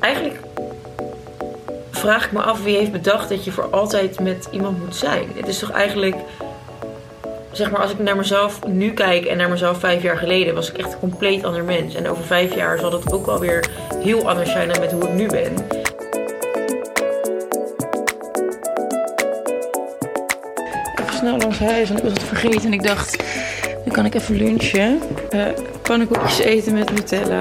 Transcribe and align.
eigenlijk 0.00 0.40
vraag 1.90 2.24
ik 2.24 2.32
me 2.32 2.42
af 2.42 2.62
wie 2.62 2.76
heeft 2.76 2.92
bedacht 2.92 3.28
dat 3.28 3.44
je 3.44 3.52
voor 3.52 3.68
altijd 3.70 4.20
met 4.20 4.48
iemand 4.50 4.78
moet 4.84 4.96
zijn. 4.96 5.28
Het 5.34 5.48
is 5.48 5.58
toch 5.58 5.70
eigenlijk, 5.70 6.16
zeg 7.52 7.70
maar, 7.70 7.80
als 7.80 7.90
ik 7.90 7.98
naar 7.98 8.16
mezelf 8.16 8.66
nu 8.66 8.92
kijk 8.92 9.24
en 9.24 9.36
naar 9.36 9.50
mezelf 9.50 9.78
vijf 9.78 10.02
jaar 10.02 10.16
geleden, 10.16 10.54
was 10.54 10.70
ik 10.70 10.78
echt 10.78 10.92
een 10.92 10.98
compleet 10.98 11.44
ander 11.44 11.64
mens. 11.64 11.94
En 11.94 12.08
over 12.08 12.24
vijf 12.24 12.54
jaar 12.54 12.78
zal 12.78 12.90
dat 12.90 13.12
ook 13.12 13.26
wel 13.26 13.38
weer 13.38 13.68
heel 14.02 14.28
anders 14.28 14.50
zijn 14.50 14.68
dan 14.68 14.80
met 14.80 14.92
hoe 14.92 15.02
ik 15.02 15.12
nu 15.12 15.26
ben. 15.26 15.52
Even 21.00 21.14
snel 21.14 21.36
langs 21.36 21.58
huis, 21.58 21.88
want 21.88 22.00
ik 22.00 22.04
was 22.04 22.12
het 22.12 22.28
vergeten 22.28 22.64
en 22.64 22.72
ik 22.72 22.82
dacht, 22.82 23.22
nu 23.84 23.92
kan 23.92 24.04
ik 24.04 24.14
even 24.14 24.36
lunchen. 24.36 25.02
Uh, 25.30 25.46
pannenkoekjes 25.82 26.38
eten 26.38 26.74
met 26.74 26.90
Nutella. 26.90 27.40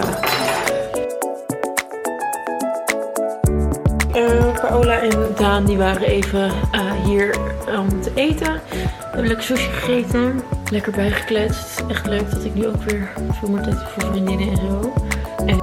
Die 5.47 5.77
waren 5.77 6.07
even 6.07 6.51
uh, 6.71 6.91
hier 7.05 7.37
om 7.77 8.01
te 8.01 8.11
eten. 8.13 8.53
We 8.53 8.79
hebben 8.99 9.27
lekker 9.27 9.45
sushi 9.45 9.69
gegeten. 9.69 10.41
Lekker 10.71 10.91
bijgekletst. 10.91 11.83
Echt 11.87 12.05
leuk 12.05 12.31
dat 12.31 12.43
ik 12.45 12.53
nu 12.53 12.67
ook 12.67 12.83
weer 12.83 13.09
veel 13.39 13.49
meer 13.49 13.63
tijd 13.63 13.75
voor 13.75 14.01
vriendinnen 14.01 14.49
en 14.49 14.57
zo. 14.57 14.93
En... 15.45 15.61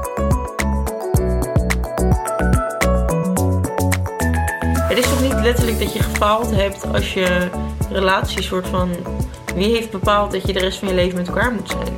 Het 4.88 4.98
is 4.98 5.04
toch 5.04 5.22
niet 5.22 5.40
letterlijk 5.42 5.78
dat 5.78 5.92
je 5.92 6.02
gefaald 6.02 6.50
hebt 6.50 6.92
als 6.92 7.14
je 7.14 7.48
relatie 7.90 8.42
soort 8.42 8.66
van... 8.66 8.90
Wie 9.54 9.74
heeft 9.74 9.90
bepaald 9.90 10.32
dat 10.32 10.46
je 10.46 10.52
de 10.52 10.58
rest 10.58 10.78
van 10.78 10.88
je 10.88 10.94
leven 10.94 11.18
met 11.18 11.28
elkaar 11.28 11.52
moet 11.52 11.68
zijn? 11.70 11.94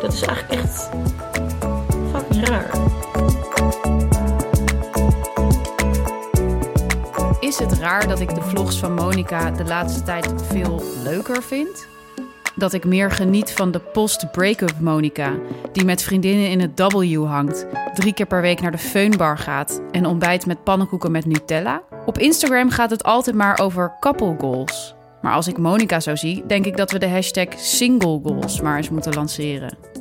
Dat 0.00 0.12
is 0.12 0.22
eigenlijk 0.22 0.62
echt 0.62 0.90
Is 7.56 7.62
het 7.62 7.78
raar 7.78 8.08
dat 8.08 8.20
ik 8.20 8.34
de 8.34 8.42
vlogs 8.42 8.78
van 8.78 8.94
Monica 8.94 9.50
de 9.50 9.64
laatste 9.64 10.02
tijd 10.02 10.32
veel 10.42 10.82
leuker 11.04 11.42
vind? 11.42 11.88
Dat 12.54 12.72
ik 12.72 12.84
meer 12.84 13.10
geniet 13.10 13.52
van 13.52 13.70
de 13.70 13.78
post-breakup 13.78 14.80
Monica, 14.80 15.32
die 15.72 15.84
met 15.84 16.02
vriendinnen 16.02 16.50
in 16.50 16.60
het 16.60 16.80
W 16.80 17.24
hangt, 17.24 17.66
drie 17.94 18.14
keer 18.14 18.26
per 18.26 18.40
week 18.40 18.60
naar 18.60 18.70
de 18.70 18.78
Feunbar 18.78 19.38
gaat 19.38 19.80
en 19.90 20.06
ontbijt 20.06 20.46
met 20.46 20.64
pannenkoeken 20.64 21.12
met 21.12 21.26
Nutella? 21.26 21.82
Op 22.06 22.18
Instagram 22.18 22.70
gaat 22.70 22.90
het 22.90 23.04
altijd 23.04 23.36
maar 23.36 23.58
over 23.58 23.96
couple 24.00 24.34
goals. 24.38 24.94
Maar 25.22 25.32
als 25.32 25.48
ik 25.48 25.58
Monica 25.58 26.00
zo 26.00 26.16
zie, 26.16 26.46
denk 26.46 26.66
ik 26.66 26.76
dat 26.76 26.90
we 26.90 26.98
de 26.98 27.08
hashtag 27.08 27.48
single 27.56 28.20
goals 28.22 28.60
maar 28.60 28.76
eens 28.76 28.90
moeten 28.90 29.14
lanceren. 29.14 29.95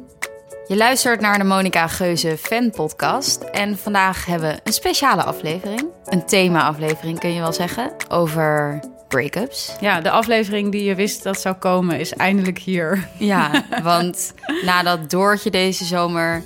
Je 0.67 0.77
luistert 0.77 1.21
naar 1.21 1.38
de 1.38 1.44
Monica 1.44 1.88
Geuze 1.88 2.38
fan 2.38 2.69
podcast 2.69 3.41
en 3.41 3.77
vandaag 3.77 4.25
hebben 4.25 4.49
we 4.49 4.59
een 4.63 4.73
speciale 4.73 5.23
aflevering, 5.23 5.85
een 6.05 6.25
thema-aflevering 6.25 7.19
kun 7.19 7.33
je 7.33 7.39
wel 7.39 7.53
zeggen, 7.53 7.91
over 8.09 8.80
breakups. 9.08 9.75
Ja, 9.80 10.02
de 10.02 10.09
aflevering 10.09 10.71
die 10.71 10.83
je 10.83 10.95
wist 10.95 11.23
dat 11.23 11.41
zou 11.41 11.55
komen 11.55 11.99
is 11.99 12.13
eindelijk 12.13 12.58
hier. 12.58 13.08
Ja, 13.17 13.63
want 13.83 14.33
nadat 14.63 15.09
Doortje 15.09 15.49
deze 15.49 15.86
zomer 15.86 16.43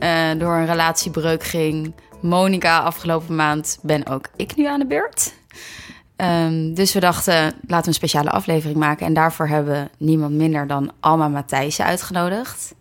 uh, 0.00 0.30
door 0.38 0.54
een 0.54 0.66
relatiebreuk 0.66 1.44
ging, 1.44 1.94
Monica 2.20 2.78
afgelopen 2.78 3.34
maand, 3.34 3.78
ben 3.82 4.06
ook 4.06 4.28
ik 4.36 4.56
nu 4.56 4.66
aan 4.66 4.80
de 4.80 4.86
beurt. 4.86 5.32
Um, 6.16 6.74
dus 6.74 6.92
we 6.92 7.00
dachten, 7.00 7.34
laten 7.44 7.82
we 7.82 7.86
een 7.86 7.94
speciale 7.94 8.30
aflevering 8.30 8.78
maken. 8.78 9.06
En 9.06 9.14
daarvoor 9.14 9.48
hebben 9.48 9.72
we 9.72 10.04
niemand 10.04 10.32
minder 10.32 10.66
dan 10.66 10.92
Alma 11.00 11.28
Matthijssen 11.28 11.84
uitgenodigd. 11.84 12.76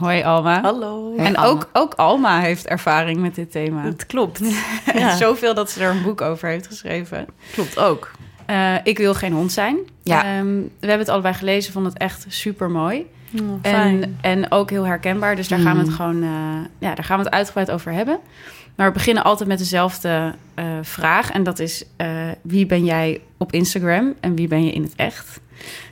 Hoi 0.00 0.22
Alma. 0.22 0.60
Hallo. 0.60 1.14
En 1.16 1.36
Alma. 1.36 1.48
ook, 1.48 1.68
ook 1.72 1.94
Alma 1.94 2.40
heeft 2.40 2.66
ervaring 2.66 3.20
met 3.20 3.34
dit 3.34 3.50
thema. 3.50 3.84
Het 3.84 4.06
klopt. 4.06 4.40
Ja. 4.94 5.16
Zoveel 5.16 5.54
dat 5.54 5.70
ze 5.70 5.84
er 5.84 5.90
een 5.90 6.02
boek 6.02 6.20
over 6.20 6.48
heeft 6.48 6.66
geschreven. 6.66 7.26
Klopt 7.52 7.78
ook. 7.78 8.10
Uh, 8.50 8.74
ik 8.82 8.98
wil 8.98 9.14
geen 9.14 9.32
hond 9.32 9.52
zijn. 9.52 9.76
Ja. 10.02 10.38
Um, 10.38 10.62
we 10.62 10.86
hebben 10.86 10.98
het 10.98 11.08
allebei 11.08 11.34
gelezen, 11.34 11.72
vonden 11.72 11.92
het 11.92 12.02
echt 12.02 12.24
super 12.28 12.70
mooi. 12.70 13.06
Oh, 13.40 13.58
en, 13.62 14.18
en 14.20 14.50
ook 14.52 14.70
heel 14.70 14.86
herkenbaar. 14.86 15.36
Dus 15.36 15.48
daar 15.48 15.58
Mm. 15.58 15.64
gaan 15.64 15.76
we 15.76 15.82
het 15.82 15.92
gewoon 15.92 16.22
uh, 16.22 16.30
ja, 16.78 16.94
daar 16.94 17.04
gaan 17.04 17.18
we 17.18 17.24
het 17.24 17.32
uitgebreid 17.34 17.70
over 17.70 17.92
hebben. 17.92 18.18
Maar 18.74 18.86
we 18.86 18.92
beginnen 18.92 19.24
altijd 19.24 19.48
met 19.48 19.58
dezelfde 19.58 20.34
uh, 20.58 20.64
vraag. 20.82 21.30
En 21.30 21.42
dat 21.42 21.58
is: 21.58 21.84
uh, 22.00 22.06
wie 22.42 22.66
ben 22.66 22.84
jij 22.84 23.20
op 23.38 23.52
Instagram 23.52 24.14
en 24.20 24.34
wie 24.34 24.48
ben 24.48 24.64
je 24.64 24.72
in 24.72 24.82
het 24.82 24.92
echt? 24.96 25.40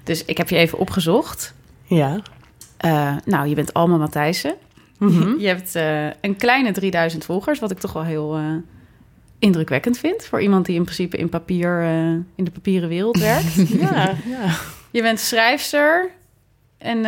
Dus 0.05 0.25
ik 0.25 0.37
heb 0.37 0.49
je 0.49 0.57
even 0.57 0.79
opgezocht. 0.79 1.55
Ja. 1.85 2.21
Uh, 2.85 3.17
nou, 3.25 3.49
je 3.49 3.55
bent 3.55 3.75
Alma 3.75 3.97
Matthijssen. 3.97 4.55
Mm 4.99 5.09
-hmm. 5.09 5.39
Je 5.41 5.47
hebt 5.47 5.77
uh, 5.77 6.07
een 6.21 6.37
kleine 6.37 6.73
3000 6.73 7.25
volgers, 7.25 7.59
wat 7.59 7.71
ik 7.71 7.79
toch 7.79 7.93
wel 7.93 8.05
heel 8.05 8.39
uh, 8.39 8.45
indrukwekkend 9.39 9.99
vind. 9.99 10.27
Voor 10.27 10.41
iemand 10.41 10.67
die 10.67 10.75
in 10.75 10.83
principe 10.83 11.17
in, 11.17 11.29
papier, 11.29 11.83
uh, 11.83 12.11
in 12.35 12.45
de 12.45 12.51
papieren 12.51 12.89
wereld 12.89 13.19
werkt. 13.31 13.69
ja, 13.69 14.15
ja. 14.27 14.55
Je 14.91 15.03
bent 15.03 15.21
schrijfster. 15.21 16.11
En 16.79 16.99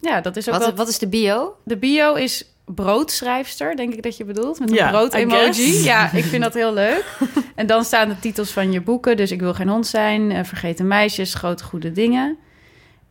ja, 0.00 0.20
dat 0.20 0.36
is 0.36 0.48
ook 0.48 0.54
wat, 0.54 0.64
wel... 0.64 0.74
wat 0.74 0.88
is 0.88 0.98
de 0.98 1.08
bio? 1.08 1.56
De 1.64 1.76
bio 1.76 2.14
is 2.14 2.52
broodschrijfster, 2.64 3.76
denk 3.76 3.94
ik 3.94 4.02
dat 4.02 4.16
je 4.16 4.24
bedoelt. 4.24 4.58
Met 4.58 4.70
een 4.70 4.74
ja, 4.74 4.90
brood-emoji. 4.90 5.82
Ja, 5.82 6.12
ik 6.12 6.24
vind 6.24 6.42
dat 6.42 6.54
heel 6.54 6.74
leuk. 6.74 7.04
en 7.54 7.66
dan 7.66 7.84
staan 7.84 8.08
de 8.08 8.18
titels 8.18 8.50
van 8.50 8.72
je 8.72 8.80
boeken. 8.80 9.16
Dus 9.16 9.30
Ik 9.30 9.40
wil 9.40 9.54
geen 9.54 9.68
hond 9.68 9.86
zijn, 9.86 10.46
Vergeten 10.46 10.86
meisjes, 10.86 11.34
Grote 11.34 11.64
goede 11.64 11.92
dingen. 11.92 12.38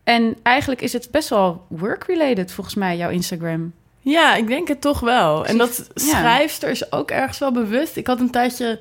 En 0.08 0.36
eigenlijk 0.44 0.82
is 0.82 0.94
het 0.94 1.08
best 1.12 1.30
wel 1.30 1.66
work-related, 1.68 2.52
volgens 2.52 2.76
mij, 2.76 2.98
jouw 2.98 3.10
Instagram. 3.10 3.74
Ja, 4.00 4.36
ik 4.36 4.48
denk 4.48 4.68
het 4.68 4.82
toch 4.82 5.00
wel. 5.00 5.46
En 5.46 5.58
dat 5.58 5.90
schrijfster 5.94 6.70
is 6.70 6.92
ook 6.92 7.12
ergens 7.12 7.38
wel 7.38 7.52
bewust. 7.52 7.96
Ik 7.96 8.08
had 8.08 8.20
een 8.20 8.32
tijdje 8.32 8.80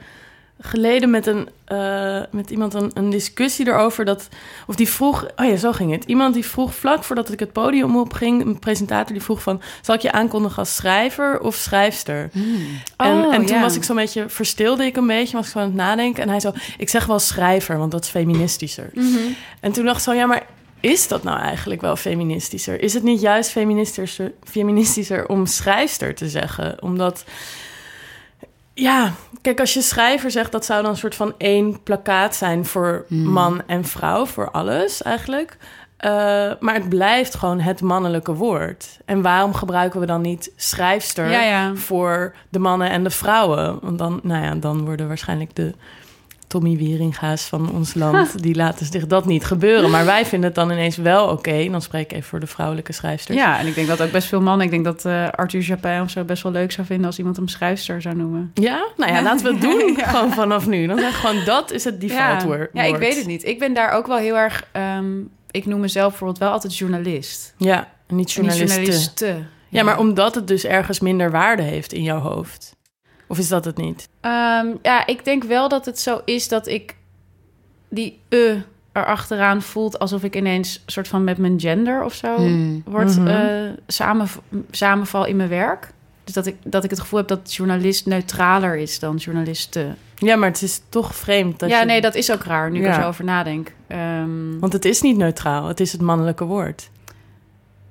geleden 0.61 1.11
met, 1.11 1.27
een, 1.27 1.49
uh, 1.73 2.21
met 2.31 2.51
iemand 2.51 2.75
een, 2.75 2.91
een, 2.95 3.11
discussie 3.11 3.67
erover. 3.67 4.05
Dat, 4.05 4.29
of 4.67 4.75
die 4.75 4.89
vroeg, 4.89 5.27
oh 5.37 5.47
ja, 5.47 5.57
zo 5.57 5.73
ging 5.73 5.93
het. 5.93 6.05
Iemand 6.05 6.35
die 6.35 6.47
vroeg 6.47 6.75
vlak 6.75 7.05
voordat 7.05 7.33
ik 7.33 7.41
het 7.41 7.53
podium 7.53 7.97
opging, 7.97 8.45
een 8.45 8.59
presentator 8.59 9.13
die 9.13 9.23
vroeg 9.23 9.43
van, 9.43 9.61
zal 9.81 9.95
ik 9.95 10.01
je 10.01 10.13
aankondigen 10.13 10.59
als 10.59 10.75
schrijver 10.75 11.41
of 11.41 11.55
schrijfster? 11.55 12.31
Mm. 12.33 12.57
En, 12.97 13.25
Oh, 13.25 13.35
en 13.35 13.47
toen 13.47 13.57
ja. 13.57 13.63
was 13.63 13.77
ik 13.77 13.85
zo'n 13.85 13.97
beetje, 13.97 14.29
verstilde 14.29 14.85
ik 14.85 14.97
een 14.97 15.07
beetje, 15.07 15.37
was 15.37 15.47
ik 15.47 15.53
gewoon 15.53 15.67
aan 15.67 15.73
het 15.73 15.83
nadenken. 15.83 16.23
En 16.23 16.29
hij 16.29 16.41
zo, 16.41 16.53
ik 16.79 16.89
zeg 16.89 17.07
wel 17.07 17.19
schrijver, 17.19 17.79
want 17.79 17.91
dat 17.91 18.05
is 18.05 18.11
feministischer. 18.11 18.91
Mm 18.93 19.15
-hmm. 19.15 19.37
En 19.61 19.73
toen 19.73 19.85
dacht 19.85 19.97
ik 19.97 20.03
zo, 20.03 20.13
ja, 20.13 20.27
maar 20.27 20.47
is 20.87 21.09
dat 21.09 21.23
nou 21.23 21.39
eigenlijk 21.39 21.81
wel 21.81 21.97
feministischer? 21.97 22.83
Is 22.83 22.95
het 22.95 23.03
niet 23.03 23.21
juist 23.21 23.51
feministischer, 23.51 24.33
feministischer 24.45 25.29
om 25.29 25.47
schrijfster 25.47 26.15
te 26.15 26.29
zeggen? 26.29 26.83
Omdat, 26.83 27.25
ja, 28.75 29.13
kijk, 29.43 29.61
als 29.61 29.75
je 29.75 29.83
schrijver 29.83 30.31
zegt, 30.31 30.53
dat 30.53 30.65
zou 30.65 30.83
dan 30.83 30.91
een 30.91 30.97
soort 30.97 31.15
van 31.15 31.35
één 31.39 31.83
plakkaat 31.83 32.37
zijn 32.37 32.65
voor 32.65 33.05
Hmm. 33.09 33.33
man 33.33 33.63
en 33.67 33.85
vrouw, 33.85 34.27
voor 34.27 34.51
alles 34.51 35.03
eigenlijk. 35.03 35.57
Uh, 36.01 36.11
maar 36.61 36.75
het 36.75 36.89
blijft 36.89 37.35
gewoon 37.35 37.61
het 37.61 37.81
mannelijke 37.81 38.35
woord. 38.35 38.99
En 39.05 39.23
waarom 39.23 39.55
gebruiken 39.55 40.01
we 40.01 40.07
dan 40.07 40.21
niet 40.21 40.53
schrijfster 40.57 41.31
ja, 41.31 41.43
ja. 41.43 41.75
voor 41.75 42.35
de 42.49 42.59
mannen 42.59 42.91
en 42.91 43.05
de 43.05 43.11
vrouwen? 43.11 43.79
Want 43.83 43.99
dan, 43.99 44.21
nou 44.23 44.45
ja, 44.45 44.55
dan 44.55 44.85
worden 44.85 45.09
waarschijnlijk 45.09 45.55
de 45.55 45.75
Tommy 46.47 46.77
Wieringa's 46.77 47.45
van 47.45 47.73
ons 47.73 47.95
land, 47.95 48.43
die 48.43 48.55
laten 48.55 48.87
zich 48.87 49.07
dat 49.07 49.27
niet 49.27 49.45
gebeuren. 49.45 49.91
Maar 49.91 50.05
wij 50.05 50.27
vinden 50.27 50.47
het 50.47 50.55
dan 50.59 50.71
ineens 50.71 50.97
wel 50.97 51.25
oké. 51.25 51.33
Okay. 51.33 51.71
Dan 51.71 51.83
spreek 51.83 52.05
ik 52.05 52.13
even 52.13 52.29
voor 52.29 52.41
de 52.41 52.47
vrouwelijke 52.47 52.93
schrijfsters. 52.93 53.39
Ja, 53.39 53.59
en 53.59 53.67
ik 53.67 53.75
denk 53.75 53.87
dat 53.87 54.03
ook 54.03 54.11
best 54.11 54.29
veel 54.29 54.41
mannen... 54.41 54.67
Ik 54.67 54.73
denk 54.73 54.85
dat 54.85 55.05
uh, 55.05 55.29
Arthur 55.29 55.61
Japin 55.61 56.01
of 56.01 56.11
zo 56.11 56.25
best 56.25 56.43
wel 56.43 56.53
leuk 56.53 56.73
zou 56.73 56.87
vinden... 56.87 57.07
als 57.07 57.19
iemand 57.19 57.37
hem 57.37 57.49
schrijfster 57.49 58.03
zou 58.03 58.17
noemen. 58.17 58.51
Ja? 58.55 58.87
Nou 58.97 59.13
ja, 59.13 59.23
laten 59.23 59.47
we 59.47 59.53
het 59.53 59.61
doen 59.61 59.95
ja. 59.97 60.09
gewoon 60.09 60.33
vanaf 60.33 60.67
nu. 60.67 60.87
Dan 60.87 60.99
zeg 60.99 61.21
gewoon, 61.21 61.45
dat 61.45 61.73
is 61.73 61.85
het 61.85 62.01
default 62.01 62.41
ja. 62.41 62.47
woord. 62.47 62.71
Ja, 62.73 62.83
ik 62.83 62.97
weet 62.97 63.17
het 63.17 63.27
niet. 63.27 63.45
Ik 63.45 63.59
ben 63.59 63.75
daar 63.75 63.91
ook 63.93 64.07
wel 64.07 64.17
heel 64.17 64.37
erg... 64.37 64.65
Um, 64.97 65.31
ik 65.51 65.67
noem 65.67 65.81
mezelf 65.81 66.09
bijvoorbeeld 66.09 66.39
wel 66.39 66.51
altijd 66.51 66.77
journalist. 66.77 67.55
Ja, 67.57 67.89
niet 68.09 68.33
journaliste. 68.33 69.27
Ja. 69.27 69.37
ja, 69.69 69.83
maar 69.83 69.99
omdat 69.99 70.35
het 70.35 70.49
dus 70.49 70.65
ergens 70.65 71.01
minder 71.01 71.31
waarde 71.31 71.63
heeft 71.63 71.93
in 71.93 72.03
jouw 72.03 72.19
hoofd. 72.19 72.76
Of 73.27 73.39
is 73.39 73.49
dat 73.49 73.65
het 73.65 73.77
niet? 73.77 74.09
Um, 74.23 74.79
ja, 74.83 75.07
ik 75.07 75.25
denk 75.25 75.45
wel 75.45 75.69
dat 75.69 75.85
het 75.87 76.01
zo 76.01 76.21
is 76.25 76.49
dat 76.49 76.67
ik 76.67 76.97
die 77.89 78.21
e 78.29 78.57
erachteraan 78.93 79.63
voelt 79.63 79.99
alsof 79.99 80.23
ik 80.23 80.37
ineens 80.37 80.83
soort 80.87 81.09
van 81.09 81.25
met 81.25 81.39
mijn 81.39 81.61
gender 81.61 82.05
of 82.05 82.15
zo 82.15 82.37
Hmm. 82.37 82.83
wordt 82.87 83.17
Mhm. 83.19 83.27
uh, 83.27 83.71
samen, 83.87 84.29
samenval 84.71 85.25
in 85.27 85.37
mijn 85.37 85.49
werk. 85.49 85.93
Dus 86.25 86.35
dat 86.35 86.47
ik, 86.47 86.57
dat 86.65 86.85
ik 86.85 86.91
het 86.91 87.01
gevoel 87.01 87.19
heb 87.19 87.29
dat 87.29 87.55
journalist 87.55 88.07
neutraler 88.07 88.77
is 88.77 88.99
dan 88.99 89.17
journalisten. 89.17 89.97
Ja, 90.17 90.37
maar 90.37 90.49
het 90.49 90.63
is 90.63 90.81
toch 90.89 91.15
vreemd. 91.15 91.59
Dat 91.59 91.69
ja, 91.71 91.81
je... 91.81 91.87
nee, 91.87 92.01
dat 92.01 92.15
is 92.15 92.33
ook 92.33 92.45
raar 92.45 92.71
nu 92.71 92.79
ik 92.79 92.85
Ja. 92.85 92.95
er 92.95 93.03
zo 93.03 93.09
over 93.09 93.25
nadenk. 93.25 93.73
Um, 93.89 94.61
Want 94.61 94.73
het 94.73 94.85
is 94.85 95.01
niet 95.03 95.17
neutraal, 95.17 95.69
het 95.69 95.81
is 95.81 95.93
het 95.93 96.01
mannelijke 96.01 96.45
woord. 96.45 96.91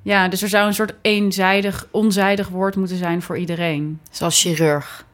ja, 0.01 0.27
dus 0.27 0.41
er 0.41 0.49
zou 0.49 0.67
een 0.67 0.73
soort 0.73 0.93
eenzijdig, 1.01 1.87
onzijdig 1.91 2.47
woord 2.49 2.75
moeten 2.75 2.97
zijn 2.97 3.21
voor 3.21 3.37
iedereen. 3.37 3.99
Zoals 4.11 4.41
chirurg. 4.41 5.05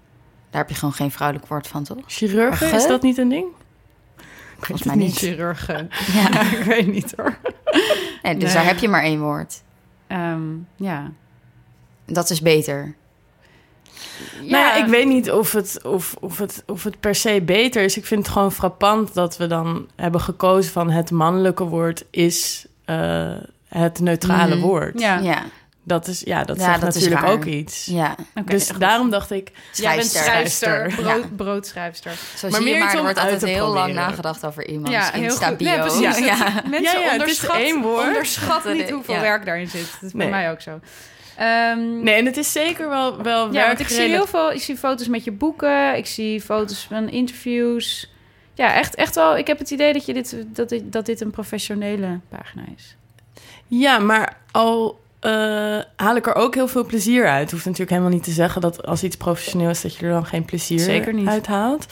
Daar 0.52 0.62
heb 0.62 0.70
je 0.70 0.76
gewoon 0.76 0.94
geen 0.94 1.12
vrouwelijk 1.12 1.48
woord 1.48 1.68
van, 1.68 1.84
toch? 1.84 1.98
Chirurgen, 2.08 2.68
Ge? 2.68 2.76
is 2.76 2.88
dat 2.88 3.02
niet 3.02 3.18
een 3.18 3.30
ding? 3.30 3.46
Volgens 4.60 4.84
mij 4.84 4.96
niet. 4.96 5.16
Chirurgen. 5.18 5.90
Ja. 6.14 6.42
ik 6.58 6.64
weet 6.64 6.88
niet 6.88 7.14
hoor. 7.18 7.38
Nee, 8.24 8.34
dus 8.38 8.44
Nee. 8.44 8.54
daar 8.54 8.66
heb 8.66 8.78
je 8.78 8.88
maar 8.90 9.04
één 9.04 9.20
woord. 9.20 9.62
Um, 10.08 10.68
ja. 10.76 11.12
Dat 12.06 12.30
is 12.30 12.42
beter. 12.42 12.96
Nou 14.40 14.50
ja, 14.52 14.76
ik 14.76 14.86
weet 14.86 15.08
niet 15.08 15.32
of 15.32 15.52
het, 15.52 15.80
of, 15.84 16.16
of, 16.20 16.38
het, 16.38 16.64
of 16.68 16.84
het 16.84 17.00
per 17.00 17.16
se 17.16 17.42
beter 17.46 17.84
is. 17.84 17.98
Ik 17.98 18.06
vind 18.06 18.24
het 18.26 18.34
gewoon 18.34 18.52
frappant 18.52 19.14
dat 19.14 19.38
we 19.38 19.48
dan 19.48 19.88
hebben 19.96 20.22
gekozen 20.22 20.72
van 20.72 20.90
het 20.90 21.12
mannelijke 21.12 21.64
woord 21.64 22.06
is 22.10 22.66
uh, 22.86 23.34
het 23.68 24.00
neutrale 24.00 24.56
Mhm. 24.56 24.66
woord. 24.66 25.00
Ja. 25.00 25.20
Ja, 25.20 25.44
Dat 25.84 26.08
is, 26.08 26.20
ja, 26.26 26.44
dat 26.44 26.58
Ja, 26.58 26.64
zegt 26.64 26.82
dat 26.82 26.96
is 26.96 27.04
natuurlijk 27.04 27.32
ook 27.32 27.46
iets. 27.46 27.86
ja. 27.86 28.16
Dus 28.46 28.70
goed. 28.70 28.80
daarom 28.80 29.10
dacht 29.10 29.32
ik, 29.32 29.52
Jij 29.74 29.96
bent 29.96 30.08
Schrijfster. 30.08 31.02
Ja. 31.04 31.18
broodschrijfster. 31.36 32.12
Zo 32.38 32.50
Maar 32.50 32.64
meer 32.64 32.80
maar, 32.80 32.96
er 32.96 33.02
wordt 33.02 33.18
altijd 33.20 33.44
heel 33.44 33.68
lang 33.74 33.94
nagedacht 33.94 34.46
over 34.46 34.68
iemands 34.68 34.92
Ja, 34.92 35.12
heel 35.12 35.36
goed. 35.36 35.60
Nee, 35.60 35.80
precies. 35.80 36.18
Ja. 36.18 36.38
Mensen 36.70 36.82
Ja, 36.82 36.92
ja, 36.92 37.00
het 37.00 37.06
is 37.06 37.12
onderschat, 37.20 37.56
één 37.56 37.82
woord. 37.82 38.08
onderschat 38.08 38.64
Dat 38.64 38.74
niet 38.74 38.90
hoeveel 38.90 39.14
ja. 39.14 39.22
werk 39.22 39.46
daarin 39.46 39.68
zit. 39.68 39.92
Dat 39.92 40.02
is 40.02 40.12
bij 40.12 40.22
Nee. 40.26 40.30
mij 40.30 40.52
ook 40.52 40.62
zo. 40.62 40.80
Ehm, 41.38 42.04
nee, 42.04 42.16
en 42.16 42.26
het 42.26 42.38
is 42.38 42.52
zeker 42.52 42.90
wel, 42.90 43.22
wel 43.22 43.54
Ja, 43.54 43.68
want 43.68 43.80
ik 43.80 43.88
zie 43.88 44.02
heel 44.10 44.28
veel. 44.28 44.52
Ik 44.52 44.62
zie 44.62 44.78
foto's 44.78 45.08
met 45.08 45.24
je 45.24 45.32
boeken. 45.32 45.98
Ik 45.98 46.06
zie 46.06 46.42
foto's 46.42 46.86
van 46.90 47.10
interviews. 47.10 48.12
Ja, 48.54 48.74
echt, 48.74 48.96
echt 48.96 49.16
wel. 49.16 49.38
Ik 49.38 49.48
heb 49.48 49.60
het 49.60 49.72
idee 49.72 49.94
dat, 49.94 50.06
je 50.06 50.14
dit, 50.14 50.36
dat, 50.48 50.70
dit, 50.70 50.92
dat 50.92 51.06
dit 51.06 51.22
een 51.22 51.32
professionele 51.32 52.20
pagina 52.30 52.64
is. 52.78 52.96
Ja, 53.68 54.00
maar 54.00 54.38
al 54.52 55.00
eh, 55.22 55.78
haal 55.96 56.16
ik 56.16 56.28
er 56.28 56.36
ook 56.36 56.56
heel 56.56 56.68
veel 56.68 56.86
plezier 56.86 57.28
uit. 57.28 57.42
Het 57.42 57.52
hoeft 57.52 57.66
natuurlijk 57.66 57.92
helemaal 57.92 58.14
niet 58.14 58.24
te 58.24 58.32
zeggen 58.32 58.62
dat 58.62 58.86
als 58.86 59.04
iets 59.04 59.18
professioneel 59.18 59.70
is... 59.70 59.82
dat 59.82 59.96
je 59.96 60.06
er 60.06 60.12
dan 60.12 60.26
geen 60.26 60.46
plezier 60.46 60.80
Zeker 60.80 61.14
niet. 61.14 61.28
uit 61.28 61.48
haalt. 61.48 61.86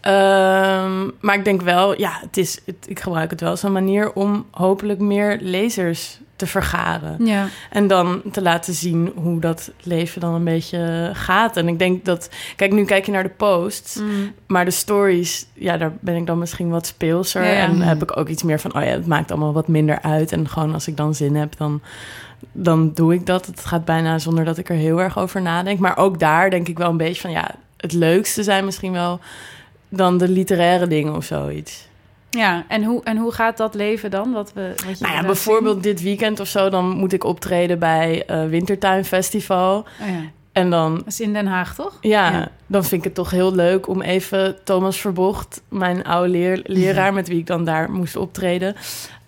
Ehm, 0.00 1.10
maar 1.20 1.34
ik 1.34 1.44
denk 1.44 1.62
wel, 1.62 1.98
ja, 1.98 2.18
het 2.20 2.36
is, 2.36 2.60
het, 2.64 2.76
ik 2.86 3.00
gebruik 3.00 3.30
het 3.30 3.40
wel 3.40 3.50
als 3.50 3.62
een 3.62 3.72
manier... 3.72 4.12
om 4.12 4.46
hopelijk 4.50 5.00
meer 5.00 5.38
lezers 5.40 6.20
te 6.36 6.46
vergaren. 6.46 7.26
Ja. 7.26 7.48
En 7.70 7.86
dan 7.86 8.22
te 8.32 8.42
laten 8.42 8.74
zien 8.74 9.12
hoe 9.14 9.40
dat 9.40 9.70
leven 9.82 10.20
dan 10.20 10.34
een 10.34 10.44
beetje 10.44 11.10
gaat. 11.12 11.56
En 11.56 11.68
ik 11.68 11.78
denk 11.78 12.04
dat... 12.04 12.30
Kijk, 12.56 12.72
nu 12.72 12.84
kijk 12.84 13.06
je 13.06 13.12
naar 13.12 13.22
de 13.22 13.28
posts... 13.36 13.96
Mm. 13.96 14.34
Maar 14.46 14.64
de 14.64 14.70
stories, 14.70 15.46
ja, 15.54 15.76
daar 15.76 15.92
ben 16.00 16.16
ik 16.16 16.26
dan 16.26 16.38
misschien 16.38 16.68
wat 16.68 16.86
speelser. 16.86 17.44
Ja, 17.44 17.50
ja. 17.50 17.66
En 17.66 17.80
heb 17.80 18.02
ik 18.02 18.16
ook 18.16 18.28
iets 18.28 18.42
meer 18.42 18.60
van, 18.60 18.76
oh 18.76 18.82
ja, 18.82 18.88
het 18.88 19.06
maakt 19.06 19.30
allemaal 19.30 19.52
wat 19.52 19.68
minder 19.68 20.02
uit. 20.02 20.32
En 20.32 20.48
gewoon 20.48 20.74
als 20.74 20.86
ik 20.86 20.96
dan 20.96 21.14
zin 21.14 21.36
heb, 21.36 21.56
dan, 21.56 21.80
dan 22.52 22.90
doe 22.94 23.14
ik 23.14 23.26
dat. 23.26 23.46
Het 23.46 23.64
gaat 23.66 23.84
bijna 23.84 24.18
zonder 24.18 24.44
dat 24.44 24.58
ik 24.58 24.68
er 24.68 24.76
heel 24.76 25.00
erg 25.00 25.18
over 25.18 25.42
nadenk. 25.42 25.78
Maar 25.78 25.96
ook 25.96 26.18
daar 26.18 26.50
denk 26.50 26.68
ik 26.68 26.78
wel 26.78 26.90
een 26.90 26.96
beetje 26.96 27.20
van, 27.20 27.30
ja, 27.30 27.50
het 27.76 27.92
leukste 27.92 28.42
zijn 28.42 28.64
misschien 28.64 28.92
wel 28.92 29.20
dan 29.88 30.18
de 30.18 30.28
literaire 30.28 30.86
dingen 30.86 31.16
of 31.16 31.24
zoiets. 31.24 31.88
Ja, 32.30 32.64
en 32.68 32.84
hoe, 32.84 33.04
en 33.04 33.16
hoe 33.16 33.32
gaat 33.32 33.56
dat 33.56 33.74
leven 33.74 34.10
dan? 34.10 34.32
Wat 34.32 34.52
we, 34.52 34.72
wat 34.86 34.98
je 34.98 35.04
Nou 35.04 35.16
ja, 35.16 35.22
bijvoorbeeld 35.26 35.82
dit 35.82 36.02
weekend 36.02 36.40
of 36.40 36.48
zo, 36.48 36.68
dan 36.68 36.88
moet 36.88 37.12
ik 37.12 37.24
optreden 37.24 37.78
bij 37.78 38.24
eh 38.26 38.46
Wintertuin 38.46 39.04
Festival. 39.04 39.76
Oh 40.00 40.08
ja. 40.08 40.20
En 40.52 40.70
dan 40.70 40.94
Dat 40.94 41.06
is 41.06 41.20
in 41.20 41.32
Den 41.32 41.46
Haag, 41.46 41.74
toch? 41.74 41.98
Ja, 42.00 42.30
Ja. 42.30 42.48
dan 42.66 42.82
vind 42.84 43.00
ik 43.00 43.04
het 43.04 43.14
toch 43.14 43.30
heel 43.30 43.54
leuk 43.54 43.88
om 43.88 44.02
even 44.02 44.56
Thomas 44.64 45.00
Verbocht, 45.00 45.62
mijn 45.68 46.04
oude 46.04 46.28
leer- 46.28 46.60
leraar 46.64 47.12
met 47.12 47.28
wie 47.28 47.38
ik 47.38 47.46
dan 47.46 47.64
daar 47.64 47.90
moest 47.90 48.16
optreden, 48.16 48.74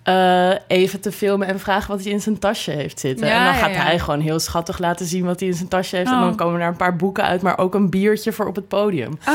eh, 0.08 0.50
even 0.66 1.00
te 1.00 1.12
filmen 1.12 1.46
en 1.46 1.60
vragen 1.60 1.90
wat 1.90 2.02
hij 2.02 2.12
in 2.12 2.20
zijn 2.20 2.38
tasje 2.38 2.70
heeft 2.70 3.00
zitten. 3.00 3.26
Ja, 3.26 3.38
en 3.38 3.44
dan 3.44 3.54
gaat 3.54 3.74
ja. 3.74 3.82
hij 3.82 3.98
gewoon 3.98 4.20
heel 4.20 4.38
schattig 4.38 4.78
laten 4.78 5.06
zien 5.06 5.24
wat 5.24 5.40
hij 5.40 5.48
in 5.48 5.54
zijn 5.54 5.68
tasje 5.68 5.96
heeft. 5.96 6.08
En 6.08 6.14
Oh. 6.14 6.20
dan 6.20 6.36
komen 6.36 6.60
er 6.60 6.68
een 6.68 6.76
paar 6.76 6.96
boeken 6.96 7.24
uit, 7.24 7.42
maar 7.42 7.58
ook 7.58 7.74
een 7.74 7.90
biertje 7.90 8.32
voor 8.32 8.46
op 8.46 8.54
het 8.54 8.68
podium. 8.68 9.18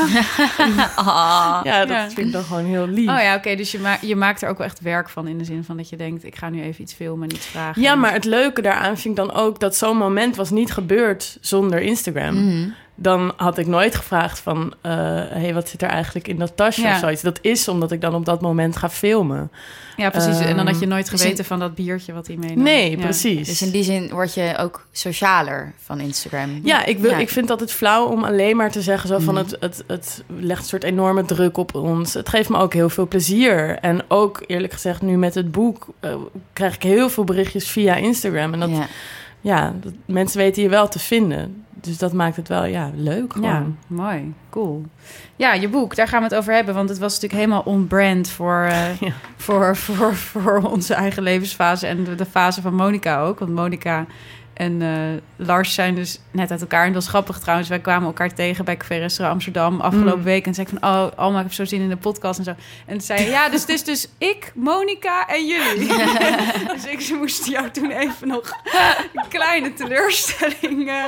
Ah. 0.96 1.60
Ja, 1.64 1.84
dat 1.84 2.12
vind 2.12 2.26
ik 2.26 2.32
dan 2.32 2.42
gewoon 2.44 2.64
heel 2.64 2.86
lief. 2.86 3.08
Oh 3.08 3.20
ja, 3.20 3.34
oké. 3.34 3.54
dus 3.56 3.72
je, 3.72 3.78
ma 3.78 3.96
je 4.00 4.16
maakt 4.16 4.42
er 4.42 4.48
ook 4.48 4.58
wel 4.58 4.66
echt 4.66 4.80
werk 4.80 5.08
van 5.08 5.26
in 5.26 5.38
de 5.38 5.44
zin 5.44 5.64
van 5.64 5.76
dat 5.76 5.88
je 5.88 5.96
denkt... 5.96 6.24
ik 6.24 6.36
ga 6.36 6.48
nu 6.48 6.62
even 6.62 6.82
iets 6.82 6.92
filmen 6.94 7.28
en 7.28 7.34
iets 7.34 7.46
vragen. 7.46 7.82
Ja, 7.82 7.94
maar 7.94 8.12
het 8.12 8.24
leuke 8.24 8.62
daaraan 8.62 8.98
vind 8.98 9.18
ik 9.18 9.24
dan 9.26 9.34
ook 9.34 9.60
dat 9.60 9.76
zo'n 9.76 9.96
moment 9.96 10.36
was 10.36 10.50
niet 10.50 10.72
gebeurd 10.72 11.38
zonder 11.40 11.80
Instagram. 11.80 12.34
Mhm. 12.34 12.68
Dan 12.94 13.32
had 13.36 13.58
ik 13.58 13.66
nooit 13.66 13.94
gevraagd 13.94 14.38
van... 14.40 14.74
hé, 14.82 14.90
hey, 14.90 15.54
wat 15.54 15.68
zit 15.68 15.82
er 15.82 15.88
eigenlijk 15.88 16.28
in 16.28 16.38
dat 16.38 16.56
tasje 16.56 16.80
Ja. 16.82 16.92
of 16.92 16.98
zoiets. 16.98 17.22
Dat 17.22 17.38
is 17.42 17.68
omdat 17.68 17.92
ik 17.92 18.00
dan 18.00 18.14
op 18.14 18.24
dat 18.24 18.40
moment 18.40 18.76
ga 18.76 18.90
filmen. 18.90 19.50
Ja, 19.96 20.10
precies. 20.10 20.38
en 20.38 20.56
dan 20.56 20.66
had 20.66 20.74
je 20.74 20.80
Ehm, 20.80 20.88
nooit 20.90 21.10
dus 21.10 21.20
geweten 21.20 21.44
van 21.44 21.58
dat 21.58 21.74
biertje 21.74 22.12
wat 22.12 22.26
hij 22.26 22.36
meenam. 22.36 22.62
Nee, 22.62 22.90
Ja. 22.90 22.96
precies. 23.04 23.46
Dus 23.48 23.62
in 23.62 23.70
die 23.70 23.82
zin 23.82 24.10
word 24.10 24.34
je 24.34 24.54
ook 24.58 24.86
socialer 24.92 25.72
van 25.82 26.00
Instagram. 26.00 26.60
Ja, 26.62 26.84
ik, 26.84 26.98
wil, 26.98 27.10
Ja. 27.10 27.16
ik 27.18 27.28
vind 27.28 27.48
dat 27.48 27.60
het 27.60 27.72
flauw 27.72 28.06
om 28.06 28.24
alleen 28.24 28.56
maar 28.56 28.70
te 28.70 28.82
zeggen 28.82 29.08
zo 29.08 29.18
van... 29.18 29.34
Mhm. 29.34 29.42
het, 29.44 29.56
het, 29.60 29.84
het 29.86 30.24
legt 30.38 30.60
een 30.60 30.66
soort 30.66 30.84
enorme 30.84 31.24
druk 31.24 31.56
op 31.56 31.74
ons. 31.74 32.14
Het 32.14 32.28
geeft 32.28 32.48
me 32.48 32.56
ook 32.58 32.72
heel 32.72 32.88
veel 32.88 33.08
plezier. 33.08 33.78
En 33.80 34.02
ook 34.08 34.42
eerlijk 34.46 34.72
gezegd, 34.72 35.02
nu 35.02 35.16
met 35.16 35.34
het 35.34 35.50
boek... 35.52 35.86
eh, 36.00 36.14
krijg 36.52 36.74
ik 36.74 36.82
heel 36.82 37.08
veel 37.08 37.24
berichtjes 37.24 37.68
via 37.68 37.94
Instagram. 37.94 38.52
En 38.52 38.60
dat, 38.60 38.70
ja. 38.70 38.86
Ja. 39.40 39.74
dat, 39.80 39.92
mensen 40.06 40.38
weten 40.38 40.62
je 40.62 40.68
wel 40.68 40.88
te 40.88 40.98
vinden. 40.98 41.64
Dus 41.84 41.98
dat 41.98 42.12
maakt 42.12 42.36
het 42.36 42.48
wel 42.48 42.64
ja, 42.64 42.90
leuk 42.94 43.32
gewoon. 43.32 43.50
Ja, 43.50 43.64
mooi. 43.86 44.32
Cool. 44.50 44.84
Ja, 45.36 45.52
je 45.52 45.68
boek, 45.68 45.96
daar 45.96 46.08
gaan 46.08 46.18
we 46.22 46.24
het 46.28 46.34
over 46.34 46.52
hebben. 46.54 46.74
Want 46.74 46.88
het 46.88 46.98
was 46.98 47.14
natuurlijk 47.14 47.40
helemaal 47.40 47.62
on-brand 47.74 48.28
voor, 48.30 48.62
eh, 48.62 49.00
Ja. 49.00 49.12
voor, 49.36 49.76
voor, 49.76 50.14
voor 50.14 50.62
onze 50.70 50.94
eigen 50.94 51.22
levensfase. 51.22 51.86
En 51.86 52.04
de, 52.04 52.14
de 52.14 52.26
fase 52.26 52.60
van 52.62 52.74
Monica 52.74 53.20
ook. 53.20 53.38
Want 53.38 53.50
Monica 53.52 54.06
en 54.54 54.82
eh, 54.82 55.46
Lars 55.46 55.74
zijn 55.74 55.94
dus 55.94 56.20
net 56.30 56.50
uit 56.50 56.60
elkaar. 56.60 56.80
En 56.86 56.92
dat 56.92 57.02
was 57.02 57.08
grappig 57.08 57.38
trouwens. 57.38 57.68
Wij 57.68 57.78
kwamen 57.80 58.06
elkaar 58.06 58.34
tegen 58.34 58.64
bij 58.64 58.76
Café 58.76 58.94
Restaurant 58.96 59.34
Amsterdam 59.34 59.80
afgelopen 59.80 60.18
Mm. 60.18 60.24
week. 60.24 60.46
En 60.46 60.54
zei 60.54 60.66
ik 60.70 60.78
van, 60.78 60.90
oh, 60.90 61.06
Alma, 61.16 61.36
ik 61.36 61.44
heb 61.44 61.52
zo 61.52 61.64
zin 61.64 61.80
in 61.80 61.88
de 61.88 61.96
podcast 61.96 62.38
en 62.38 62.44
zo. 62.44 62.54
En 62.86 63.00
zei 63.00 63.30
ja, 63.30 63.48
dus 63.48 63.60
het 63.60 63.70
is 63.70 63.84
dus 63.84 64.08
ik, 64.18 64.52
Monica 64.54 65.26
en 65.28 65.46
jullie. 65.46 65.88
dus 66.74 66.86
ik 66.86 67.14
moest 67.18 67.46
jou 67.46 67.70
toen 67.70 67.90
even 67.90 68.28
nog 68.28 68.52
een 69.14 69.28
kleine 69.28 69.72
teleurstelling 69.72 70.88
eh, 70.88 71.04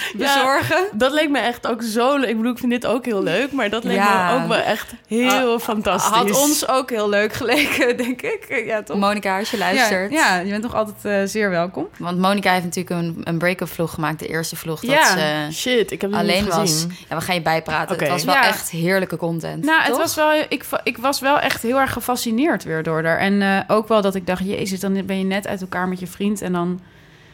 bezorgen. 0.16 0.84
Dat 0.92 1.12
leek 1.12 1.28
me 1.30 1.38
echt 1.38 1.66
ook 1.66 1.82
zo 1.82 2.16
leuk. 2.16 2.28
Ik 2.28 2.36
bedoel, 2.36 2.52
ik 2.52 2.58
vind 2.58 2.70
dit 2.72 2.86
ook 2.86 3.04
heel 3.04 3.22
leuk. 3.22 3.52
Maar 3.52 3.70
dat 3.70 3.84
leek 3.84 3.96
Ja. 3.96 4.34
me 4.36 4.42
ook 4.42 4.48
wel 4.48 4.58
echt 4.58 4.92
heel 5.06 5.58
fantastisch. 5.58 6.16
Had 6.16 6.40
ons 6.42 6.68
ook 6.68 6.90
heel 6.90 7.08
leuk 7.08 7.32
geleken, 7.32 7.96
denk 8.04 8.22
ik. 8.22 8.62
Ja, 8.66 8.82
toch? 8.82 8.96
Monica, 8.96 9.38
als 9.38 9.50
je 9.50 9.58
luistert. 9.58 10.12
Ja, 10.12 10.34
ja, 10.34 10.40
je 10.40 10.50
bent 10.50 10.62
nog 10.62 10.74
altijd 10.74 11.04
eh, 11.04 11.28
zeer 11.28 11.50
welkom. 11.50 11.88
Want 11.98 12.18
Monica 12.18 12.52
heeft 12.52 12.64
natuurlijk 12.64 13.00
een, 13.00 13.20
een 13.24 13.38
break-up 13.38 13.68
vlog 13.68 13.94
gemaakt. 13.94 14.18
De 14.18 14.26
eerste 14.28 14.56
vlog 14.56 14.80
dat 14.80 14.90
Ja. 14.90 15.04
ze 15.50 15.52
Shit, 15.52 15.90
ik 15.90 16.00
heb 16.00 16.10
het 16.10 16.20
alleen 16.20 16.44
niet 16.44 16.54
was. 16.54 16.70
gezien. 16.70 16.96
Ja, 17.08 17.16
we 17.16 17.22
gaan 17.22 17.34
je 17.34 17.42
bijpraten. 17.42 17.94
Oké. 17.94 18.04
Het 18.04 18.12
was 18.12 18.24
wel 18.24 18.34
Ja. 18.34 18.46
echt 18.46 18.70
heerlijke 18.70 19.16
content. 19.16 19.64
Nou, 19.64 19.78
het 19.80 19.88
toch? 19.90 19.98
was 19.98 20.14
wel, 20.14 20.32
ik, 20.48 20.64
ik 20.82 20.98
was 20.98 21.20
wel 21.20 21.38
echt 21.38 21.62
heel 21.62 21.80
erg 21.80 21.92
gefascineerd 21.92 22.64
weer 22.64 22.82
door 22.82 23.04
haar. 23.04 23.18
En 23.18 23.42
eh, 23.42 23.58
ook 23.66 23.88
wel 23.88 24.00
dat 24.00 24.14
ik 24.14 24.26
dacht, 24.26 24.44
jezus, 24.44 24.80
dan 24.80 25.06
ben 25.06 25.18
je 25.18 25.24
net 25.24 25.46
uit 25.46 25.60
elkaar 25.60 25.88
met 25.88 26.00
je 26.00 26.06
vriend 26.06 26.40
en 26.42 26.52
dan... 26.52 26.80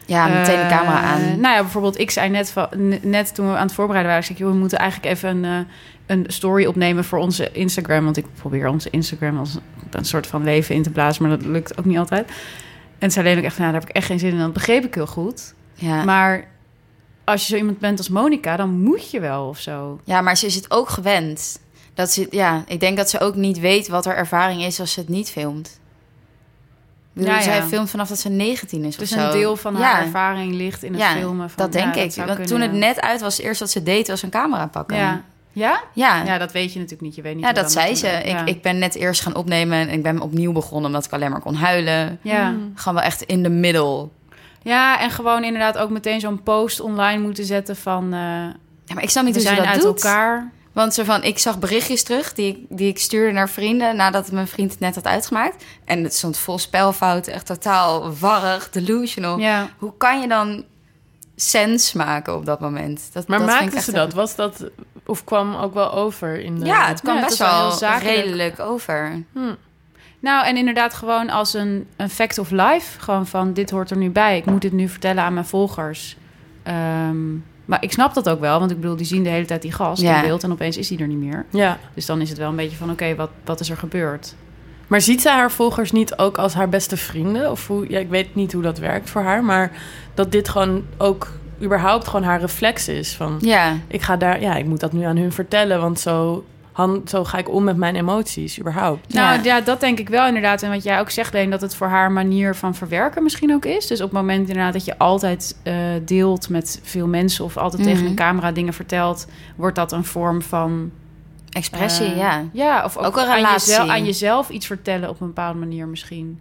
Ja, 0.09 0.27
meteen 0.27 0.55
de 0.55 0.61
eh, 0.61 0.77
camera 0.77 1.01
aan. 1.01 1.21
Nou 1.21 1.55
ja, 1.55 1.61
bijvoorbeeld, 1.61 1.99
ik 1.99 2.11
zei 2.11 2.29
net, 2.29 2.51
van, 2.51 2.67
net 3.01 3.35
toen 3.35 3.51
we 3.51 3.57
aan 3.57 3.65
het 3.65 3.73
voorbereiden 3.73 4.11
waren... 4.13 4.29
ik 4.29 4.35
zei, 4.35 4.45
joh, 4.45 4.55
we 4.55 4.61
moeten 4.61 4.77
eigenlijk 4.77 5.13
even 5.13 5.29
een, 5.29 5.45
eh, 5.45 6.15
een 6.15 6.25
story 6.27 6.65
opnemen 6.65 7.03
voor 7.03 7.19
onze 7.19 7.51
Instagram. 7.51 8.03
Want 8.03 8.17
ik 8.17 8.25
probeer 8.35 8.67
onze 8.67 8.89
Instagram 8.89 9.37
als 9.37 9.57
een 9.89 10.05
soort 10.05 10.27
van 10.27 10.43
leven 10.43 10.75
in 10.75 10.83
te 10.83 10.89
blazen... 10.89 11.27
maar 11.27 11.37
dat 11.37 11.47
lukt 11.47 11.77
ook 11.77 11.85
niet 11.85 11.97
altijd. 11.97 12.31
En 12.97 13.11
zei 13.11 13.25
alleen 13.25 13.37
ook 13.37 13.43
echt, 13.43 13.57
nou, 13.57 13.71
daar 13.71 13.79
heb 13.79 13.89
ik 13.89 13.95
echt 13.95 14.05
geen 14.05 14.19
zin 14.19 14.29
in. 14.29 14.35
En 14.35 14.41
dat 14.41 14.53
begreep 14.53 14.85
ik 14.85 14.95
heel 14.95 15.07
goed. 15.07 15.53
ja. 15.73 16.03
Maar 16.03 16.47
als 17.23 17.41
je 17.41 17.47
zo 17.47 17.55
iemand 17.55 17.79
bent 17.79 17.97
als 17.97 18.09
Monica, 18.09 18.55
dan 18.55 18.69
moet 18.69 19.11
je 19.11 19.19
wel 19.19 19.47
of 19.47 19.59
zo. 19.59 19.99
ja, 20.03 20.21
maar 20.21 20.37
ze 20.37 20.45
is 20.45 20.55
het 20.55 20.71
ook 20.71 20.89
gewend. 20.89 21.59
Dat 21.93 22.11
ze, 22.11 22.27
ja, 22.29 22.63
ik 22.67 22.79
denk 22.79 22.97
dat 22.97 23.09
ze 23.09 23.19
ook 23.19 23.35
niet 23.35 23.59
weet 23.59 23.87
wat 23.87 24.05
haar 24.05 24.15
ervaring 24.15 24.63
is 24.63 24.79
als 24.79 24.93
ze 24.93 24.99
het 24.99 25.09
niet 25.09 25.31
filmt. 25.31 25.79
Bedoel, 27.13 27.33
Ja. 27.33 27.41
Zij 27.41 27.61
filmt 27.63 27.89
vanaf 27.89 28.07
dat 28.09 28.19
ze 28.19 28.29
19 28.29 28.83
is 28.83 28.97
Dus 28.97 29.11
of 29.11 29.19
zo. 29.19 29.25
een 29.25 29.31
deel 29.31 29.55
van 29.55 29.75
haar 29.75 30.01
ervaring 30.03 30.53
ligt 30.55 30.83
in 30.83 30.93
het 30.93 31.03
filmen. 31.03 31.49
Van, 31.49 31.63
dat 31.63 31.71
denk 31.71 31.95
ik. 31.95 32.11
zou 32.11 32.27
Want 32.27 32.39
kunnen, 32.39 32.47
toen 32.47 32.61
het 32.61 32.79
net 32.79 33.01
uit 33.01 33.21
was, 33.21 33.37
het 33.37 33.45
eerste 33.45 33.63
wat 33.63 33.73
ze 33.73 33.83
deed 33.83 34.07
was 34.07 34.21
een 34.21 34.29
camera 34.29 34.67
pakken. 34.67 34.97
Ja. 34.97 35.21
Ja? 35.51 35.81
Ja, 35.93 36.23
Ja, 36.23 36.37
dat 36.37 36.51
weet 36.51 36.73
je 36.73 36.79
natuurlijk 36.79 37.01
niet. 37.05 37.15
Je 37.15 37.21
weet 37.21 37.35
niet 37.35 37.43
Ja, 37.43 37.53
dat 37.53 37.71
zei 37.71 37.95
ze. 37.95 38.07
ja. 38.07 38.19
Ik, 38.41 38.47
ik 38.55 38.61
ben 38.61 38.77
net 38.79 38.95
eerst 38.95 39.21
gaan 39.21 39.35
opnemen 39.35 39.77
en 39.77 39.89
ik 39.89 40.03
ben 40.03 40.19
opnieuw 40.21 40.51
begonnen 40.51 40.85
omdat 40.85 41.05
ik 41.05 41.11
alleen 41.11 41.31
maar 41.31 41.39
kon 41.41 41.55
huilen. 41.55 42.19
Ja. 42.21 42.53
Gewoon 42.75 42.93
wel 42.93 43.03
echt 43.03 43.21
in 43.21 43.43
de 43.43 43.49
middel. 43.49 44.11
ja, 44.61 44.99
en 45.01 45.09
gewoon 45.11 45.43
inderdaad 45.43 45.77
ook 45.77 45.89
meteen 45.89 46.19
zo'n 46.19 46.43
post 46.43 46.79
online 46.79 47.21
moeten 47.21 47.45
zetten 47.45 47.75
van... 47.75 48.03
eh 48.13 48.19
Ja, 48.85 48.93
maar 48.93 49.03
ik 49.03 49.09
snap 49.09 49.23
niet 49.23 49.35
hoe 49.35 49.43
ze 49.43 49.55
dat 49.55 49.65
uit 49.65 49.81
doet. 49.81 50.03
elkaar. 50.03 50.51
Want 50.79 50.93
zo 50.93 51.03
van, 51.03 51.23
ik 51.23 51.39
zag 51.39 51.59
berichtjes 51.59 52.03
terug 52.03 52.33
die, 52.33 52.47
ik- 52.55 52.65
die 52.69 52.87
ik 52.87 52.99
stuurde 52.99 53.31
naar 53.33 53.49
vrienden 53.49 53.95
nadat 53.95 54.31
mijn 54.31 54.47
vriend 54.47 54.71
het 54.71 54.79
net 54.79 54.95
had 54.95 55.05
uitgemaakt. 55.05 55.63
En 55.85 56.03
het 56.03 56.13
stond 56.15 56.37
vol 56.37 56.57
spelfouten, 56.57 57.33
echt 57.33 57.45
totaal 57.45 58.13
warrig, 58.19 58.69
delusional. 58.69 59.37
Ja. 59.39 59.69
Hoe 59.77 59.93
kan 59.97 60.21
je 60.21 60.27
dan 60.27 60.63
sens 61.35 61.93
maken 61.93 62.35
op 62.35 62.45
dat 62.45 62.59
moment? 62.59 63.09
Dat, 63.13 63.27
Maar 63.27 63.39
dat 63.39 63.47
maakten 63.47 63.81
ze 63.81 63.91
dat? 63.91 64.13
Was 64.13 64.35
dat? 64.35 64.63
Of 65.05 65.23
kwam 65.23 65.55
ook 65.55 65.73
wel 65.73 65.93
over 65.93 66.39
in 66.41 66.59
de... 66.59 66.65
Ja, 66.65 66.87
het 66.87 67.01
kwam 67.01 67.15
Ja, 67.15 67.21
best 67.25 67.37
wel 67.37 67.79
redelijk 67.99 68.59
over. 68.59 69.23
Nou, 70.19 70.45
en 70.45 70.57
inderdaad 70.57 70.93
gewoon 70.93 71.29
als 71.29 71.53
een, 71.53 71.87
een 71.97 72.09
fact 72.09 72.37
of 72.37 72.49
life. 72.51 72.99
Gewoon 72.99 73.27
van, 73.27 73.53
dit 73.53 73.69
hoort 73.69 73.91
er 73.91 73.97
nu 73.97 74.09
bij. 74.09 74.37
Ik 74.37 74.45
moet 74.45 74.61
dit 74.61 74.71
nu 74.73 74.87
vertellen 74.89 75.23
aan 75.23 75.33
mijn 75.33 75.45
volgers. 75.45 76.17
Ehm, 76.63 77.25
maar 77.69 77.83
ik 77.83 77.91
snap 77.91 78.13
dat 78.13 78.29
ook 78.29 78.39
wel. 78.39 78.59
Want 78.59 78.71
ik 78.71 78.79
bedoel, 78.79 78.95
die 78.95 79.05
zien 79.05 79.23
de 79.23 79.29
hele 79.29 79.45
tijd 79.45 79.61
die 79.61 79.71
gast 79.71 80.01
Ja. 80.01 80.15
in 80.21 80.27
beeld. 80.27 80.43
En 80.43 80.51
opeens 80.51 80.77
is 80.77 80.89
hij 80.89 80.97
er 80.97 81.07
niet 81.07 81.17
meer. 81.17 81.45
Ja. 81.49 81.77
Dus 81.93 82.05
dan 82.05 82.21
is 82.21 82.29
het 82.29 82.37
wel 82.37 82.49
een 82.49 82.55
beetje 82.55 82.77
van, 82.77 82.89
oké, 82.91 83.15
wat, 83.15 83.29
wat 83.45 83.59
is 83.59 83.69
er 83.69 83.77
gebeurd? 83.77 84.35
Maar 84.87 85.01
ziet 85.01 85.21
ze 85.21 85.29
haar 85.29 85.51
volgers 85.51 85.91
niet 85.91 86.17
ook 86.17 86.37
als 86.37 86.53
haar 86.53 86.69
beste 86.69 86.97
vrienden? 86.97 87.51
Of 87.51 87.67
hoe, 87.67 87.85
ja, 87.89 87.99
ik 87.99 88.09
weet 88.09 88.35
niet 88.35 88.53
hoe 88.53 88.61
dat 88.61 88.77
werkt 88.77 89.09
voor 89.09 89.21
haar, 89.21 89.43
maar 89.43 89.71
dat 90.13 90.31
dit 90.31 90.49
gewoon 90.49 90.83
ook 90.97 91.27
überhaupt 91.61 92.07
gewoon 92.07 92.23
haar 92.25 92.39
reflex 92.39 92.87
is. 92.87 93.15
Van, 93.15 93.37
Ja. 93.39 93.73
ik 93.87 94.01
ga 94.01 94.17
daar, 94.17 94.41
ja, 94.41 94.55
ik 94.55 94.65
moet 94.65 94.79
dat 94.79 94.93
nu 94.93 95.03
aan 95.03 95.17
hun 95.17 95.31
vertellen, 95.31 95.81
want 95.81 95.99
zo, 95.99 96.45
han, 96.79 97.01
zo 97.05 97.23
ga 97.23 97.37
ik 97.37 97.49
om 97.49 97.63
met 97.63 97.77
mijn 97.77 97.95
emoties, 97.95 98.59
überhaupt. 98.59 99.13
Nou 99.13 99.37
Ja. 99.37 99.43
ja. 99.43 99.61
dat 99.61 99.79
denk 99.79 99.99
ik 99.99 100.09
wel 100.09 100.27
inderdaad. 100.27 100.61
En 100.63 100.69
wat 100.71 100.83
jij 100.83 100.99
ook 100.99 101.09
zegt, 101.09 101.33
Leen, 101.33 101.49
dat 101.49 101.61
het 101.61 101.75
voor 101.75 101.87
haar 101.87 102.11
manier 102.11 102.55
van 102.55 102.75
verwerken 102.75 103.23
misschien 103.23 103.53
ook 103.53 103.65
is. 103.65 103.87
Dus 103.87 103.99
op 104.01 104.09
het 104.09 104.15
moment 104.19 104.47
inderdaad 104.47 104.73
dat 104.73 104.85
je 104.85 104.97
altijd 104.97 105.59
eh, 105.63 105.73
deelt 106.05 106.49
met 106.49 106.79
veel 106.83 107.07
mensen... 107.07 107.45
of 107.45 107.57
altijd 107.57 107.83
tegen 107.83 107.99
Mhm. 107.99 108.09
een 108.09 108.15
camera 108.15 108.51
dingen 108.51 108.73
vertelt... 108.73 109.27
wordt 109.55 109.75
dat 109.75 109.91
een 109.91 110.03
vorm 110.05 110.41
van... 110.41 110.91
Expressie, 111.49 112.05
eh, 112.11 112.17
ja. 112.17 112.43
Ja, 112.53 112.83
of 112.83 112.97
ook, 112.97 113.05
Ook 113.05 113.15
een 113.17 113.23
aan, 113.27 113.35
relatie. 113.35 113.69
jezelf, 113.69 113.89
aan 113.89 114.05
jezelf 114.05 114.49
iets 114.49 114.65
vertellen 114.65 115.09
op 115.09 115.21
een 115.21 115.27
bepaalde 115.27 115.59
manier 115.59 115.87
misschien. 115.87 116.39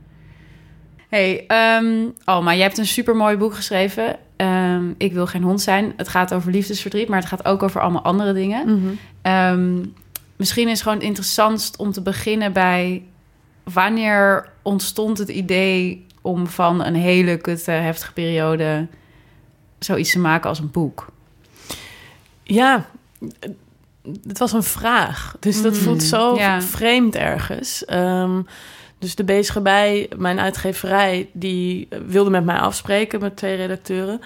hey, 1.08 1.44
ehm 1.46 1.86
Alma, 2.24 2.52
jij 2.54 2.62
hebt 2.62 2.78
een 2.78 2.86
supermooi 2.86 3.36
boek 3.36 3.54
geschreven. 3.54 4.16
Ehm, 4.36 4.82
ik 4.98 5.12
wil 5.12 5.26
geen 5.26 5.42
hond 5.42 5.60
zijn. 5.60 5.92
Het 5.96 6.08
gaat 6.08 6.34
over 6.34 6.50
liefdesverdriet, 6.52 7.08
maar 7.08 7.18
het 7.18 7.28
gaat 7.28 7.44
ook 7.44 7.62
over 7.62 7.80
allemaal 7.80 8.02
andere 8.02 8.32
dingen. 8.32 8.66
Mhm. 8.66 8.88
Ehm, 9.22 9.78
misschien 10.38 10.68
is 10.68 10.82
gewoon 10.82 10.98
het 10.98 11.06
interessantst 11.06 11.76
om 11.76 11.92
te 11.92 12.02
beginnen 12.02 12.52
bij... 12.52 13.02
wanneer 13.62 14.48
ontstond 14.62 15.18
het 15.18 15.28
idee 15.28 16.06
om 16.22 16.46
van 16.46 16.84
een 16.84 16.94
hele 16.94 17.36
kutte, 17.36 17.70
heftige 17.70 18.12
periode... 18.12 18.86
zoiets 19.78 20.12
te 20.12 20.18
maken 20.18 20.48
als 20.48 20.58
een 20.58 20.70
boek? 20.70 21.08
Ja, 22.42 22.86
het 24.26 24.38
was 24.38 24.52
een 24.52 24.62
vraag. 24.62 25.36
Dus 25.40 25.62
dat 25.62 25.72
Mm, 25.72 25.78
voelt 25.78 26.02
zo 26.02 26.36
ja. 26.36 26.62
vreemd 26.62 27.16
ergens. 27.16 27.84
Ehm, 27.84 28.42
dus 28.98 29.14
de 29.14 29.24
bezige 29.24 29.60
bij, 29.60 30.10
mijn 30.16 30.40
uitgeverij, 30.40 31.28
die 31.32 31.88
wilde 32.06 32.30
met 32.30 32.44
mij 32.44 32.58
afspreken 32.58 33.20
met 33.20 33.36
twee 33.36 33.56
redacteuren. 33.56 34.20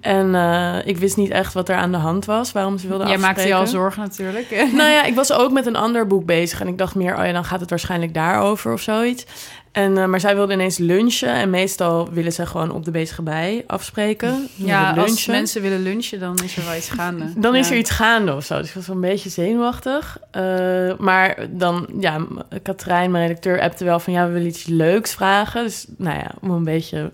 En 0.00 0.34
eh, 0.34 0.76
ik 0.84 0.96
wist 0.96 1.16
niet 1.16 1.30
echt 1.30 1.52
wat 1.52 1.68
er 1.68 1.76
aan 1.76 1.92
de 1.92 1.98
hand 1.98 2.24
was, 2.24 2.52
waarom 2.52 2.78
ze 2.78 2.88
wilden 2.88 3.06
Jij 3.06 3.16
afspreken. 3.16 3.42
maakte 3.42 3.54
je 3.54 3.60
al 3.60 3.66
zorgen 3.80 4.02
natuurlijk. 4.02 4.50
Nou 4.72 4.90
ja, 4.90 5.04
ik 5.04 5.14
was 5.14 5.32
ook 5.32 5.50
met 5.52 5.66
een 5.66 5.76
ander 5.76 6.06
boek 6.06 6.24
bezig. 6.24 6.60
En 6.60 6.68
ik 6.68 6.78
dacht 6.78 6.94
meer, 6.94 7.18
oh 7.18 7.24
ja, 7.24 7.32
dan 7.32 7.44
gaat 7.44 7.60
het 7.60 7.70
waarschijnlijk 7.70 8.14
daarover 8.14 8.72
of 8.72 8.80
zoiets. 8.80 9.24
En, 9.72 9.98
eh, 9.98 10.06
maar 10.06 10.20
zij 10.20 10.34
wilde 10.34 10.52
ineens 10.52 10.78
lunchen. 10.78 11.34
En 11.34 11.50
meestal 11.50 12.10
willen 12.12 12.32
ze 12.32 12.46
gewoon 12.46 12.70
op 12.70 12.84
de 12.84 12.90
bezige 12.90 13.22
bij 13.22 13.64
afspreken. 13.66 14.48
Ja, 14.54 14.92
als 14.92 15.26
mensen 15.26 15.62
willen 15.62 15.82
lunchen, 15.82 16.20
dan 16.20 16.38
is 16.44 16.56
er 16.56 16.64
wel 16.64 16.74
iets 16.74 16.90
gaande. 16.90 17.24
Dan 17.40 17.56
is 17.56 17.70
er 17.70 17.76
iets 17.76 17.90
gaande 17.90 18.34
of 18.34 18.44
zo. 18.44 18.58
Dus 18.58 18.68
ik 18.68 18.74
was 18.74 18.86
wel 18.86 18.96
een 18.96 19.02
beetje 19.02 19.28
zenuwachtig. 19.28 20.18
Eh, 20.30 20.98
maar 20.98 21.46
dan, 21.50 21.88
ja, 21.98 22.26
Katrijn, 22.62 23.10
mijn 23.10 23.26
redacteur, 23.26 23.60
appte 23.60 23.84
wel 23.84 24.00
van... 24.00 24.12
ja, 24.12 24.26
we 24.26 24.32
willen 24.32 24.48
iets 24.48 24.66
leuks 24.66 25.14
vragen. 25.14 25.62
Dus 25.62 25.86
nou 25.96 26.16
ja, 26.16 26.30
om 26.40 26.50
een 26.50 26.64
beetje 26.64 27.12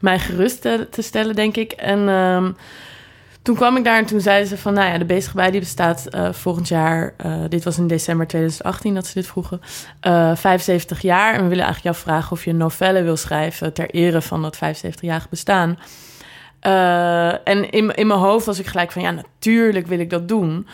mij 0.00 0.18
gerust 0.18 0.60
te, 0.62 0.86
te 0.90 1.02
stellen, 1.02 1.34
denk 1.34 1.56
ik. 1.56 1.72
En 1.72 2.08
ehm, 2.08 2.50
toen 3.44 3.54
kwam 3.54 3.76
ik 3.76 3.84
daar 3.84 3.98
en 3.98 4.06
toen 4.06 4.20
zeiden 4.20 4.48
ze 4.48 4.58
van... 4.58 4.74
nou 4.74 4.92
ja, 4.92 4.98
de 4.98 5.04
bezige 5.04 5.36
bij 5.36 5.50
die 5.50 5.60
bestaat 5.60 6.06
eh, 6.06 6.32
volgend 6.32 6.68
jaar... 6.68 7.14
eh, 7.16 7.42
dit 7.48 7.64
was 7.64 7.78
in 7.78 7.86
december 7.86 8.26
2018 8.26 8.94
dat 8.94 9.06
ze 9.06 9.14
dit 9.14 9.26
vroegen... 9.26 9.60
eh 10.00 10.36
75 10.36 11.00
jaar. 11.02 11.34
En 11.34 11.42
we 11.42 11.48
willen 11.48 11.64
eigenlijk 11.64 11.96
jou 11.96 12.06
vragen 12.06 12.32
of 12.32 12.44
je 12.44 12.50
een 12.50 12.56
novelle 12.56 13.02
wil 13.02 13.16
schrijven... 13.16 13.72
ter 13.72 13.90
ere 13.90 14.22
van 14.22 14.42
dat 14.42 14.56
75-jarige 14.56 15.26
bestaan... 15.30 15.78
Eh, 16.64 17.48
en 17.48 17.70
in, 17.70 17.94
in 17.94 18.06
mijn 18.06 18.20
hoofd 18.20 18.46
was 18.46 18.58
ik 18.58 18.66
gelijk 18.66 18.92
van, 18.92 19.02
ja, 19.02 19.10
natuurlijk 19.10 19.86
wil 19.86 19.98
ik 19.98 20.10
dat 20.10 20.28
doen. 20.28 20.66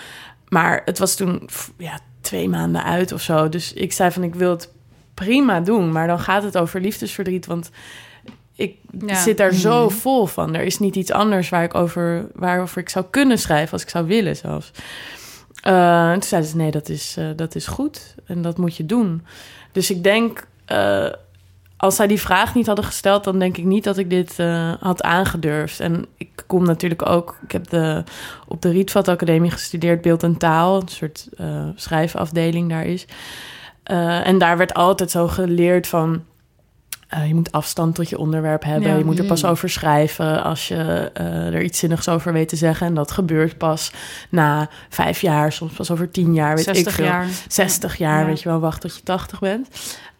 Maar 0.49 0.83
het 0.85 0.99
was 0.99 1.15
toen 1.15 1.49
ja, 1.79 1.99
twee 2.21 2.49
maanden 2.49 2.85
uit 2.85 3.12
of 3.12 3.21
zo. 3.21 3.49
Dus 3.49 3.73
ik 3.73 3.93
zei 3.93 4.11
van, 4.11 4.23
ik 4.23 4.35
wil 4.35 4.50
het 4.50 4.73
prima 5.15 5.61
doen. 5.61 5.93
Maar 5.93 6.07
dan 6.07 6.21
gaat 6.21 6.43
het 6.43 6.59
over 6.59 6.81
liefdesverdriet, 6.81 7.47
want 7.47 7.71
ik 8.61 8.76
Ja. 9.07 9.14
zit 9.23 9.37
daar 9.37 9.52
zo 9.55 9.85
Mhm. 9.85 9.95
vol 9.95 10.26
van. 10.26 10.55
Er 10.55 10.62
is 10.62 10.79
niet 10.79 10.97
iets 10.97 11.12
anders 11.12 11.49
waar 11.49 11.62
ik 11.62 11.75
over, 11.75 12.26
waarover 12.35 12.81
ik 12.81 12.88
zou 12.88 13.05
kunnen 13.11 13.38
schrijven, 13.38 13.73
als 13.73 13.83
ik 13.83 13.88
zou 13.88 14.07
willen 14.07 14.37
zelfs. 14.37 14.71
Eh, 15.62 16.09
en 16.09 16.12
toen 16.12 16.23
zeiden 16.29 16.50
ze, 16.50 16.57
nee, 16.57 16.71
dat 16.71 16.88
is, 16.88 17.14
eh, 17.19 17.26
dat 17.37 17.55
is 17.55 17.67
goed. 17.67 18.14
En 18.26 18.43
dat 18.43 18.59
moet 18.59 18.76
je 18.76 18.87
doen. 18.87 19.25
Dus 19.73 19.90
ik 19.90 20.02
denk... 20.02 20.47
eh, 20.67 21.07
als 21.76 21.97
zij 21.97 22.07
die 22.07 22.21
vraag 22.21 22.55
niet 22.55 22.67
hadden 22.67 22.85
gesteld, 22.85 23.25
dan 23.25 23.38
denk 23.38 23.57
ik 23.57 23.64
niet 23.64 23.85
dat 23.85 23.99
ik 23.99 24.11
dit 24.11 24.35
eh, 24.38 24.73
had 24.81 25.02
aangedurfd. 25.02 25.81
En 25.81 26.07
ik 26.17 26.29
kom 26.47 26.64
natuurlijk 26.64 27.09
ook, 27.09 27.38
ik 27.43 27.52
heb 27.52 27.69
de, 27.71 28.05
op 28.49 28.62
de 28.62 28.71
Rietveld 28.71 29.09
Academie 29.09 29.50
gestudeerd, 29.50 30.00
beeld 30.02 30.23
en 30.23 30.37
taal, 30.37 30.81
een 30.81 30.88
soort 30.88 31.29
eh, 31.37 31.69
schrijfafdeling 31.75 32.69
daar 32.71 32.85
is. 32.87 33.07
Eh, 33.83 34.26
en 34.26 34.38
daar 34.38 34.57
werd 34.57 34.75
altijd 34.75 35.11
zo 35.11 35.29
geleerd 35.29 35.87
van. 35.87 36.25
Eh, 37.11 37.26
je 37.26 37.35
moet 37.35 37.52
afstand 37.52 37.95
tot 37.95 38.09
je 38.09 38.19
onderwerp 38.19 38.64
hebben. 38.64 38.88
Ja. 38.90 38.97
Je 38.97 39.05
moet 39.05 39.19
er 39.19 39.25
pas 39.25 39.43
Mm. 39.43 39.49
over 39.50 39.71
schrijven 39.71 40.43
als 40.43 40.69
je 40.69 41.11
eh, 41.14 41.55
er 41.55 41.62
iets 41.62 41.79
zinnigs 41.79 42.09
over 42.09 42.33
weet 42.33 42.49
te 42.49 42.57
zeggen. 42.57 42.87
En 42.87 42.95
dat 42.95 43.11
gebeurt 43.11 43.59
pas 43.59 43.93
na 44.29 44.69
vijf 44.88 45.21
jaar, 45.21 45.52
soms 45.52 45.73
pas 45.73 45.90
over 45.90 46.11
tien 46.11 46.35
jaar. 46.35 46.55
Weet 46.57 46.67
ik 46.69 46.75
60 46.75 46.95
veel. 46.95 47.05
jaar. 47.05 47.26
60 47.49 47.97
jaar, 47.97 48.21
Ja. 48.21 48.26
weet 48.26 48.43
je 48.43 48.49
wel, 48.49 48.61
wacht 48.61 48.81
tot 48.81 48.97
je 48.97 49.02
80 49.02 49.38
bent. 49.38 49.69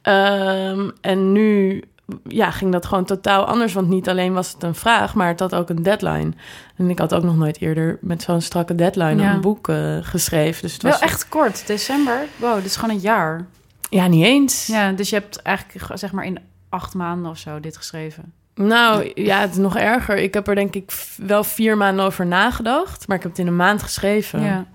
Ehm, 0.03 0.91
en 1.01 1.33
nu 1.33 1.83
ja, 2.29 2.51
ging 2.51 2.73
dat 2.73 2.87
gewoon 2.87 3.05
totaal 3.05 3.45
anders. 3.45 3.73
Want 3.73 3.89
niet 3.89 4.09
alleen 4.09 4.33
was 4.33 4.53
het 4.53 4.63
een 4.63 4.75
vraag, 4.75 5.15
maar 5.15 5.29
het 5.29 5.41
had 5.41 5.55
ook 5.55 5.69
een 5.69 5.83
deadline. 5.83 6.33
En 6.77 6.91
ik 6.91 6.99
had 6.99 7.15
ook 7.15 7.23
nog 7.23 7.37
nooit 7.37 7.61
eerder 7.61 7.99
met 8.01 8.23
zo'n 8.23 8.41
strakke 8.41 8.75
deadline 8.75 9.23
Ja. 9.23 9.33
een 9.35 9.41
boek 9.41 9.69
eh, 9.69 9.97
geschreven. 10.03 10.63
Dus 10.63 10.73
het 10.73 10.83
Wel 10.83 10.91
was 10.93 11.01
echt 11.01 11.29
kort, 11.29 11.67
december. 11.67 12.19
Wow, 12.37 12.55
dit 12.55 12.65
is 12.65 12.77
gewoon 12.77 12.95
een 12.95 13.01
jaar. 13.01 13.47
Ja, 13.91 14.07
niet 14.07 14.25
eens. 14.25 14.67
Ja, 14.67 14.93
dus 14.93 15.11
je 15.11 15.17
hebt 15.17 15.43
eigenlijk 15.43 15.85
ge- 15.87 15.97
zeg 15.97 16.13
maar 16.13 16.25
in 16.25 16.39
acht 16.71 16.95
maanden 16.95 17.31
of 17.31 17.39
zo 17.39 17.61
dit 17.61 17.77
geschreven. 17.77 18.33
Nou, 18.55 19.11
ja, 19.15 19.41
het 19.41 19.51
is 19.51 19.57
nog 19.57 19.77
erger. 19.77 20.17
Ik 20.17 20.35
heb 20.35 20.49
er 20.49 20.55
denk 20.55 20.75
ik 20.75 20.93
wel 21.17 21.45
vier 21.45 21.77
maanden 21.77 22.05
over 22.05 22.27
nagedacht. 22.27 23.09
Maar 23.09 23.17
ik 23.17 23.23
heb 23.23 23.33
het 23.33 23.41
in 23.41 23.47
een 23.47 23.57
maand 23.57 23.83
geschreven. 23.83 24.43
Ja. 24.43 24.67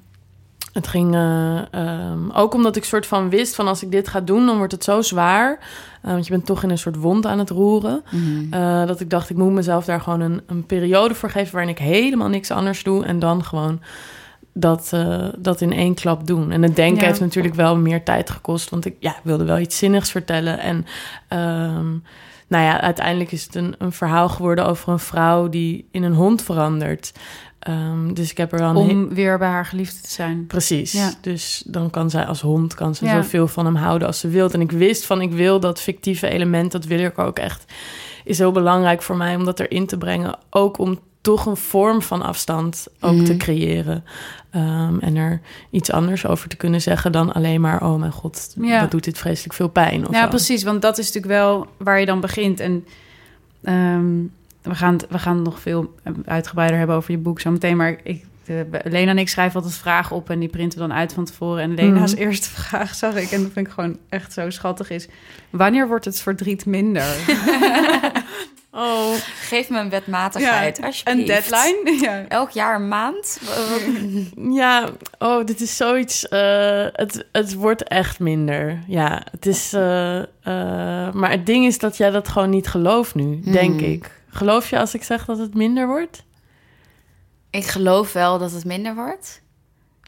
Het 0.73 0.87
ging 0.87 1.13
eh, 1.13 1.73
ehm, 1.73 2.31
ook 2.31 2.53
omdat 2.53 2.75
ik 2.75 2.83
soort 2.83 3.07
van 3.07 3.29
wist 3.29 3.55
van 3.55 3.67
als 3.67 3.83
ik 3.83 3.91
dit 3.91 4.07
ga 4.07 4.21
doen, 4.21 4.45
dan 4.45 4.57
wordt 4.57 4.71
het 4.71 4.83
zo 4.83 5.01
zwaar. 5.01 5.59
Eh, 6.01 6.11
want 6.11 6.25
je 6.25 6.31
bent 6.31 6.45
toch 6.45 6.63
in 6.63 6.69
een 6.69 6.77
soort 6.77 6.95
wond 6.95 7.25
aan 7.25 7.39
het 7.39 7.49
roeren. 7.49 8.03
Mhm. 8.11 8.53
Eh, 8.53 8.85
dat 8.87 8.99
ik 8.99 9.09
dacht, 9.09 9.29
ik 9.29 9.37
moet 9.37 9.51
mezelf 9.51 9.85
daar 9.85 10.01
gewoon 10.01 10.19
een, 10.21 10.41
een 10.47 10.65
periode 10.65 11.13
voor 11.13 11.29
geven 11.29 11.53
waarin 11.53 11.71
ik 11.71 11.79
helemaal 11.79 12.29
niks 12.29 12.51
anders 12.51 12.83
doe. 12.83 13.05
En 13.05 13.19
dan 13.19 13.43
gewoon 13.43 13.81
dat, 14.57 14.89
eh, 14.93 15.27
dat 15.37 15.61
in 15.61 15.73
één 15.73 15.93
klap 15.93 16.27
doen. 16.27 16.51
En 16.51 16.63
het 16.63 16.75
denken 16.75 17.01
Ja. 17.01 17.07
heeft 17.07 17.19
natuurlijk 17.19 17.55
wel 17.55 17.77
meer 17.77 18.03
tijd 18.03 18.29
gekost. 18.29 18.69
Want 18.69 18.85
ik 18.85 18.95
ja, 18.99 19.15
wilde 19.23 19.43
wel 19.43 19.59
iets 19.59 19.77
zinnigs 19.77 20.11
vertellen. 20.11 20.59
En 20.59 20.85
ehm, 21.27 21.89
nou 22.47 22.63
ja, 22.63 22.81
uiteindelijk 22.81 23.31
is 23.31 23.43
het 23.43 23.55
een, 23.55 23.75
een 23.77 23.91
verhaal 23.91 24.29
geworden 24.29 24.65
over 24.65 24.91
een 24.91 24.99
vrouw 24.99 25.49
die 25.49 25.87
in 25.91 26.03
een 26.03 26.13
hond 26.13 26.41
verandert. 26.41 27.11
Ehm, 27.59 28.13
dus 28.13 28.31
ik 28.31 28.37
heb 28.37 28.53
er 28.53 28.59
he- 28.59 28.73
Om 28.73 29.13
weer 29.13 29.37
bij 29.37 29.47
haar 29.47 29.65
geliefde 29.65 30.01
te 30.01 30.09
zijn. 30.11 30.45
Precies. 30.47 30.91
Ja. 30.91 31.11
Dus 31.21 31.63
dan 31.65 31.89
kan 31.89 32.09
zij 32.09 32.25
als 32.25 32.41
hond 32.41 32.73
kan 32.73 32.95
ze 32.95 33.05
Ja. 33.05 33.21
zoveel 33.21 33.47
van 33.47 33.65
hem 33.65 33.75
houden 33.75 34.07
als 34.07 34.19
ze 34.19 34.27
wilt. 34.27 34.53
En 34.53 34.61
ik 34.61 34.71
wist 34.71 35.05
van 35.05 35.21
ik 35.21 35.31
wil 35.31 35.59
dat 35.59 35.81
fictieve 35.81 36.27
element, 36.27 36.71
dat 36.71 36.85
wil 36.85 36.99
ik 36.99 37.17
ook 37.19 37.39
echt. 37.39 37.65
Is 38.23 38.37
heel 38.37 38.51
belangrijk 38.51 39.01
voor 39.01 39.17
mij 39.17 39.35
om 39.35 39.45
dat 39.45 39.59
erin 39.59 39.85
te 39.85 39.97
brengen. 39.97 40.37
Ook 40.49 40.77
om 40.77 40.99
toch 41.25 41.45
een 41.45 41.57
vorm 41.57 42.01
van 42.01 42.21
afstand 42.21 42.87
ook 42.99 43.13
Mhm. 43.15 43.23
te 43.23 43.37
creëren. 43.37 44.03
Ehm, 44.51 44.99
en 44.99 45.15
er 45.15 45.41
iets 45.69 45.91
anders 45.91 46.25
over 46.25 46.49
te 46.49 46.55
kunnen 46.55 46.81
zeggen 46.81 47.11
dan 47.11 47.33
alleen 47.33 47.61
maar... 47.61 47.83
oh 47.83 47.99
mijn 47.99 48.11
god, 48.11 48.55
Ja. 48.61 48.79
wat 48.81 48.91
doet 48.91 49.03
dit 49.03 49.17
vreselijk 49.17 49.53
veel 49.53 49.67
pijn. 49.67 50.07
Of 50.07 50.13
Ja, 50.13 50.21
zo. 50.23 50.27
precies. 50.29 50.63
Want 50.63 50.81
dat 50.81 50.97
is 50.97 51.05
natuurlijk 51.05 51.33
wel 51.33 51.67
waar 51.77 51.99
je 51.99 52.05
dan 52.05 52.19
begint. 52.19 52.59
En 52.59 52.85
ehm, 53.63 54.05
we, 54.61 54.75
gaan, 54.75 54.97
we 55.09 55.19
gaan 55.19 55.41
nog 55.41 55.59
veel 55.59 55.95
uitgebreider 56.25 56.77
hebben 56.77 56.95
over 56.95 57.11
je 57.11 57.17
boek 57.17 57.39
zo 57.39 57.51
meteen. 57.51 57.77
Maar 57.77 57.95
ik, 58.03 58.25
de, 58.45 58.65
Lena 58.83 59.11
en 59.11 59.17
ik 59.17 59.29
schrijven 59.29 59.55
altijd 59.55 59.79
vragen 59.79 60.15
op 60.15 60.29
en 60.29 60.39
die 60.39 60.49
printen 60.49 60.79
we 60.79 60.87
dan 60.87 60.97
uit 60.97 61.13
van 61.13 61.25
tevoren. 61.25 61.61
En 61.63 61.73
Lena's 61.73 62.13
Mhm. 62.13 62.21
eerste 62.21 62.49
vraag 62.49 62.95
zag 63.03 63.15
ik, 63.15 63.31
en 63.31 63.41
dat 63.43 63.51
vind 63.51 63.67
ik 63.67 63.73
gewoon 63.73 63.97
echt 64.09 64.33
zo 64.33 64.49
schattig, 64.49 64.89
is... 64.89 65.07
Wanneer 65.49 65.87
wordt 65.87 66.05
het 66.05 66.19
verdriet 66.21 66.65
minder? 66.65 67.05
Oh, 68.77 69.13
Geef 69.39 69.69
me 69.69 69.79
een 69.79 69.89
wetmatigheid, 69.89 70.81
alsjeblieft. 70.83 71.19
Een 71.19 71.25
deadline? 71.25 71.97
Ja. 72.05 72.25
Elk 72.27 72.49
jaar 72.49 72.75
een 72.75 72.87
maand? 72.87 73.39
ja, 74.61 74.89
oh, 75.19 75.45
dit 75.45 75.61
is 75.61 75.77
zoiets. 75.77 76.27
eh, 76.27 76.85
het, 76.91 77.25
het 77.31 77.53
wordt 77.53 77.83
echt 77.83 78.19
minder. 78.19 78.79
Ja, 78.87 79.21
het 79.31 79.45
is. 79.45 79.73
eh, 79.73 80.17
eh, 80.19 80.25
maar 81.13 81.31
het 81.31 81.45
ding 81.45 81.65
is 81.65 81.77
dat 81.79 81.97
jij 81.97 82.09
dat 82.09 82.27
gewoon 82.27 82.49
niet 82.49 82.67
gelooft 82.67 83.15
nu, 83.15 83.39
denk 83.39 83.79
Hmm. 83.79 83.89
ik. 83.91 84.11
Geloof 84.29 84.69
je 84.69 84.79
als 84.79 84.93
ik 84.93 85.03
zeg 85.03 85.25
dat 85.25 85.37
het 85.37 85.53
minder 85.53 85.87
wordt? 85.87 86.23
Ik 87.49 87.65
geloof 87.65 88.13
wel 88.13 88.39
dat 88.39 88.51
het 88.51 88.65
minder 88.65 88.95
wordt. 88.95 89.41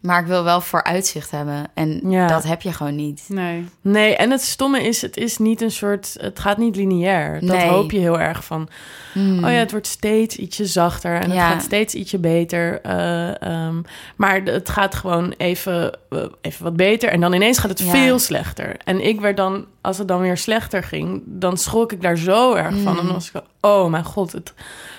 Maar 0.01 0.19
ik 0.21 0.25
wil 0.27 0.43
wel 0.43 0.61
vooruitzicht 0.61 1.31
hebben. 1.31 1.63
En 1.73 2.09
Ja. 2.09 2.27
dat 2.27 2.43
heb 2.43 2.61
je 2.61 2.73
gewoon 2.73 2.95
niet. 2.95 3.23
Nee. 3.27 3.65
Nee, 3.81 4.15
en 4.15 4.31
het 4.31 4.41
stomme 4.41 4.81
is, 4.83 5.01
het 5.01 5.17
is 5.17 5.37
niet 5.37 5.61
een 5.61 5.71
soort. 5.71 6.15
Het 6.19 6.39
gaat 6.39 6.57
niet 6.57 6.75
lineair. 6.75 7.39
Dat 7.39 7.57
Nee. 7.57 7.67
hoop 7.69 7.91
je 7.91 7.99
heel 7.99 8.19
erg 8.19 8.43
van. 8.43 8.69
Hmm. 9.13 9.43
Oh 9.43 9.51
ja, 9.51 9.57
het 9.57 9.71
wordt 9.71 9.87
steeds 9.87 10.35
ietsje 10.35 10.65
zachter 10.65 11.15
en 11.15 11.31
het 11.31 11.39
gaat 11.39 11.61
steeds 11.61 11.93
ietsje 11.93 12.17
beter. 12.19 12.81
eh, 12.81 13.41
ehm, 13.41 13.81
maar 14.15 14.41
het 14.43 14.69
gaat 14.69 14.95
gewoon 14.95 15.33
even, 15.37 15.91
eh, 16.09 16.19
even 16.41 16.63
wat 16.63 16.75
beter 16.75 17.09
en 17.09 17.19
dan 17.21 17.33
ineens 17.33 17.57
gaat 17.57 17.69
het 17.69 17.79
Ja. 17.79 17.91
veel 17.91 18.19
slechter. 18.19 18.75
En 18.83 19.05
ik 19.05 19.21
werd 19.21 19.37
dan, 19.37 19.65
als 19.81 19.97
het 19.97 20.07
dan 20.07 20.19
weer 20.21 20.37
slechter 20.37 20.83
ging, 20.83 21.21
dan 21.25 21.57
schrok 21.57 21.91
ik 21.91 22.01
daar 22.01 22.17
zo 22.17 22.53
erg 22.53 22.75
van. 22.83 22.93
Mm. 22.93 22.99
En 22.99 23.05
dan 23.05 23.13
was 23.13 23.31
ik, 23.33 23.41
oh 23.61 23.89
mijn 23.89 24.03
god, 24.05 24.31
het 24.31 24.53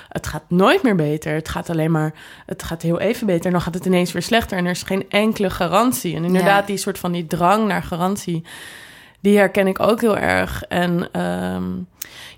het 0.09 0.27
gaat 0.27 0.45
nooit 0.49 0.83
meer 0.83 0.95
beter. 0.95 1.35
Het 1.35 1.49
gaat 1.49 1.71
alleen 1.71 1.91
maar, 1.91 2.15
het 2.47 2.63
gaat 2.63 2.83
heel 2.83 3.01
even 3.01 3.27
beter. 3.27 3.47
En 3.47 3.53
dan 3.53 3.61
gaat 3.61 3.75
het 3.75 3.85
ineens 3.85 4.13
weer 4.13 4.23
slechter. 4.23 4.59
En 4.59 4.65
er 4.65 4.71
is 4.71 4.83
geen 4.83 5.05
enkele 5.09 5.51
garantie. 5.51 6.17
En 6.17 6.25
inderdaad, 6.25 6.67
die 6.67 6.77
soort 6.77 6.99
van 6.99 7.13
die 7.13 7.27
drang 7.27 7.67
naar 7.67 7.83
garantie, 7.83 8.45
die 9.21 9.37
herken 9.37 9.67
ik 9.67 9.81
ook 9.81 10.01
heel 10.01 10.19
erg. 10.19 10.63
En 10.63 11.09
ehm, 11.13 11.65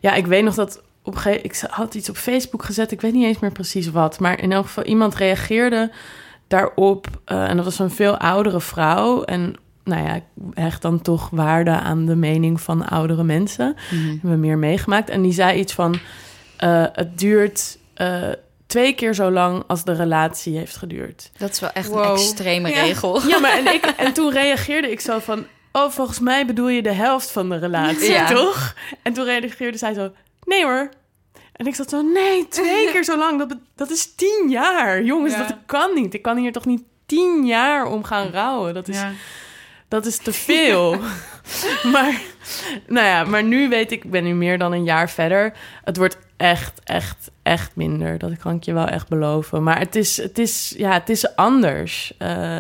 ja, 0.00 0.14
ik 0.14 0.26
weet 0.26 0.44
nog 0.44 0.54
dat 0.54 0.82
op 1.02 1.14
een 1.14 1.20
gegeven 1.20 1.44
ik 1.44 1.62
had 1.70 1.94
iets 1.94 2.08
op 2.08 2.16
Facebook 2.16 2.64
gezet. 2.64 2.92
Ik 2.92 3.00
weet 3.00 3.12
niet 3.12 3.24
eens 3.24 3.38
meer 3.38 3.52
precies 3.52 3.90
wat. 3.90 4.20
Maar 4.20 4.42
in 4.42 4.52
elk 4.52 4.66
geval, 4.66 4.84
iemand 4.84 5.14
reageerde 5.14 5.90
daarop. 6.46 7.06
Uh, 7.26 7.48
en 7.48 7.56
dat 7.56 7.64
was 7.64 7.78
een 7.78 7.90
veel 7.90 8.16
oudere 8.16 8.60
vrouw. 8.60 9.22
En 9.22 9.56
nou 9.84 10.02
ja, 10.02 10.14
ik 10.14 10.24
hecht 10.54 10.82
dan 10.82 11.02
toch 11.02 11.30
waarde 11.30 11.70
aan 11.70 12.06
de 12.06 12.16
mening 12.16 12.60
van 12.60 12.88
oudere 12.88 13.24
mensen. 13.24 13.76
Mm 13.90 13.98
-hmm. 13.98 14.18
Hebben 14.20 14.40
meer 14.40 14.58
meegemaakt. 14.58 15.08
En 15.08 15.22
die 15.22 15.32
zei 15.32 15.58
iets 15.58 15.72
van: 15.72 15.98
uh, 16.64 16.84
het 16.92 17.18
duurt. 17.18 17.78
Uh, 17.96 18.28
twee 18.66 18.94
keer 18.94 19.14
zo 19.14 19.30
lang 19.30 19.64
als 19.66 19.84
de 19.84 19.92
relatie 19.92 20.56
heeft 20.56 20.76
geduurd. 20.76 21.30
Dat 21.36 21.50
is 21.50 21.60
wel 21.60 21.70
echt 21.72 21.88
wow. 21.88 22.04
een 22.04 22.10
extreme 22.10 22.68
ja. 22.68 22.82
regel. 22.82 23.28
Ja, 23.28 23.38
maar 23.38 23.58
en, 23.58 23.74
ik, 23.74 23.84
en 24.06 24.12
toen 24.12 24.32
reageerde 24.32 24.90
ik 24.90 25.00
zo 25.00 25.18
van... 25.18 25.46
Oh, 25.72 25.90
volgens 25.90 26.18
mij 26.20 26.46
bedoel 26.46 26.68
je 26.68 26.82
de 26.82 26.92
helft 26.92 27.30
van 27.30 27.48
de 27.48 27.56
relatie, 27.56 28.10
ja. 28.10 28.26
toch? 28.26 28.74
En 29.02 29.12
toen 29.12 29.24
reageerde 29.24 29.78
zij 29.78 29.94
zo... 29.94 30.12
Nee 30.44 30.64
hoor. 30.64 30.88
En 31.52 31.66
ik 31.66 31.74
zat 31.74 31.90
zo... 31.90 32.02
Nee, 32.02 32.48
twee 32.48 32.90
keer 32.90 33.04
zo 33.04 33.18
lang. 33.18 33.38
Dat, 33.38 33.56
dat 33.76 33.90
is 33.90 34.14
tien 34.14 34.46
jaar. 34.48 35.02
Jongens, 35.02 35.32
ja. 35.32 35.38
dat 35.38 35.56
kan 35.66 35.94
niet. 35.94 36.14
Ik 36.14 36.22
kan 36.22 36.36
hier 36.36 36.52
toch 36.52 36.66
niet 36.66 36.82
tien 37.06 37.46
jaar 37.46 37.86
om 37.86 38.04
gaan 38.04 38.30
rouwen. 38.30 38.74
Dat 38.74 38.88
is... 38.88 38.96
Ja 38.96 39.12
dat 39.90 40.06
is 40.06 40.16
te 40.16 40.32
veel. 40.32 41.00
maar, 41.92 42.20
nou 42.86 43.06
ja, 43.06 43.24
maar 43.24 43.42
nu 43.42 43.68
weet 43.68 43.92
ik, 43.92 44.04
ik 44.04 44.10
ben 44.10 44.24
nu 44.24 44.34
meer 44.34 44.58
dan 44.58 44.72
een 44.72 44.84
jaar 44.84 45.10
verder. 45.10 45.52
Het 45.84 45.96
wordt 45.96 46.18
echt, 46.40 46.80
echt, 46.84 47.30
echt 47.42 47.76
minder. 47.76 48.18
Dat 48.18 48.36
kan 48.36 48.54
ik 48.54 48.62
je 48.64 48.72
wel 48.72 48.86
echt 48.86 49.08
beloven. 49.08 49.62
Maar 49.62 49.78
het 49.78 49.96
is, 49.96 50.16
het 50.16 50.38
is, 50.38 50.74
ja, 50.76 50.92
het 50.92 51.08
is 51.08 51.36
anders. 51.36 52.12
Uh, 52.18 52.58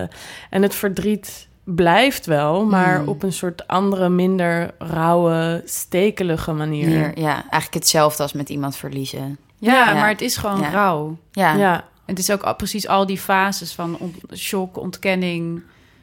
en 0.50 0.62
het 0.62 0.74
verdriet 0.74 1.48
blijft 1.64 2.26
wel, 2.26 2.64
maar 2.64 2.96
Hmm. 2.98 3.08
op 3.08 3.22
een 3.22 3.32
soort 3.32 3.66
andere, 3.66 4.08
minder 4.08 4.70
rauwe, 4.78 5.62
stekelige 5.64 6.52
manier. 6.52 6.88
Meer, 6.88 7.18
ja, 7.18 7.32
eigenlijk 7.34 7.74
hetzelfde 7.74 8.22
als 8.22 8.32
met 8.32 8.48
iemand 8.48 8.76
verliezen. 8.76 9.38
Ja, 9.58 9.72
Ja. 9.88 9.94
maar 9.94 10.08
het 10.08 10.20
is 10.20 10.36
gewoon 10.36 10.60
Ja. 10.60 10.70
rauw. 10.70 11.16
Ja, 11.32 11.52
ja. 11.52 11.58
Ja, 11.58 11.84
Het 12.06 12.18
is 12.18 12.30
ook 12.30 12.42
al- 12.42 12.54
precies 12.56 12.88
al 12.88 13.06
die 13.06 13.18
fases 13.18 13.72
van 13.72 13.96
on- 13.98 14.14
shock, 14.34 14.76
ontkenning. 14.76 15.62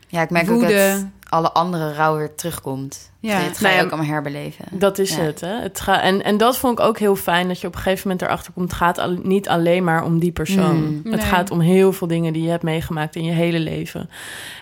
ik 0.09 0.29
merk 0.29 0.47
Woede. 0.47 0.65
ook 0.65 0.71
dat 1.01 1.05
alle 1.29 1.51
andere 1.51 1.93
rouw 1.93 2.17
weer 2.17 2.35
terugkomt. 2.35 3.11
Ja. 3.19 3.37
Het 3.37 3.57
ga 3.57 3.61
Nou 3.63 3.73
je 3.73 3.79
ja, 3.79 3.85
ook 3.85 3.91
allemaal 3.91 4.11
herbeleven. 4.11 4.65
dat 4.71 4.97
is 4.99 5.15
Ja. 5.15 5.21
het. 5.21 5.41
Hè? 5.41 5.59
het 5.61 5.79
ga, 5.79 6.01
en, 6.01 6.23
en 6.23 6.37
dat 6.37 6.57
vond 6.57 6.79
ik 6.79 6.85
ook 6.85 6.99
heel 6.99 7.15
fijn, 7.15 7.47
dat 7.47 7.61
je 7.61 7.67
op 7.67 7.73
een 7.75 7.79
gegeven 7.81 8.07
moment 8.07 8.25
erachter 8.27 8.53
komt. 8.53 8.69
Het 8.69 8.77
gaat 8.79 8.97
al, 8.97 9.17
niet 9.23 9.49
alleen 9.49 9.83
maar 9.83 10.03
om 10.03 10.19
die 10.19 10.31
persoon. 10.31 10.75
Mm. 10.85 10.95
Het 11.03 11.15
Nee. 11.21 11.25
gaat 11.25 11.51
om 11.51 11.59
heel 11.59 11.93
veel 11.93 12.07
dingen 12.07 12.33
die 12.33 12.43
je 12.43 12.49
hebt 12.49 12.63
meegemaakt 12.63 13.15
in 13.15 13.23
je 13.23 13.31
hele 13.31 13.59
leven. 13.59 14.09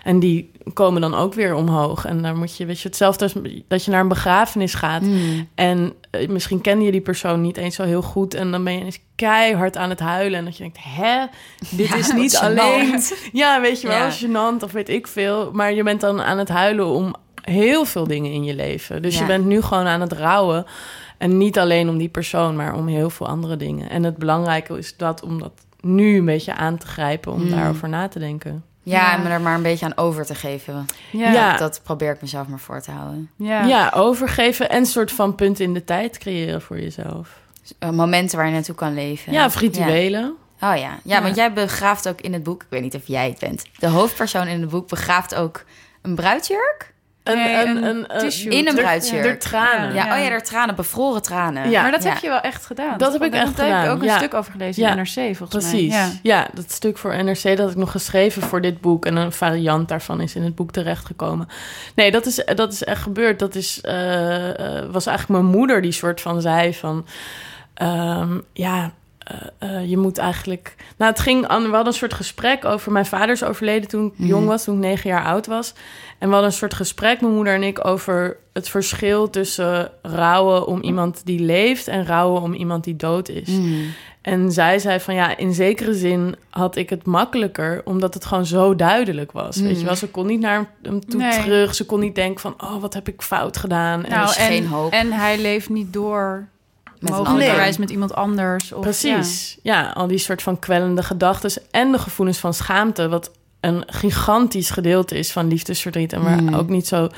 En 0.02 0.18
die 0.18 0.50
komen 0.72 1.00
dan 1.00 1.14
ook 1.14 1.34
weer 1.34 1.54
omhoog. 1.54 2.04
En 2.04 2.22
dan 2.22 2.36
moet 2.38 2.56
je, 2.56 2.66
weet 2.66 2.80
je, 2.80 2.88
hetzelfde 2.88 3.24
als 3.24 3.34
dat 3.68 3.84
je 3.84 3.90
naar 3.90 4.00
een 4.00 4.08
begrafenis 4.08 4.74
gaat. 4.74 5.02
Mm. 5.02 5.48
En 5.54 5.92
eh, 6.10 6.28
misschien 6.28 6.60
ken 6.60 6.80
je 6.80 6.90
die 6.90 7.00
persoon 7.00 7.40
niet 7.40 7.56
eens 7.56 7.74
zo 7.74 7.82
heel 7.82 8.02
goed. 8.02 8.34
En 8.34 8.50
dan 8.50 8.64
ben 8.64 8.78
je 8.78 8.84
eens 8.84 8.98
keihard 9.16 9.76
aan 9.76 9.90
het 9.90 10.00
huilen. 10.00 10.38
En 10.38 10.44
dat 10.44 10.56
je 10.56 10.62
denkt, 10.62 10.78
hè, 10.80 11.24
dit 11.70 11.88
Ja, 11.88 11.94
is 11.96 12.12
niet 12.22 12.36
alleen... 12.36 13.00
Ja, 13.32 13.60
weet 13.60 13.80
je 13.80 13.86
wel, 13.88 13.96
Ja. 13.96 14.10
gênant 14.12 14.62
of 14.64 14.72
weet 14.72 14.88
ik 14.88 15.06
veel. 15.06 15.50
Maar 15.52 15.72
je 15.72 15.82
bent 15.82 16.00
dan 16.00 16.22
aan 16.22 16.38
het 16.38 16.48
huilen 16.56 16.86
om 16.86 17.14
heel 17.42 17.84
veel 17.84 18.06
dingen 18.06 18.32
in 18.32 18.44
je 18.44 18.54
leven. 18.54 19.02
Dus 19.02 19.18
je 19.18 19.24
bent 19.24 19.44
nu 19.44 19.62
gewoon 19.62 19.86
aan 19.86 20.00
het 20.00 20.12
rouwen. 20.12 20.66
En 21.18 21.38
niet 21.38 21.58
alleen 21.58 21.88
om 21.88 21.98
die 21.98 22.08
persoon, 22.08 22.56
maar 22.56 22.74
om 22.74 22.86
heel 22.86 23.10
veel 23.10 23.28
andere 23.28 23.56
dingen. 23.56 23.90
En 23.90 24.02
het 24.04 24.16
belangrijke 24.16 24.78
is 24.78 24.96
dat 24.96 25.22
om 25.22 25.38
dat 25.38 25.52
nu 25.80 26.16
een 26.18 26.24
beetje 26.24 26.54
aan 26.54 26.78
te 26.78 26.86
grijpen... 26.86 27.32
om 27.32 27.42
Mm. 27.42 27.50
daarover 27.50 27.88
na 27.88 28.08
te 28.08 28.18
denken. 28.18 28.64
Ja, 28.82 29.00
Ja. 29.00 29.14
en 29.16 29.22
me 29.22 29.28
er 29.28 29.40
maar 29.40 29.54
een 29.54 29.62
beetje 29.62 29.84
aan 29.86 29.96
over 29.96 30.26
te 30.26 30.34
geven. 30.34 30.86
Ja. 31.12 31.32
Ja. 31.32 31.56
Dat, 31.56 31.80
probeer 31.82 32.12
ik 32.12 32.20
mezelf 32.20 32.46
maar 32.48 32.58
voor 32.58 32.80
te 32.80 32.90
houden. 32.90 33.30
Ja. 33.36 33.64
Ja, 33.64 33.92
overgeven 33.94 34.70
en 34.70 34.78
een 34.78 34.86
soort 34.86 35.12
van 35.12 35.34
punt 35.34 35.60
in 35.60 35.74
de 35.74 35.84
tijd 35.84 36.18
creëren 36.18 36.62
voor 36.62 36.80
jezelf. 36.80 37.38
Uh, 37.84 37.90
momenten 37.90 38.36
waar 38.36 38.46
je 38.46 38.52
naartoe 38.52 38.74
kan 38.74 38.94
leven. 38.94 39.32
Ja, 39.32 39.44
of 39.44 39.56
rituelen. 39.56 40.34
Ja. 40.60 40.72
Oh 40.72 40.78
ja. 40.78 40.98
ja, 41.04 41.22
want 41.22 41.36
jij 41.36 41.52
begraaft 41.52 42.08
ook 42.08 42.20
in 42.20 42.32
het 42.32 42.42
boek... 42.42 42.62
Ik 42.62 42.68
weet 42.70 42.82
niet 42.82 42.94
of 42.94 43.06
jij 43.06 43.28
het 43.28 43.38
bent. 43.38 43.64
De 43.78 43.86
hoofdpersoon 43.88 44.46
in 44.46 44.60
het 44.60 44.70
boek 44.70 44.88
begraaft 44.88 45.34
ook 45.34 45.64
een 46.06 46.14
bruidsjurk. 46.14 46.94
Nee, 47.34 47.66
een 47.66 48.06
tissue. 48.18 48.52
In 48.52 48.68
een 48.68 48.74
bruidsjurk. 48.74 49.22
der 49.22 49.38
tranen. 49.38 49.94
Ja, 49.94 50.04
Ja. 50.06 50.16
oh 50.18 50.24
ja, 50.24 50.30
er 50.30 50.42
tranen, 50.42 50.74
bevroren 50.74 51.22
tranen. 51.22 51.70
Ja. 51.70 51.82
Maar 51.82 51.90
dat 51.90 52.02
Ja. 52.02 52.08
heb 52.12 52.18
je 52.22 52.28
wel 52.28 52.40
echt 52.40 52.66
gedaan. 52.66 52.98
Dat 52.98 53.12
heb 53.12 53.22
ik 53.22 53.32
Want 53.32 53.42
echt 53.44 53.56
Daar 53.56 53.66
heb 53.66 53.74
gedaan, 53.76 53.96
ik 53.96 54.02
ook 54.02 54.08
een 54.10 54.16
stuk 54.16 54.34
over 54.34 54.52
gelezen 54.52 54.82
Ja. 54.82 54.90
in 54.90 54.96
NRC, 54.96 55.36
volgens 55.36 55.66
Precies. 55.68 55.92
mij. 55.92 56.20
Ja. 56.22 56.46
dat 56.54 56.70
stuk 56.72 56.98
voor 56.98 57.24
NRC 57.24 57.56
dat 57.56 57.70
ik 57.70 57.76
nog 57.76 57.90
geschreven 57.90 58.42
voor 58.42 58.60
dit 58.60 58.80
boek. 58.80 59.06
En 59.06 59.16
een 59.16 59.32
variant 59.32 59.88
daarvan 59.88 60.20
is 60.20 60.34
in 60.34 60.42
het 60.42 60.54
boek 60.54 60.70
terechtgekomen. 60.72 61.48
Nee, 61.94 62.10
dat 62.10 62.26
is, 62.26 62.42
dat 62.54 62.72
is 62.72 62.84
echt 62.84 63.02
gebeurd. 63.02 63.38
Dat 63.38 63.54
is, 63.54 63.80
eh, 63.80 64.78
eh, 64.78 64.90
was 64.90 65.06
eigenlijk 65.06 65.40
mijn 65.40 65.52
moeder 65.56 65.82
die 65.82 65.92
soort 65.92 66.20
van 66.20 66.40
zei 66.40 66.74
van... 66.74 67.06
ehm, 67.74 68.38
ja, 68.52 68.92
eh, 69.26 69.36
eh, 69.78 69.88
je 69.90 69.96
moet 69.96 70.18
eigenlijk... 70.18 70.74
Nou, 70.98 71.10
het 71.10 71.20
ging... 71.20 71.46
aan- 71.46 71.62
We 71.62 71.68
hadden 71.68 71.86
een 71.86 71.98
soort 71.98 72.14
gesprek 72.14 72.64
over... 72.64 72.92
Mijn 72.92 73.06
vader 73.06 73.30
is 73.30 73.44
overleden 73.44 73.88
toen 73.88 74.06
ik 74.06 74.12
Mhm. 74.18 74.28
jong 74.28 74.46
was, 74.46 74.64
toen 74.64 74.74
ik 74.74 74.80
negen 74.80 75.10
jaar 75.10 75.24
oud 75.24 75.46
was. 75.46 75.74
En 76.18 76.26
we 76.28 76.32
hadden 76.34 76.50
een 76.50 76.56
soort 76.56 76.74
gesprek, 76.74 77.20
mijn 77.20 77.34
moeder 77.34 77.54
en 77.54 77.62
ik, 77.62 77.84
over 77.86 78.36
het 78.52 78.68
verschil 78.68 79.30
tussen 79.30 79.90
rouwen 80.02 80.66
om 80.66 80.82
iemand 80.82 81.20
die 81.24 81.40
leeft 81.40 81.88
en 81.88 82.06
rouwen 82.06 82.42
om 82.42 82.54
iemand 82.54 82.84
die 82.84 82.96
dood 82.96 83.28
is. 83.28 83.48
Mm. 83.48 83.82
En 84.22 84.52
zij 84.52 84.78
zei 84.78 85.00
van 85.00 85.14
ja, 85.14 85.36
in 85.36 85.52
zekere 85.54 85.94
zin 85.94 86.36
had 86.50 86.76
ik 86.76 86.90
het 86.90 87.06
makkelijker, 87.06 87.82
omdat 87.84 88.14
het 88.14 88.24
gewoon 88.24 88.46
zo 88.46 88.74
duidelijk 88.76 89.32
was. 89.32 89.56
Weet 89.56 89.78
je 89.80 89.84
wel, 89.86 89.96
ze 89.96 90.08
kon 90.08 90.26
niet 90.26 90.40
naar 90.40 90.66
hem 90.82 91.06
toe 91.06 91.20
Nee. 91.20 91.30
terug. 91.42 91.74
Ze 91.74 91.86
kon 91.86 92.00
niet 92.00 92.14
denken 92.14 92.40
van, 92.40 92.54
oh, 92.58 92.80
wat 92.80 92.94
heb 92.94 93.08
ik 93.08 93.22
fout 93.22 93.56
gedaan. 93.56 94.04
En 94.04 94.10
Nou, 94.10 94.28
is 94.28 94.36
en, 94.36 94.46
geen 94.46 94.66
hoop. 94.66 94.92
en 94.92 95.12
hij 95.12 95.38
leeft 95.40 95.68
niet 95.68 95.92
door 95.92 96.48
Met 97.00 97.10
een 97.10 97.16
mogelijkerwijs 97.16 97.64
ander. 97.66 97.80
met 97.80 97.90
iemand 97.90 98.14
anders. 98.14 98.72
Of, 98.72 98.80
Precies. 98.80 99.58
Ja. 99.62 99.90
al 99.90 100.06
die 100.06 100.18
soort 100.18 100.42
van 100.42 100.58
kwellende 100.58 101.02
gedachten 101.02 101.50
en 101.70 101.92
de 101.92 101.98
gevoelens 101.98 102.38
van 102.38 102.54
schaamte, 102.54 103.08
wat 103.08 103.30
een 103.60 103.82
gigantisch 103.86 104.70
gedeelte 104.70 105.18
is 105.18 105.32
van 105.32 105.48
liefdesverdriet 105.48 106.12
en 106.12 106.22
waar 106.22 106.42
Mm. 106.42 106.54
ook 106.54 106.68
niet 106.68 106.86
zo, 106.86 107.08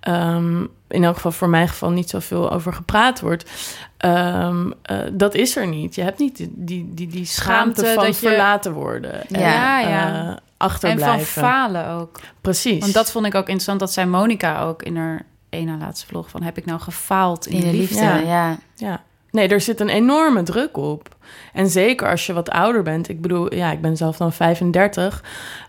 ehm, 0.00 0.60
in 0.88 1.04
elk 1.04 1.14
geval 1.14 1.32
voor 1.32 1.48
mijn 1.48 1.68
geval, 1.68 1.90
niet 1.90 2.10
zoveel 2.10 2.52
over 2.52 2.72
gepraat 2.72 3.20
wordt. 3.20 3.50
Ehm, 3.96 4.70
eh, 4.82 4.98
dat 5.12 5.34
is 5.34 5.56
er 5.56 5.66
niet. 5.66 5.94
Je 5.94 6.02
hebt 6.02 6.18
niet 6.18 6.36
die, 6.36 6.50
die, 6.54 6.90
die, 6.94 7.06
die 7.08 7.24
schaamte, 7.24 7.80
Schaamte 7.80 7.94
van 7.94 8.04
dat 8.04 8.20
je- 8.20 8.28
verlaten 8.28 8.72
worden. 8.72 9.20
Ja. 9.28 9.38
Ja, 9.38 9.82
en, 9.82 9.88
ja. 9.90 10.06
eh, 10.08 10.18
En 10.18 10.24
van 10.24 10.40
achterblijven. 10.56 11.42
falen 11.42 11.88
ook. 11.88 12.20
Precies. 12.40 12.80
Want 12.80 12.92
dat 12.94 13.10
vond 13.10 13.26
ik 13.26 13.34
ook 13.34 13.46
interessant. 13.46 13.80
Dat 13.80 13.92
zei 13.92 14.06
Monica 14.06 14.62
ook 14.62 14.82
in 14.82 14.96
haar 14.96 15.22
ene 15.48 15.76
laatste 15.76 16.06
vlog. 16.06 16.30
Van, 16.30 16.42
heb 16.42 16.56
ik 16.58 16.64
nou 16.64 16.80
gefaald 16.80 17.46
in, 17.46 17.62
In 17.62 17.70
de 17.70 17.76
liefde, 17.76 18.00
Ja. 18.02 18.16
ja. 18.16 18.56
Ja. 18.76 19.02
Nee, 19.32 19.48
er 19.48 19.60
zit 19.60 19.80
een 19.80 19.88
enorme 19.88 20.42
druk 20.42 20.76
op. 20.76 21.16
En 21.52 21.68
zeker 21.68 22.08
als 22.10 22.26
je 22.26 22.32
wat 22.32 22.50
ouder 22.50 22.82
bent. 22.82 23.08
Ik 23.08 23.20
bedoel, 23.20 23.54
ja, 23.54 23.70
ik 23.72 23.80
ben 23.80 23.96
zelf 23.96 24.16
dan 24.16 24.32
35. 24.32 25.24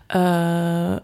Eh, 0.06 0.92
eh, 0.92 0.98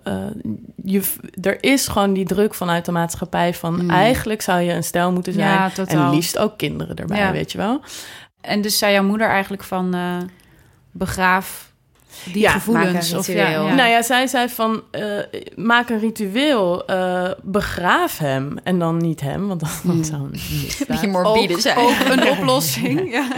je, 0.85 1.03
er 1.43 1.63
is 1.65 1.89
gewoon 1.89 2.13
die 2.13 2.25
druk 2.25 2.55
vanuit 2.55 2.85
de 2.85 2.93
maatschappij 2.93 3.55
van... 3.55 3.83
Mm. 3.83 3.91
eigenlijk 3.91 4.43
zou 4.43 4.61
je 4.61 4.73
een 4.73 4.85
stijl 4.85 5.13
moeten 5.13 5.33
zijn. 5.33 5.49
Ja. 5.49 5.71
En 5.87 6.11
liefst 6.11 6.39
ook 6.39 6.59
kinderen 6.59 6.97
erbij, 6.97 7.19
Ja. 7.19 7.33
weet 7.33 7.53
je 7.53 7.59
wel? 7.59 7.81
En 8.41 8.61
dus 8.61 8.79
zei 8.79 8.93
jouw 8.93 9.05
moeder 9.05 9.29
eigenlijk 9.29 9.63
van... 9.63 9.95
eh, 9.95 10.17
begraaf 10.91 11.70
die 12.25 12.43
Ja, 12.43 12.51
gevoelens. 12.51 12.93
maak 12.93 13.11
een 13.13 13.19
of, 13.19 13.27
ritueel. 13.27 13.67
ja, 13.67 13.75
Nou 13.75 13.89
ja, 13.91 14.03
zij 14.03 14.27
zei 14.27 14.49
van, 14.49 14.83
eh, 14.91 15.03
maak 15.57 15.89
een 15.91 15.99
ritueel, 15.99 16.87
eh, 16.87 17.31
begraaf 17.43 18.19
hem. 18.19 18.59
En 18.65 18.79
dan 18.79 18.97
niet 18.97 19.21
hem, 19.21 19.47
want 19.49 19.61
dan 19.61 19.97
Mm. 19.97 20.05
zou 20.05 20.21
een. 20.23 20.41
Beetje 20.89 21.09
morbide 21.09 21.55
ook, 21.55 21.61
zijn. 21.61 21.79
ook 21.79 21.99
een 22.09 22.29
oplossing. 22.29 23.11
ja. 23.17 23.29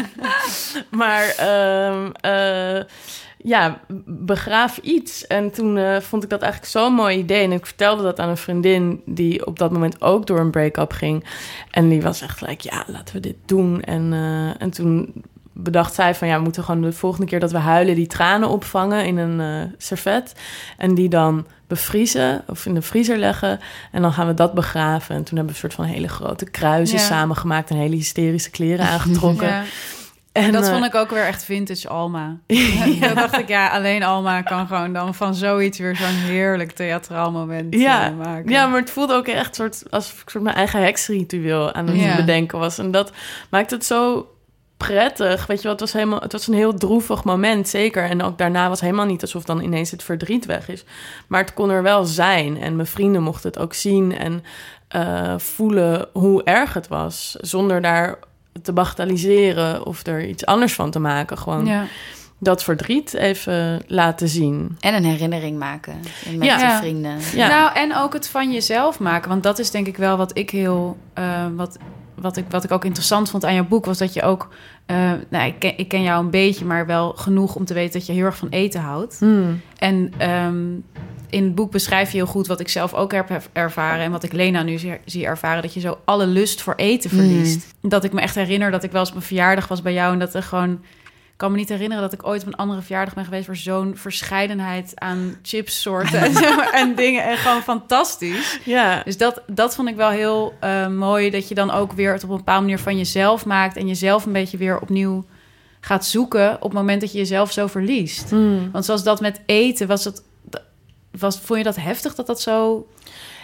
Maar 0.91 1.35
ehm, 1.37 2.11
eh, 2.21 2.85
ja, 3.45 3.81
begraaf 4.07 4.79
iets. 4.79 5.27
En 5.27 5.51
toen 5.51 5.77
eh, 5.77 6.01
vond 6.01 6.23
ik 6.23 6.29
dat 6.31 6.43
eigenlijk 6.43 6.73
zo'n 6.73 6.93
mooi 6.95 7.19
idee. 7.19 7.45
En 7.45 7.53
ik 7.53 7.67
vertelde 7.67 8.03
dat 8.03 8.21
aan 8.21 8.29
een 8.29 8.37
vriendin 8.37 9.03
die 9.07 9.47
op 9.47 9.59
dat 9.59 9.73
moment 9.73 10.03
ook 10.03 10.27
door 10.27 10.39
een 10.41 10.51
break-up 10.51 10.93
ging. 10.93 11.25
En 11.71 11.89
die 11.89 12.03
was 12.03 12.21
echt 12.21 12.39
gelijk, 12.39 12.61
ja, 12.61 12.85
laten 12.87 13.15
we 13.15 13.21
dit 13.21 13.37
doen. 13.47 13.83
En, 13.83 14.13
eh, 14.13 14.63
en 14.63 14.71
toen 14.71 15.13
bedacht 15.53 15.95
zij 15.95 16.15
van, 16.15 16.29
ja, 16.29 16.37
we 16.37 16.43
moeten 16.43 16.65
gewoon 16.65 16.81
de 16.83 16.93
volgende 16.93 17.27
keer 17.27 17.41
dat 17.41 17.53
we 17.53 17.59
huilen... 17.59 17.95
die 17.95 18.07
tranen 18.07 18.49
opvangen 18.49 19.05
in 19.07 19.17
een 19.17 19.41
eh, 19.41 19.73
servet. 19.79 20.33
En 20.77 20.95
die 20.95 21.09
dan 21.09 21.47
bevriezen 21.67 22.43
of 22.47 22.67
in 22.67 22.75
de 22.75 22.83
vriezer 22.83 23.19
leggen. 23.19 23.61
En 23.93 24.03
dan 24.03 24.13
gaan 24.13 24.27
we 24.27 24.35
dat 24.35 24.55
begraven. 24.55 25.15
En 25.15 25.25
toen 25.25 25.37
hebben 25.37 25.55
we 25.55 25.63
een 25.63 25.71
soort 25.71 25.75
van 25.87 25.95
hele 25.95 26.09
grote 26.09 26.51
kruisen 26.51 26.99
Ja. 26.99 27.05
samengemaakt... 27.05 27.71
en 27.71 27.77
hele 27.77 27.97
hysterische 27.97 28.51
kleren 28.51 28.87
aangetrokken. 28.87 29.49
Ja. 29.49 29.63
En, 30.33 30.53
dat 30.53 30.65
eh, 30.67 30.73
vond 30.73 30.85
ik 30.85 30.95
ook 30.95 31.11
weer 31.11 31.27
echt 31.27 31.45
vintage 31.45 31.89
Alma. 31.89 32.37
Dan 33.01 33.15
dacht 33.15 33.39
ik, 33.39 33.49
ja, 33.49 33.69
alleen 33.69 34.03
Alma 34.03 34.43
kan 34.43 34.67
gewoon 34.67 34.93
dan 34.93 35.15
van 35.15 35.35
zoiets 35.35 35.79
weer 35.79 35.97
zo'n 35.97 36.07
heerlijk 36.07 36.73
theatraal 36.73 37.31
moment 37.31 37.75
Ja, 37.75 38.07
eh, 38.07 38.17
maken. 38.17 38.51
Ja, 38.51 38.67
maar 38.67 38.81
het 38.81 38.91
voelde 38.91 39.15
ook 39.15 39.27
echt 39.27 39.55
soort, 39.55 39.83
alsof 39.91 40.23
ik 40.23 40.29
soort 40.31 40.45
mijn 40.45 40.57
eigen 40.57 40.83
heksritueel 40.83 41.73
aan 41.73 41.87
het 41.87 41.97
Ja. 42.01 42.17
bedenken 42.17 42.59
was. 42.59 42.79
En 42.79 42.91
dat 42.91 43.13
maakt 43.51 43.71
het 43.71 43.85
zo 43.85 44.27
prettig. 44.87 45.47
Weet 45.47 45.63
je 45.63 45.69
wat, 45.69 45.81
het 45.81 45.91
was 45.91 46.01
helemaal, 46.01 46.21
het 46.21 46.33
was 46.33 46.47
een 46.47 46.55
heel 46.55 46.75
droevig 46.75 47.25
moment, 47.25 47.69
zeker. 47.69 48.05
En 48.05 48.23
ook 48.23 48.39
daarna 48.39 48.69
was 48.69 48.81
helemaal 48.81 49.07
niet 49.07 49.23
alsof 49.23 49.45
dan 49.45 49.63
ineens 49.63 49.91
het 49.91 50.03
verdriet 50.03 50.47
weg 50.47 50.69
is. 50.69 50.85
Maar 51.27 51.41
het 51.41 51.55
kon 51.55 51.71
er 51.71 51.83
wel 51.83 52.05
zijn. 52.05 52.61
En 52.61 52.77
mijn 52.77 52.89
vrienden 52.89 53.23
mochten 53.23 53.51
het 53.51 53.59
ook 53.59 53.75
zien 53.75 54.19
en 54.19 54.45
uh, 54.97 55.39
voelen 55.39 56.09
hoe 56.13 56.45
erg 56.45 56.75
het 56.75 56.89
was. 56.89 57.37
Zonder 57.41 57.81
daar 57.81 58.19
te 58.63 58.73
bagatelliseren 58.73 59.87
of 59.87 60.07
er 60.07 60.27
iets 60.27 60.47
anders 60.47 60.75
van 60.75 60.91
te 60.91 60.99
maken. 60.99 61.39
Gewoon. 61.39 61.67
Ja 61.67 61.87
dat 62.43 62.63
verdriet 62.63 63.15
even 63.15 63.83
laten 63.87 64.29
zien. 64.29 64.77
En 64.81 64.95
een 64.95 65.05
herinnering 65.05 65.59
maken 65.59 66.01
met 66.37 66.45
ja. 66.45 66.73
je 66.73 66.77
vrienden. 66.77 67.19
Ja. 67.35 67.49
Nou, 67.49 67.77
en 67.77 67.97
ook 67.97 68.13
het 68.13 68.29
van 68.29 68.53
jezelf 68.53 68.99
maken. 68.99 69.29
Want 69.29 69.43
dat 69.43 69.59
is 69.59 69.71
denk 69.71 69.87
ik 69.87 69.97
wel 69.97 70.17
wat 70.17 70.39
ik 70.39 70.51
heel... 70.51 70.97
Uh, 71.19 71.47
wat, 71.57 71.79
wat, 72.15 72.37
ik, 72.37 72.45
wat 72.49 72.65
ik 72.65 72.71
ook 72.71 72.85
interessant 72.85 73.31
vond 73.31 73.45
aan 73.45 73.55
jouw 73.55 73.67
boek... 73.67 73.85
was 73.85 73.99
dat 73.99 74.13
je 74.13 74.23
ook... 74.23 74.49
Uh, 74.87 75.13
nou, 75.29 75.47
ik 75.47 75.59
ken, 75.59 75.79
ik 75.79 75.89
ken 75.89 76.03
jou 76.03 76.25
een 76.25 76.31
beetje, 76.31 76.65
maar 76.65 76.87
wel 76.87 77.13
genoeg 77.13 77.55
om 77.55 77.65
te 77.65 77.75
weten... 77.75 77.93
dat 77.93 78.07
je 78.07 78.13
heel 78.13 78.25
erg 78.25 78.37
van 78.37 78.49
eten 78.49 78.81
houdt. 78.81 79.19
Hmm. 79.19 79.61
En 79.79 80.13
um, 80.31 80.85
in 81.31 81.45
het 81.45 81.55
boek 81.55 81.71
beschrijf 81.71 82.11
je 82.11 82.17
heel 82.17 82.27
goed 82.27 82.47
wat 82.47 82.61
ik 82.61 82.69
zelf 82.69 82.95
ook 82.95 83.13
heb 83.13 83.49
ervaren... 83.53 84.05
en 84.05 84.11
wat 84.11 84.23
ik 84.23 84.33
Lena 84.33 84.63
nu 84.63 84.79
zie, 85.05 85.27
ervaren... 85.27 85.63
dat 85.63 85.75
je 85.75 85.81
zo 85.81 85.99
alle 86.05 86.27
lust 86.27 86.63
voor 86.63 86.75
eten 86.75 87.11
verliest. 87.11 87.75
Hmm. 87.81 87.91
Dat 87.91 88.05
ik 88.05 88.13
me 88.13 88.21
echt 88.21 88.35
herinner 88.35 88.71
dat 88.71 88.83
ik 88.83 88.93
wel 88.93 89.01
eens 89.01 89.11
op 89.11 89.17
een 89.17 89.23
verjaardag 89.23 89.69
was 89.69 89.83
bij 89.83 89.93
jou... 89.93 90.13
en 90.13 90.19
dat 90.19 90.35
er 90.35 90.43
gewoon 90.43 90.81
kan 91.43 91.51
me 91.51 91.57
niet 91.57 91.69
herinneren 91.69 92.03
dat 92.03 92.13
ik 92.13 92.27
ooit 92.27 92.43
op 92.43 92.47
een 92.47 92.57
andere 92.57 92.81
verjaardag 92.81 93.15
ben 93.15 93.25
geweest... 93.25 93.47
waar 93.47 93.57
zo'n 93.57 93.97
verscheidenheid 93.97 94.93
aan 94.95 95.39
chipssoorten 95.43 96.21
en, 96.25 96.35
en 96.73 96.95
dingen... 96.95 97.25
en 97.25 97.37
gewoon 97.37 97.63
fantastisch. 97.63 98.59
Ja. 98.65 99.03
Dus 99.03 99.17
dat, 99.17 99.43
dat 99.47 99.75
vond 99.75 99.89
ik 99.89 99.97
wel 99.97 100.11
heel 100.11 100.55
uh, 100.65 100.89
mooi... 100.89 101.31
dat 101.31 101.49
je 101.49 101.55
dan 101.55 101.71
ook 101.71 101.93
weer 101.93 102.13
het 102.13 102.25
op 102.25 102.31
een 102.31 102.37
bepaalde 102.37 102.63
manier 102.63 102.79
van 102.79 102.97
jezelf 102.97 103.45
maakt... 103.45 103.77
en 103.77 103.87
jezelf 103.87 104.27
een 104.27 104.33
beetje 104.33 104.57
weer 104.57 104.81
opnieuw 104.81 105.25
gaat 105.81 106.07
zoeken... 106.07 106.55
op 106.55 106.63
het 106.63 106.73
moment 106.73 107.01
dat 107.01 107.13
je 107.13 107.19
jezelf 107.19 107.53
zo 107.53 107.67
verliest. 107.67 108.31
Hmm. 108.31 108.71
Want 108.73 108.85
zoals 108.85 109.03
dat 109.03 109.21
met 109.21 109.41
eten, 109.47 109.87
was 109.87 110.05
het... 110.05 110.23
Was, 111.11 111.39
vond 111.39 111.59
je 111.59 111.65
dat 111.65 111.77
heftig 111.77 112.15
dat 112.15 112.27
dat 112.27 112.41
zo 112.41 112.87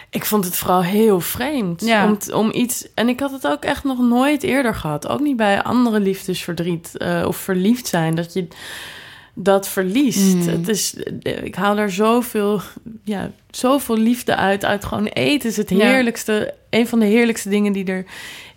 ik 0.09 0.25
vond 0.25 0.45
het 0.45 0.55
vooral 0.55 0.83
heel 0.83 1.19
vreemd. 1.19 1.85
Ja. 1.85 2.05
Om, 2.05 2.17
om 2.33 2.51
iets. 2.53 2.87
En 2.93 3.09
ik 3.09 3.19
had 3.19 3.31
het 3.31 3.47
ook 3.47 3.63
echt 3.63 3.83
nog 3.83 3.99
nooit 3.99 4.43
eerder 4.43 4.75
gehad. 4.75 5.07
Ook 5.07 5.19
niet 5.19 5.37
bij 5.37 5.61
andere 5.61 5.99
liefdesverdriet 5.99 6.91
uh, 6.97 7.23
of 7.27 7.37
verliefd 7.37 7.87
zijn. 7.87 8.15
Dat 8.15 8.33
je 8.33 8.47
dat 9.33 9.67
verliest. 9.67 10.35
Mm. 10.35 10.47
Het 10.47 10.67
is, 10.67 10.93
ik 11.43 11.55
haal 11.55 11.77
er 11.77 11.91
zoveel, 11.91 12.61
ja, 13.03 13.31
zoveel 13.49 13.97
liefde 13.97 14.35
uit. 14.35 14.65
Uit 14.65 14.85
gewoon 14.85 15.05
eten 15.05 15.49
is 15.49 15.57
het 15.57 15.69
heerlijkste. 15.69 16.53
Een 16.69 16.87
van 16.87 16.99
de 16.99 17.05
heerlijkste 17.05 17.49
dingen 17.49 17.73
die 17.73 17.85
er 17.85 18.05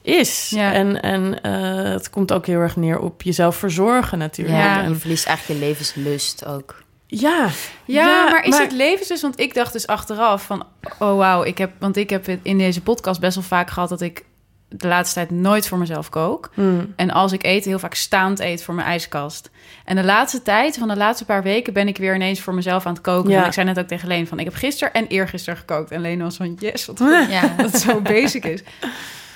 is. 0.03 0.51
Ja. 0.55 0.73
En, 0.73 1.03
en 1.03 1.38
uh, 1.47 1.93
het 1.93 2.11
komt 2.11 2.33
ook 2.33 2.47
heel 2.47 2.59
erg 2.59 2.77
neer 2.77 2.99
op 2.99 3.23
jezelf 3.23 3.57
verzorgen 3.57 4.19
natuurlijk. 4.19 4.59
Ja, 4.59 4.83
en 4.83 4.88
je 4.88 4.95
verliest 4.95 5.27
eigenlijk 5.27 5.61
je 5.61 5.67
levenslust 5.67 6.47
ook. 6.47 6.83
Ja, 7.14 7.48
ja, 7.85 8.31
maar 8.31 8.44
is 8.44 8.59
het 8.59 9.09
dus? 9.09 9.22
Want 9.22 9.40
ik 9.40 9.55
dacht 9.55 9.72
dus 9.72 9.87
achteraf 9.87 10.44
van, 10.44 10.66
oh 10.98 11.16
wauw, 11.16 11.42
ik 11.42 11.59
heb, 11.59 11.72
want 11.79 11.96
ik 11.96 12.11
heb 12.11 12.29
in 12.42 12.59
deze 12.59 12.83
podcast 12.83 13.20
best 13.20 13.35
wel 13.35 13.44
vaak 13.44 13.70
gehad 13.70 13.88
dat 13.88 14.01
ik 14.01 14.25
de 14.68 14.88
laatste 14.88 15.14
tijd 15.14 15.31
nooit 15.31 15.68
voor 15.68 15.79
mezelf 15.79 16.09
kook. 16.09 16.51
Hmm. 16.55 16.92
En 16.96 17.11
als 17.11 17.33
ik 17.33 17.44
eet, 17.44 17.64
heel 17.64 17.79
vaak 17.79 17.94
staand 17.94 18.40
eet 18.40 18.62
voor 18.62 18.75
mijn 18.75 18.87
ijskast. 18.87 19.51
En 19.85 19.96
de 19.96 20.05
laatste 20.05 20.42
tijd, 20.42 20.79
van 20.79 20.88
de 20.88 20.96
laatste 20.96 21.25
paar 21.25 21.42
weken, 21.42 21.72
ben 21.72 21.88
ik 21.88 21.96
weer 21.96 22.14
ineens 22.14 22.40
voor 22.40 22.55
mezelf 22.55 22.87
aan 22.87 22.92
het 22.92 23.03
koken. 23.03 23.31
Ja. 23.31 23.46
ik 23.46 23.53
zei 23.53 23.66
net 23.66 23.79
ook 23.79 23.87
tegen 23.87 24.09
Leen 24.09 24.27
van, 24.27 24.38
ik 24.38 24.44
heb 24.44 24.55
gisteren 24.55 24.92
en 24.92 25.07
eergisteren 25.07 25.59
gekookt. 25.59 25.90
En 25.90 26.01
Leen 26.01 26.22
was 26.22 26.37
van, 26.37 26.57
yes, 26.59 26.87
wat 26.87 27.01
goed, 27.01 27.27
ja. 27.31 27.48
dat 27.57 27.72
het 27.72 27.81
zo 27.81 28.01
basic 28.01 28.44
is. 28.44 28.62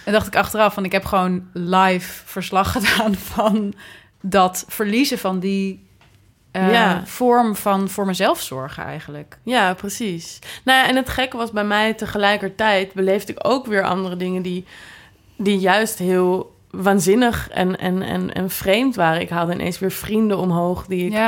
En 0.05 0.13
dacht 0.13 0.27
ik 0.27 0.37
achteraf 0.37 0.75
van, 0.75 0.85
ik 0.85 0.93
heb 0.93 1.05
gewoon 1.05 1.49
live 1.53 2.23
verslag 2.25 2.73
gedaan 2.79 3.15
van 3.15 3.75
dat 4.21 4.65
verliezen 4.69 5.19
van 5.19 5.39
die 5.39 5.86
uh, 6.57 6.73
ja. 6.73 7.03
vorm 7.07 7.57
van 7.57 7.89
voor 7.89 8.07
mezelf 8.07 8.41
zorgen 8.41 8.85
eigenlijk. 8.85 9.39
Ja, 9.43 9.75
precies. 9.75 10.39
Nou 10.65 10.79
ja, 10.79 10.89
en 10.89 10.97
het 10.97 11.09
gekke 11.09 11.37
was 11.37 11.51
bij 11.51 11.65
mij 11.65 11.95
tegelijkertijd 11.95 12.93
beleefde 12.93 13.33
ik 13.33 13.47
ook 13.47 13.67
weer 13.67 13.83
andere 13.85 14.17
dingen 14.17 14.43
die, 14.43 14.65
die 15.37 15.59
juist 15.59 15.99
heel 15.99 16.56
waanzinnig 16.83 17.49
en, 17.51 17.79
en, 17.79 18.03
en, 18.03 18.35
en 18.35 18.51
vreemd 18.51 18.97
waren. 18.97 19.21
Ik 19.21 19.29
haalde 19.29 19.53
ineens 19.53 19.79
weer 19.79 19.91
vrienden 19.91 20.39
omhoog 20.39 20.87
die 20.87 21.07
ik 21.07 21.19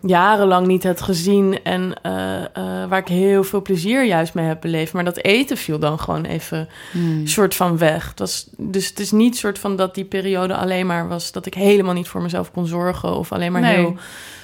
jarenlang 0.00 0.66
niet 0.66 0.84
had 0.84 1.02
gezien 1.02 1.62
en 1.62 1.92
uh, 2.06 2.12
uh, 2.12 2.88
waar 2.88 2.98
ik 2.98 3.08
heel 3.08 3.44
veel 3.44 3.62
plezier 3.62 4.04
juist 4.04 4.34
mee 4.34 4.46
heb 4.46 4.60
beleefd. 4.60 4.92
Maar 4.92 5.04
dat 5.04 5.16
eten 5.16 5.56
viel 5.56 5.78
dan 5.78 5.98
gewoon 5.98 6.24
even 6.24 6.68
hmm. 6.90 7.26
soort 7.26 7.54
van 7.54 7.78
weg. 7.78 8.12
Was, 8.16 8.48
dus 8.56 8.88
het 8.88 9.00
is 9.00 9.10
niet 9.10 9.36
soort 9.36 9.58
van 9.58 9.76
dat 9.76 9.94
die 9.94 10.04
periode 10.04 10.56
alleen 10.56 10.86
maar 10.86 11.08
was 11.08 11.32
dat 11.32 11.46
ik 11.46 11.54
helemaal 11.54 11.94
niet 11.94 12.08
voor 12.08 12.22
mezelf 12.22 12.50
kon 12.50 12.66
zorgen 12.66 13.16
of 13.16 13.32
alleen 13.32 13.52
maar 13.52 13.64
heel 13.64 13.96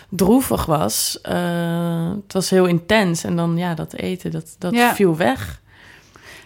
droevig 0.09 0.66
was. 0.66 1.18
Uh, 1.29 2.11
het 2.23 2.33
was 2.33 2.51
heel 2.51 2.66
intens. 2.66 3.25
En 3.25 3.37
dan 3.37 3.57
ja, 3.57 3.75
dat 3.75 3.92
eten, 3.92 4.31
dat, 4.31 4.57
dat 4.59 4.75
viel 4.94 5.16
weg. 5.16 5.61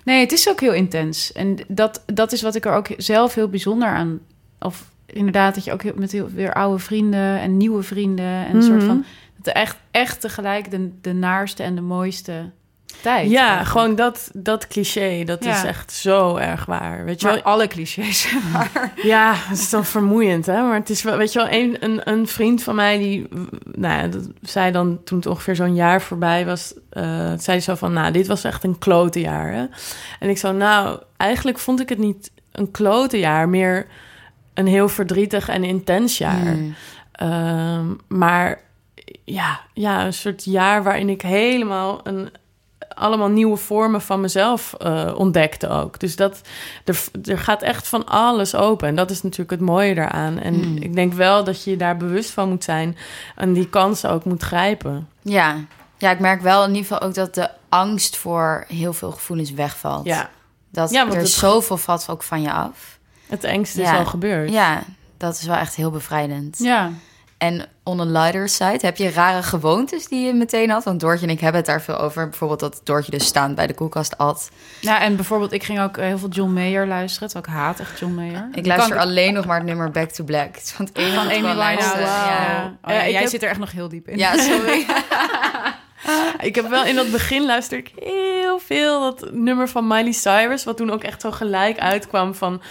Nee, 0.04 0.20
het 0.20 0.32
is 0.32 0.48
ook 0.48 0.60
heel 0.60 0.72
intens. 0.72 1.32
En 1.32 1.56
dat, 1.68 2.02
dat 2.06 2.32
is 2.32 2.42
wat 2.42 2.54
ik 2.54 2.64
er 2.64 2.74
ook 2.74 2.88
zelf 2.96 3.34
heel 3.34 3.48
bijzonder 3.48 3.88
aan... 3.88 4.20
Of 4.60 4.90
inderdaad, 5.06 5.54
dat 5.54 5.64
je 5.64 5.72
ook 5.72 5.94
met 5.94 6.12
heel, 6.12 6.28
weer 6.28 6.52
oude 6.52 6.78
vrienden 6.78 7.40
en 7.40 7.56
nieuwe 7.56 7.82
vrienden... 7.82 8.46
en 8.46 8.56
een 8.56 8.62
soort 8.62 8.78
mhm. 8.78 8.86
van... 8.86 9.04
Dat 9.42 9.54
echt, 9.54 9.76
echt 9.90 10.20
tegelijk 10.20 10.70
de, 10.70 10.90
de 11.00 11.12
naarste 11.12 11.62
en 11.62 11.74
de 11.74 11.80
mooiste 11.80 12.50
tijd. 13.00 13.30
Ja, 13.30 13.64
gewoon 13.64 13.94
dat, 13.94 14.30
dat 14.32 14.66
cliché, 14.66 15.24
dat 15.24 15.44
is 15.44 15.62
echt 15.62 15.92
zo 15.92 16.36
erg 16.36 16.64
waar. 16.64 17.04
Weet 17.04 17.20
je 17.20 17.26
wel? 17.26 17.42
alle 17.42 17.66
clichés. 17.66 18.28
Ja, 19.02 19.32
het 19.34 19.58
is 19.58 19.70
dan 19.70 19.84
vermoeiend, 19.84 20.46
hè? 20.46 20.62
Maar 20.62 20.74
het 20.74 20.90
is 20.90 21.02
wel, 21.02 21.16
weet 21.16 21.32
je 21.32 21.38
wel, 21.38 21.48
een, 21.50 21.76
een, 21.80 22.00
een 22.04 22.26
vriend 22.26 22.62
van 22.62 22.74
mij 22.74 22.98
die, 22.98 23.28
nou 23.64 24.02
ja, 24.02 24.08
dat 24.08 24.28
zei 24.42 24.72
dan 24.72 25.00
toen 25.04 25.18
het 25.18 25.26
ongeveer 25.26 25.56
zo'n 25.56 25.74
jaar 25.74 26.02
voorbij 26.02 26.46
was, 26.46 26.74
uh, 26.92 27.32
zei 27.38 27.60
zo 27.60 27.74
van, 27.74 27.92
nou, 27.92 28.12
dit 28.12 28.26
was 28.26 28.44
echt 28.44 28.64
een 28.64 28.78
klote 28.78 29.20
jaar. 29.20 29.52
Hè? 29.52 29.66
En 30.18 30.28
ik 30.28 30.38
zo, 30.38 30.52
nou, 30.52 31.00
eigenlijk 31.16 31.58
vond 31.58 31.80
ik 31.80 31.88
het 31.88 31.98
niet 31.98 32.30
een 32.52 32.70
klote 32.70 33.18
jaar, 33.18 33.48
meer 33.48 33.86
een 34.54 34.66
heel 34.66 34.88
verdrietig 34.88 35.48
en 35.48 35.64
intens 35.64 36.18
jaar. 36.18 36.52
Hmm. 36.52 36.74
Ehm, 37.12 37.86
maar 38.08 38.60
ja, 39.24 39.60
ja, 39.74 40.06
een 40.06 40.12
soort 40.12 40.44
jaar 40.44 40.82
waarin 40.82 41.08
ik 41.08 41.22
helemaal 41.22 42.00
een, 42.02 42.30
allemaal 43.02 43.28
nieuwe 43.28 43.56
vormen 43.56 44.00
van 44.00 44.20
mezelf 44.20 44.74
uh, 44.78 45.12
ontdekte 45.16 45.68
ook. 45.68 46.00
Dus 46.00 46.16
dat, 46.16 46.40
er, 46.84 47.04
er 47.24 47.38
gaat 47.38 47.62
echt 47.62 47.88
van 47.88 48.06
alles 48.06 48.54
open. 48.54 48.88
En 48.88 48.94
dat 48.94 49.10
is 49.10 49.22
natuurlijk 49.22 49.50
het 49.50 49.60
mooie 49.60 49.94
daaraan. 49.94 50.38
En 50.38 50.54
hmm. 50.54 50.76
ik 50.76 50.94
denk 50.94 51.12
wel 51.12 51.44
dat 51.44 51.64
je 51.64 51.76
daar 51.76 51.96
bewust 51.96 52.30
van 52.30 52.48
moet 52.48 52.64
zijn... 52.64 52.96
en 53.36 53.52
die 53.52 53.68
kansen 53.68 54.10
ook 54.10 54.24
moet 54.24 54.42
grijpen. 54.42 55.08
Ja. 55.22 55.56
ja, 55.98 56.10
ik 56.10 56.20
merk 56.20 56.40
wel 56.40 56.62
in 56.62 56.74
ieder 56.74 56.82
geval 56.82 57.00
ook 57.08 57.14
dat 57.14 57.34
de 57.34 57.50
angst 57.68 58.16
voor 58.16 58.64
heel 58.68 58.92
veel 58.92 59.10
gevoelens 59.10 59.52
wegvalt. 59.52 60.04
Ja. 60.04 60.30
Dat 60.70 60.90
ja, 60.90 61.06
er 61.06 61.16
het... 61.16 61.28
zoveel 61.28 61.76
valt 61.76 62.06
ook 62.08 62.22
van 62.22 62.42
je 62.42 62.52
af. 62.52 62.98
Het 63.26 63.44
engste 63.44 63.82
is 63.82 63.90
al 63.90 64.06
gebeurd. 64.06 64.50
Ja, 64.50 64.82
dat 65.16 65.34
is 65.34 65.42
wel 65.46 65.56
echt 65.56 65.74
heel 65.74 65.90
bevrijdend. 65.90 66.58
Ja. 66.58 66.90
En 67.42 67.66
on 67.82 68.00
a 68.00 68.04
lighter 68.04 68.48
side, 68.48 68.78
heb 68.80 68.96
je 68.96 69.10
rare 69.10 69.42
gewoontes 69.42 70.06
die 70.06 70.26
je 70.26 70.32
meteen 70.32 70.70
had? 70.70 70.84
Want 70.84 71.00
Doortje 71.00 71.26
en 71.26 71.32
ik 71.32 71.40
hebben 71.40 71.60
het 71.60 71.70
daar 71.70 71.82
veel 71.82 71.98
over. 71.98 72.28
Bijvoorbeeld 72.28 72.60
dat 72.60 72.80
Doortje 72.84 73.10
dus 73.10 73.26
staand 73.26 73.54
bij 73.54 73.66
de 73.66 73.74
koelkast 73.74 74.18
at. 74.18 74.50
Ja, 74.80 75.00
en 75.00 75.16
bijvoorbeeld 75.16 75.52
ik 75.52 75.62
ging 75.62 75.80
ook 75.80 75.96
heel 75.96 76.18
veel 76.18 76.28
John 76.28 76.52
Mayer 76.52 76.86
luisteren. 76.86 77.28
Terwijl 77.28 77.54
ik 77.54 77.60
haat 77.60 77.80
echt 77.80 77.98
John 77.98 78.14
Mayer. 78.14 78.48
Ik 78.52 78.66
luister 78.66 78.98
alleen 78.98 79.32
nog 79.34 79.46
maar 79.46 79.56
het 79.56 79.66
nummer 79.66 79.90
Back 79.90 80.10
to 80.10 80.24
Black. 80.24 80.56
Van 80.60 80.88
Amy 80.92 81.40
Winehouse. 81.40 82.00
Ja. 82.00 82.76
Oh, 82.84 82.94
ja, 82.94 83.08
jij 83.08 83.26
zit 83.26 83.42
er 83.42 83.48
echt 83.48 83.58
nog 83.58 83.72
heel 83.72 83.88
diep 83.88 84.08
in. 84.08 84.18
Ja, 84.18 84.36
sorry. 84.36 84.86
ik 86.48 86.54
heb 86.54 86.68
wel 86.68 86.84
in 86.84 86.96
het 86.96 87.10
begin 87.10 87.46
luister 87.46 87.78
ik 87.78 87.92
heel 87.96 88.58
veel 88.58 89.00
dat 89.00 89.32
nummer 89.32 89.68
van 89.68 89.86
Miley 89.86 90.12
Cyrus, 90.12 90.64
wat 90.64 90.76
toen 90.76 90.90
ook 90.90 91.02
echt 91.02 91.20
zo 91.20 91.30
gelijk 91.30 91.78
uitkwam 91.78 92.34
van 92.34 92.62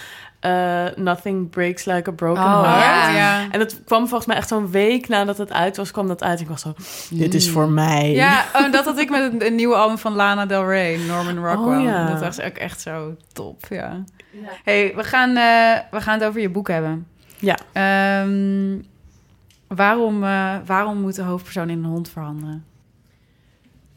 uh, 0.46 0.84
Nothing 0.96 1.50
Breaks 1.50 1.84
Like 1.84 2.10
a 2.10 2.12
Broken 2.12 2.42
oh, 2.42 2.62
Heart. 2.62 3.14
Ja. 3.14 3.50
En 3.50 3.58
dat 3.58 3.84
kwam 3.84 4.06
volgens 4.06 4.26
mij 4.26 4.36
echt 4.36 4.48
zo'n 4.48 4.70
week 4.70 5.08
nadat 5.08 5.38
het 5.38 5.52
uit 5.52 5.76
was, 5.76 5.90
kwam 5.90 6.08
dat 6.08 6.22
uit. 6.22 6.38
En 6.38 6.44
ik 6.44 6.50
was 6.50 6.60
zo, 6.60 6.74
dit 7.10 7.34
is 7.34 7.50
voor 7.50 7.68
mij. 7.68 8.12
Ja, 8.12 8.44
oh, 8.54 8.72
dat 8.72 8.84
had 8.84 8.98
ik 8.98 9.10
met 9.10 9.42
een, 9.42 9.54
nieuwe 9.54 9.74
album 9.74 9.98
van 9.98 10.14
Lana 10.14 10.46
Del 10.46 10.68
Rey, 10.68 10.96
Norman 10.96 11.44
Rockwell. 11.44 11.78
Oh, 11.78 11.84
ja. 11.84 12.06
Dat 12.06 12.20
was 12.20 12.40
ook 12.40 12.56
echt 12.56 12.80
zo 12.80 13.16
top, 13.32 13.66
ja. 13.68 14.04
ja. 14.30 14.48
hey, 14.64 14.92
we 14.96 15.04
gaan, 15.04 15.30
uh, 15.30 15.78
we 15.90 16.00
gaan 16.00 16.18
het 16.18 16.28
over 16.28 16.40
je 16.40 16.50
boek 16.50 16.68
hebben. 16.68 17.06
Ja. 17.38 17.58
Um, 18.22 18.86
waarom, 19.68 20.24
uh, 20.24 20.54
waarom 20.66 21.00
moet 21.00 21.14
de 21.14 21.22
hoofdpersoon 21.22 21.70
in 21.70 21.78
een 21.78 21.90
hond 21.90 22.08
veranderen? 22.08 22.64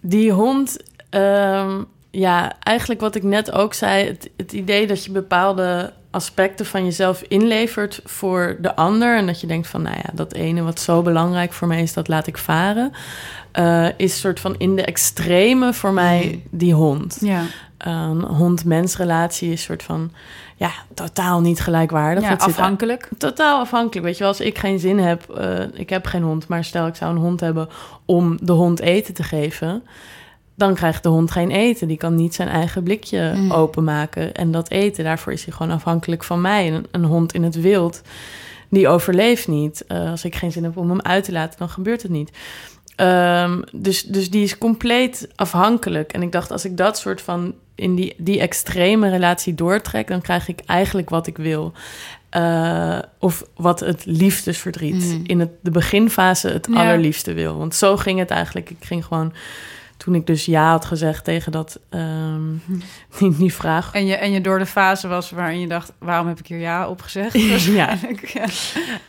Die 0.01 0.31
hond... 0.31 0.77
Um, 1.09 1.87
ja, 2.17 2.53
eigenlijk 2.59 3.01
wat 3.01 3.15
ik 3.15 3.23
net 3.23 3.51
ook 3.51 3.73
zei, 3.73 4.07
het, 4.07 4.29
het 4.37 4.53
idee 4.53 4.87
dat 4.87 5.03
je 5.05 5.11
bepaalde 5.11 5.93
aspecten 6.15 6.65
van 6.65 6.83
jezelf 6.83 7.21
inlevert 7.27 7.99
voor 8.03 8.57
de 8.59 8.75
ander. 8.75 9.17
En 9.17 9.25
dat 9.25 9.41
je 9.41 9.47
denkt 9.47 9.67
van, 9.67 9.81
nou 9.81 9.95
ja, 9.95 10.09
dat 10.13 10.33
ene 10.33 10.61
wat 10.61 10.79
zo 10.79 11.01
belangrijk 11.01 11.53
voor 11.53 11.67
mij 11.67 11.81
is, 11.81 11.93
dat 11.93 12.07
laat 12.07 12.27
ik 12.27 12.37
varen. 12.37 12.91
Uh, 13.59 13.87
is 13.97 14.19
soort 14.19 14.39
van 14.39 14.55
in 14.57 14.75
de 14.75 14.85
extreme 14.85 15.73
voor 15.73 15.93
mij 15.93 16.31
mm. 16.33 16.57
die 16.59 16.73
hond. 16.73 17.17
Ja. 17.21 17.41
een 17.77 18.21
hond-mens 18.21 18.97
relatie 18.97 19.51
is 19.51 19.63
soort 19.63 19.83
van 19.83 20.11
ja, 20.55 20.71
totaal 20.93 21.41
niet 21.41 21.59
gelijkwaardig. 21.59 22.23
Ja, 22.23 22.29
zit 22.29 22.41
afhankelijk. 22.41 23.09
Totaal 23.17 23.59
afhankelijk. 23.59 24.05
Weet 24.05 24.13
je 24.13 24.19
wel, 24.19 24.27
als 24.27 24.39
ik 24.39 24.57
geen 24.57 24.79
zin 24.79 24.99
heb, 24.99 25.29
eh, 25.29 25.59
ik 25.73 25.89
heb 25.89 26.05
geen 26.05 26.23
hond, 26.23 26.47
maar 26.47 26.63
stel 26.63 26.87
ik 26.87 26.95
zou 26.95 27.11
een 27.11 27.21
hond 27.21 27.39
hebben 27.39 27.69
om 28.05 28.37
de 28.41 28.51
hond 28.51 28.79
eten 28.79 29.13
te 29.13 29.23
geven, 29.23 29.83
dan 30.55 30.73
krijgt 30.75 31.03
de 31.03 31.09
hond 31.09 31.31
geen 31.31 31.51
eten. 31.51 31.87
Die 31.87 31.97
kan 31.97 32.15
niet 32.15 32.35
zijn 32.35 32.47
eigen 32.47 32.83
blikje 32.83 33.31
Mm. 33.35 33.51
openmaken 33.51 34.33
en 34.33 34.51
dat 34.51 34.69
eten. 34.69 35.03
Daarvoor 35.03 35.33
is 35.33 35.45
hij 35.45 35.53
gewoon 35.53 35.71
afhankelijk 35.71 36.23
van 36.23 36.41
mij. 36.41 36.73
Een, 36.73 36.85
een 36.91 37.03
hond 37.03 37.33
in 37.33 37.43
het 37.43 37.61
wild, 37.61 38.01
die 38.69 38.87
overleeft 38.87 39.47
niet. 39.47 39.83
Eh, 39.87 40.09
als 40.11 40.25
ik 40.25 40.35
geen 40.35 40.51
zin 40.51 40.63
heb 40.63 40.77
om 40.77 40.89
hem 40.89 41.01
uit 41.01 41.23
te 41.23 41.31
laten, 41.31 41.59
dan 41.59 41.69
gebeurt 41.69 42.01
het 42.01 42.11
niet. 42.11 42.31
Ehm, 42.95 43.61
dus, 43.71 44.03
dus 44.03 44.29
die 44.29 44.43
is 44.43 44.57
compleet 44.57 45.27
afhankelijk. 45.35 46.13
En 46.13 46.21
ik 46.21 46.31
dacht, 46.31 46.51
als 46.51 46.65
ik 46.65 46.77
dat 46.77 46.97
soort 46.97 47.21
van 47.21 47.53
in 47.75 47.95
die, 47.95 48.13
die 48.17 48.39
extreme 48.39 49.09
relatie 49.09 49.53
doortrek, 49.55 50.07
dan 50.07 50.21
krijg 50.21 50.47
ik 50.47 50.59
eigenlijk 50.65 51.09
wat 51.09 51.27
ik 51.27 51.37
wil. 51.37 51.73
Eh, 52.29 52.99
of 53.19 53.43
wat 53.55 53.79
het 53.79 54.05
liefdesverdriet 54.05 54.95
Mhm. 55.05 55.19
in 55.23 55.39
het, 55.39 55.49
de 55.61 55.71
beginfase 55.71 56.49
het 56.49 56.67
Ja. 56.71 56.75
allerliefste 56.83 57.33
wil. 57.33 57.57
Want 57.57 57.75
zo 57.75 57.97
ging 57.97 58.19
het 58.19 58.29
eigenlijk. 58.29 58.69
Ik 58.69 58.77
ging 58.85 59.05
gewoon, 59.05 59.33
toen 59.97 60.15
ik 60.15 60.27
dus 60.27 60.45
ja 60.45 60.69
had 60.69 60.85
gezegd 60.85 61.23
tegen 61.23 61.51
dat, 61.51 61.79
ehm, 61.89 62.41
die, 63.19 63.37
die 63.37 63.53
vraag. 63.53 63.93
En 63.93 64.05
je, 64.05 64.15
en 64.15 64.31
je 64.31 64.41
door 64.41 64.59
de 64.59 64.65
fase 64.65 65.07
was 65.07 65.29
waarin 65.29 65.59
je 65.59 65.67
dacht... 65.67 65.93
waarom 65.99 66.27
heb 66.27 66.39
ik 66.39 66.47
hier 66.47 66.59
ja 66.59 66.87
op 66.87 67.01
gezegd? 67.01 67.33
Ja. 67.65 67.97
Ja. 68.33 68.45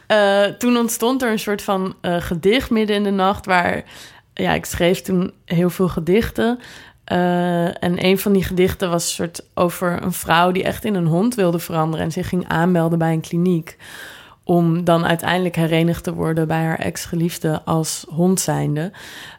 Eh, 0.07 0.53
toen 0.53 0.77
ontstond 0.77 1.22
er 1.22 1.31
een 1.31 1.38
soort 1.38 1.62
van 1.62 1.94
eh, 2.01 2.16
gedicht 2.20 2.70
midden 2.70 2.96
in 2.96 3.03
de 3.03 3.11
nacht... 3.11 3.46
waar 3.46 3.85
ja, 4.35 4.53
ik 4.53 4.64
schreef 4.64 5.01
toen 5.01 5.33
heel 5.44 5.70
veel 5.70 5.88
gedichten. 5.88 6.59
Eh, 7.05 7.83
en 7.83 8.05
een 8.05 8.18
van 8.18 8.33
die 8.33 8.44
gedichten 8.44 8.90
was 8.90 9.05
een 9.05 9.14
soort 9.14 9.44
over 9.55 10.03
een 10.03 10.12
vrouw... 10.12 10.53
die 10.53 10.64
echt 10.64 10.85
in 10.85 10.94
een 10.94 11.07
hond 11.07 11.35
wilde 11.35 11.59
veranderen... 11.59 12.05
en 12.05 12.12
zich 12.12 12.29
ging 12.29 12.49
aanmelden 12.49 12.99
bij 12.99 13.12
een 13.12 13.20
kliniek... 13.20 13.77
om 14.48 14.85
dan 14.85 15.06
uiteindelijk 15.06 15.56
herenigd 15.56 16.04
te 16.04 16.14
worden 16.14 16.46
bij 16.46 16.62
haar 16.62 16.78
ex-geliefde 16.78 17.62
als 17.64 18.06
hond 18.09 18.40
zijnde. 18.40 18.92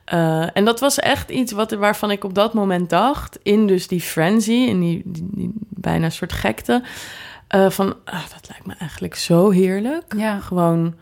Eh, 0.03 0.57
en 0.57 0.65
dat 0.65 0.79
was 0.79 0.99
echt 0.99 1.29
iets 1.29 1.51
wat, 1.51 1.71
waarvan 1.71 2.11
ik 2.11 2.23
op 2.23 2.33
dat 2.33 2.53
moment 2.53 2.89
dacht... 2.89 3.39
in 3.43 3.67
dus 3.67 3.87
die 3.87 4.01
frenzy, 4.01 4.51
in 4.51 4.79
die, 4.79 5.01
die, 5.05 5.27
die 5.31 5.51
bijna 5.69 6.09
soort 6.09 6.33
gekte... 6.33 6.83
eh, 7.47 7.69
van, 7.69 7.95
ah, 8.05 8.29
dat 8.33 8.47
lijkt 8.49 8.65
me 8.65 8.73
eigenlijk 8.79 9.15
zo 9.15 9.49
heerlijk 9.49 10.13
Ja. 10.17 10.39
gewoon 10.39 10.95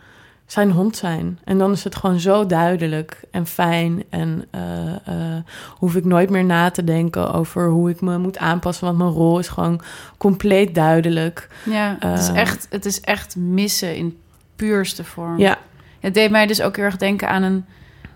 zijn 0.45 0.71
hond 0.71 0.97
zijn. 0.97 1.39
En 1.43 1.57
dan 1.57 1.71
is 1.71 1.83
het 1.83 1.95
gewoon 1.95 2.19
zo 2.19 2.45
duidelijk 2.45 3.21
en 3.31 3.45
fijn. 3.47 4.03
En 4.09 4.45
eh, 4.51 4.89
eh, 4.95 5.43
hoef 5.77 5.95
ik 5.95 6.05
nooit 6.05 6.29
meer 6.29 6.45
na 6.45 6.69
te 6.71 6.83
denken 6.83 7.33
over 7.33 7.69
hoe 7.69 7.89
ik 7.89 8.01
me 8.01 8.17
moet 8.17 8.37
aanpassen. 8.37 8.85
Want 8.85 8.97
mijn 8.97 9.09
rol 9.09 9.39
is 9.39 9.47
gewoon 9.47 9.81
compleet 10.17 10.75
duidelijk. 10.75 11.49
Ja, 11.65 11.95
het, 11.99 12.19
is 12.19 12.29
Eh. 12.29 12.35
echt, 12.37 12.67
het 12.69 12.85
is 12.85 13.01
echt 13.01 13.35
missen 13.35 13.95
in 13.95 14.17
puurste 14.55 15.03
vorm. 15.03 15.37
Ja, 15.39 15.57
Het 15.99 16.13
deed 16.13 16.31
mij 16.31 16.45
dus 16.47 16.61
ook 16.61 16.75
heel 16.75 16.85
erg 16.85 16.97
denken 16.97 17.29
aan 17.29 17.43
een 17.43 17.65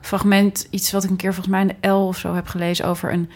fragment, 0.01 0.67
iets 0.69 0.91
wat 0.91 1.03
ik 1.03 1.09
een 1.09 1.15
keer 1.15 1.33
volgens 1.33 1.55
mij 1.55 1.61
in 1.61 1.75
de 1.81 1.87
L 1.87 2.07
of 2.07 2.17
zo 2.17 2.33
heb 2.35 2.47
gelezen 2.47 2.85
over 2.85 3.13
een 3.13 3.29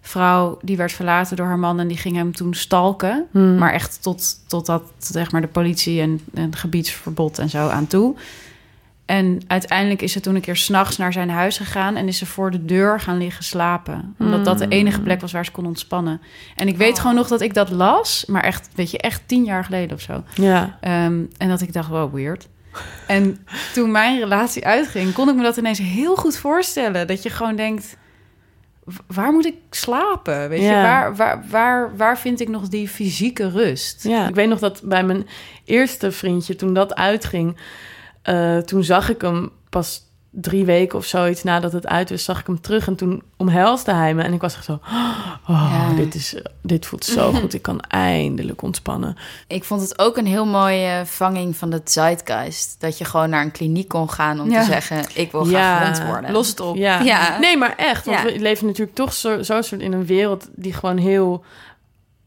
vrouw 0.00 0.58
die 0.62 0.76
werd 0.76 0.92
verlaten 0.92 1.36
door 1.36 1.46
haar 1.46 1.58
man 1.58 1.80
en 1.80 1.88
die 1.88 1.96
ging 1.96 2.16
hem 2.16 2.32
toen 2.34 2.54
stalken. 2.54 3.26
Hmm. 3.30 3.58
Maar 3.58 3.72
echt 3.72 4.02
tot, 4.02 4.34
tot 4.48 4.66
dat 4.66 4.82
zeg 4.98 5.32
maar 5.32 5.40
de 5.40 5.46
politie 5.46 6.00
en, 6.00 6.20
en 6.34 6.56
gebiedsverbod 6.56 7.38
en 7.38 7.48
zo 7.48 7.68
aan 7.68 7.86
toe. 7.86 8.14
En 9.04 9.40
uiteindelijk 9.46 10.02
is 10.02 10.12
ze 10.12 10.20
toen 10.20 10.34
een 10.34 10.40
keer 10.40 10.56
s'nachts 10.56 10.96
naar 10.96 11.12
zijn 11.12 11.30
huis 11.30 11.56
gegaan 11.56 11.96
en 11.96 12.08
is 12.08 12.18
ze 12.18 12.26
voor 12.26 12.50
de 12.50 12.64
deur 12.64 13.00
gaan 13.00 13.18
liggen 13.18 13.44
slapen. 13.44 14.14
Omdat 14.18 14.44
dat 14.44 14.58
de 14.58 14.64
Hmm. 14.64 14.72
enige 14.72 15.00
plek 15.00 15.20
was 15.20 15.32
waar 15.32 15.44
ze 15.44 15.50
kon 15.50 15.66
ontspannen. 15.66 16.20
En 16.56 16.68
ik 16.68 16.76
weet 16.76 16.98
gewoon 16.98 17.14
nog 17.14 17.28
dat 17.28 17.40
ik 17.40 17.54
dat 17.54 17.70
las, 17.70 18.24
maar 18.26 18.42
echt, 18.42 18.68
weet 18.74 18.90
je, 18.90 18.98
echt 18.98 19.22
tien 19.26 19.44
jaar 19.44 19.64
geleden 19.64 19.96
of 19.96 20.02
zo. 20.02 20.22
ja. 20.34 20.78
Ehm, 20.80 21.22
en 21.36 21.48
dat 21.48 21.60
ik 21.60 21.72
dacht, 21.72 21.88
wow, 21.88 22.14
weird. 22.14 22.48
En 23.06 23.38
toen 23.74 23.90
mijn 23.90 24.18
relatie 24.18 24.66
uitging, 24.66 25.12
kon 25.12 25.28
ik 25.28 25.34
me 25.34 25.42
dat 25.42 25.56
ineens 25.56 25.78
heel 25.78 26.16
goed 26.16 26.36
voorstellen. 26.36 27.06
Dat 27.06 27.22
je 27.22 27.30
gewoon 27.30 27.56
denkt, 27.56 27.96
waar 29.06 29.32
moet 29.32 29.46
ik 29.46 29.54
slapen? 29.70 30.48
Weet 30.48 30.60
je, 30.60 30.70
waar, 30.70 31.16
waar, 31.16 31.44
waar, 31.50 31.96
waar 31.96 32.18
vind 32.18 32.40
ik 32.40 32.48
nog 32.48 32.68
die 32.68 32.88
fysieke 32.88 33.50
rust? 33.50 34.04
Ja, 34.04 34.28
ik 34.28 34.34
weet 34.34 34.48
nog 34.48 34.58
dat 34.58 34.82
bij 34.84 35.04
mijn 35.04 35.26
eerste 35.64 36.12
vriendje, 36.12 36.56
toen 36.56 36.74
dat 36.74 36.94
uitging, 36.94 37.56
eh, 38.22 38.58
toen 38.58 38.84
zag 38.84 39.08
ik 39.08 39.20
hem 39.20 39.50
pas 39.68 40.09
drie 40.32 40.64
weken 40.64 40.98
of 40.98 41.04
zoiets 41.04 41.42
nadat 41.42 41.72
het 41.72 41.86
uit 41.86 42.10
was, 42.10 42.24
zag 42.24 42.40
ik 42.40 42.46
hem 42.46 42.60
terug 42.60 42.86
en 42.86 42.96
toen 42.96 43.22
omhelsde 43.36 43.92
hij 43.92 44.14
me 44.14 44.22
en 44.22 44.32
ik 44.32 44.40
was 44.40 44.54
echt 44.54 44.64
zo, 44.64 44.72
oh, 45.48 45.70
Ja. 45.72 45.92
dit, 45.96 46.14
is, 46.14 46.34
dit 46.62 46.86
voelt 46.86 47.04
zo 47.04 47.32
goed, 47.40 47.54
ik 47.54 47.62
kan 47.62 47.80
eindelijk 47.80 48.62
ontspannen. 48.62 49.16
Ik 49.46 49.64
vond 49.64 49.80
het 49.80 49.98
ook 49.98 50.16
een 50.16 50.26
heel 50.26 50.46
mooie 50.46 51.02
vanging 51.06 51.56
van 51.56 51.70
de 51.70 51.80
zeitgeist. 51.84 52.76
Dat 52.80 52.98
je 52.98 53.04
gewoon 53.04 53.30
naar 53.30 53.42
een 53.42 53.50
kliniek 53.50 53.88
kon 53.88 54.10
gaan 54.10 54.40
om 54.40 54.50
Ja. 54.50 54.60
te 54.60 54.66
zeggen... 54.66 55.04
ik 55.14 55.32
wil 55.32 55.46
Ja, 55.48 55.76
graag 55.76 55.96
hond 55.98 56.10
worden. 56.10 56.32
Los 56.32 56.48
het 56.48 56.60
op. 56.60 56.76
Ja. 56.76 57.38
Nee, 57.38 57.56
maar 57.56 57.74
echt, 57.76 58.04
want 58.06 58.22
we 58.22 58.38
leven 58.38 58.66
natuurlijk 58.66 58.96
toch 58.96 59.12
zo, 59.12 59.42
zo 59.42 59.62
soort 59.62 59.80
in 59.80 59.92
een 59.92 60.06
wereld 60.06 60.48
die 60.54 60.72
gewoon 60.72 60.96
heel 60.96 61.44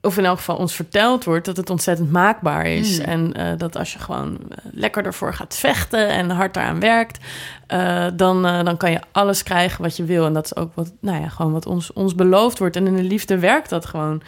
of 0.05 0.17
in 0.17 0.25
elk 0.25 0.37
geval 0.37 0.55
ons 0.55 0.75
verteld 0.75 1.23
wordt 1.23 1.45
dat 1.45 1.57
het 1.57 1.69
ontzettend 1.69 2.11
maakbaar 2.11 2.65
is. 2.65 2.99
Mm. 2.99 3.05
En 3.05 3.33
eh, 3.33 3.57
dat 3.57 3.77
als 3.77 3.93
je 3.93 3.99
gewoon 3.99 4.37
eh, 4.49 4.57
lekker 4.71 5.05
ervoor 5.05 5.33
gaat 5.33 5.55
vechten 5.55 6.07
en 6.07 6.29
hard 6.29 6.55
eraan 6.55 6.79
werkt, 6.79 7.19
eh, 7.67 8.05
dan, 8.13 8.41
dan 8.41 8.77
kan 8.77 8.91
je 8.91 8.99
alles 9.11 9.43
krijgen 9.43 9.81
wat 9.81 9.97
je 9.97 10.03
wil. 10.03 10.25
En 10.25 10.33
dat 10.33 10.45
is 10.45 10.55
ook 10.55 10.75
wat, 10.75 10.91
nou 10.99 11.21
ja, 11.21 11.29
gewoon 11.29 11.51
wat 11.51 11.65
ons, 11.65 11.93
ons 11.93 12.15
beloofd 12.15 12.59
wordt. 12.59 12.75
En 12.75 12.87
in 12.87 12.95
de 12.95 13.03
liefde 13.03 13.39
werkt 13.39 13.69
dat 13.69 13.85
gewoon 13.85 14.21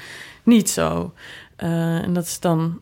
niet 0.44 0.70
zo. 0.70 1.14
En 1.56 2.14
dat 2.14 2.24
is 2.24 2.40
dan 2.40 2.80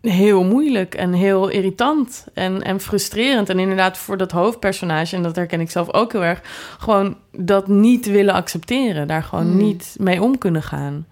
heel 0.00 0.44
moeilijk 0.44 0.94
en 0.94 1.12
heel 1.12 1.48
irritant 1.48 2.26
en, 2.34 2.62
en 2.62 2.80
frustrerend. 2.80 3.48
En 3.48 3.58
inderdaad 3.58 3.98
voor 3.98 4.16
dat 4.16 4.30
hoofdpersonage, 4.30 5.16
en 5.16 5.22
dat 5.22 5.36
herken 5.36 5.60
ik 5.60 5.70
zelf 5.70 5.92
ook 5.92 6.12
heel 6.12 6.24
erg, 6.24 6.40
gewoon 6.78 7.16
dat 7.32 7.68
niet 7.68 8.06
willen 8.06 8.34
accepteren. 8.34 9.06
Daar 9.06 9.22
gewoon 9.22 9.50
Mm. 9.50 9.56
niet 9.56 9.96
mee 9.98 10.22
om 10.22 10.38
kunnen 10.38 10.62
gaan. 10.62 11.06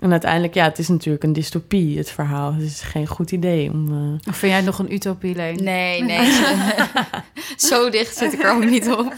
En 0.00 0.10
uiteindelijk, 0.10 0.54
ja, 0.54 0.64
het 0.64 0.78
is 0.78 0.88
natuurlijk 0.88 1.24
een 1.24 1.32
dystopie, 1.32 1.98
het 1.98 2.10
verhaal. 2.10 2.52
Het 2.54 2.62
is 2.62 2.80
geen 2.80 3.06
goed 3.06 3.30
idee 3.32 3.70
om... 3.70 3.88
eh, 3.88 4.28
Of 4.28 4.36
vind 4.36 4.40
jij 4.52 4.56
het 4.56 4.64
nog 4.64 4.78
een 4.78 4.92
utopie, 4.92 5.34
Leen? 5.34 5.64
Nee, 5.64 6.02
nee. 6.12 6.32
Zo, 7.56 7.90
dicht 7.90 8.16
zit 8.16 8.32
ik 8.32 8.42
er 8.42 8.50
ook 8.52 8.64
niet 8.64 8.88
op. 8.90 9.14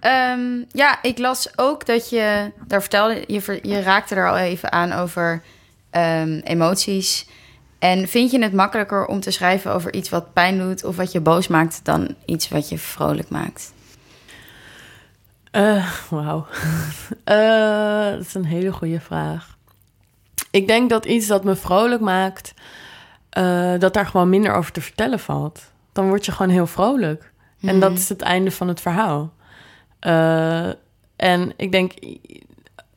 Ehm, 0.00 0.48
ja, 0.72 0.98
ik 1.02 1.18
las 1.18 1.58
ook 1.58 1.86
dat 1.86 2.10
je... 2.10 2.52
Daar 2.66 2.80
vertelde 2.80 3.24
je, 3.26 3.40
ver- 3.40 3.66
je 3.68 3.80
raakte 3.80 4.14
er 4.14 4.28
al 4.28 4.36
even 4.36 4.72
aan 4.72 4.92
over 4.92 5.42
ehm, 5.90 6.40
emoties. 6.44 7.26
En 7.78 8.08
vind 8.08 8.30
je 8.30 8.42
het 8.42 8.52
makkelijker 8.52 9.06
om 9.06 9.20
te 9.20 9.30
schrijven 9.30 9.72
over 9.72 9.94
iets 9.94 10.08
wat 10.08 10.32
pijn 10.32 10.58
doet... 10.58 10.84
of 10.84 10.96
wat 10.96 11.12
je 11.12 11.20
boos 11.20 11.48
maakt 11.48 11.80
dan 11.84 12.14
iets 12.24 12.48
wat 12.48 12.68
je 12.68 12.78
vrolijk 12.78 13.28
maakt? 13.28 13.72
Eh, 15.50 15.92
Wauw. 16.10 16.46
Eh, 17.24 18.10
dat 18.10 18.20
is 18.20 18.34
een 18.34 18.44
hele 18.44 18.72
goede 18.72 19.00
vraag. 19.00 19.58
Ik 20.50 20.66
denk 20.66 20.90
dat 20.90 21.04
iets 21.04 21.26
dat 21.26 21.44
me 21.44 21.56
vrolijk 21.56 22.00
maakt, 22.00 22.54
eh, 23.30 23.78
dat 23.78 23.94
daar 23.94 24.06
gewoon 24.06 24.28
minder 24.28 24.52
over 24.52 24.72
te 24.72 24.80
vertellen 24.80 25.18
valt. 25.18 25.72
Dan 25.92 26.08
word 26.08 26.26
je 26.26 26.32
gewoon 26.32 26.52
heel 26.52 26.66
vrolijk. 26.66 27.32
En 27.62 27.80
dat 27.80 27.92
is 27.92 28.08
het 28.08 28.20
einde 28.20 28.50
van 28.50 28.68
het 28.68 28.80
verhaal. 28.80 29.32
En 31.16 31.52
ik 31.56 31.72
denk, 31.72 31.92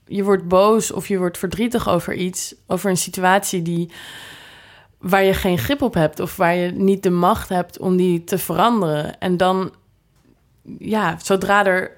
je 0.05 0.23
wordt 0.23 0.47
boos 0.47 0.91
of 0.91 1.07
je 1.07 1.17
wordt 1.17 1.37
verdrietig 1.37 1.89
over 1.89 2.13
iets, 2.13 2.55
over 2.67 2.89
een 2.89 2.97
situatie 2.97 3.61
die 3.61 3.91
waar 4.97 5.23
je 5.23 5.33
geen 5.33 5.57
grip 5.57 5.81
op 5.81 5.93
hebt 5.93 6.19
of 6.19 6.35
waar 6.35 6.55
je 6.55 6.71
niet 6.71 7.03
de 7.03 7.09
macht 7.09 7.49
hebt 7.49 7.79
om 7.79 7.97
die 7.97 8.23
te 8.23 8.37
veranderen. 8.37 9.19
En 9.19 9.37
dan, 9.37 9.71
ja, 10.77 11.17
zodra 11.19 11.65
er 11.65 11.91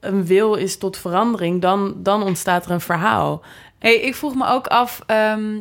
een 0.00 0.26
wil 0.26 0.54
is 0.54 0.78
tot 0.78 0.96
verandering, 0.98 1.60
dan, 1.60 1.94
dan 1.96 2.22
ontstaat 2.22 2.64
er 2.64 2.70
een 2.70 2.80
verhaal. 2.80 3.42
Hey, 3.78 3.94
ik 3.94 4.14
vroeg 4.14 4.34
me 4.34 4.46
ook 4.46 4.66
af 4.66 5.02
ehm, 5.06 5.58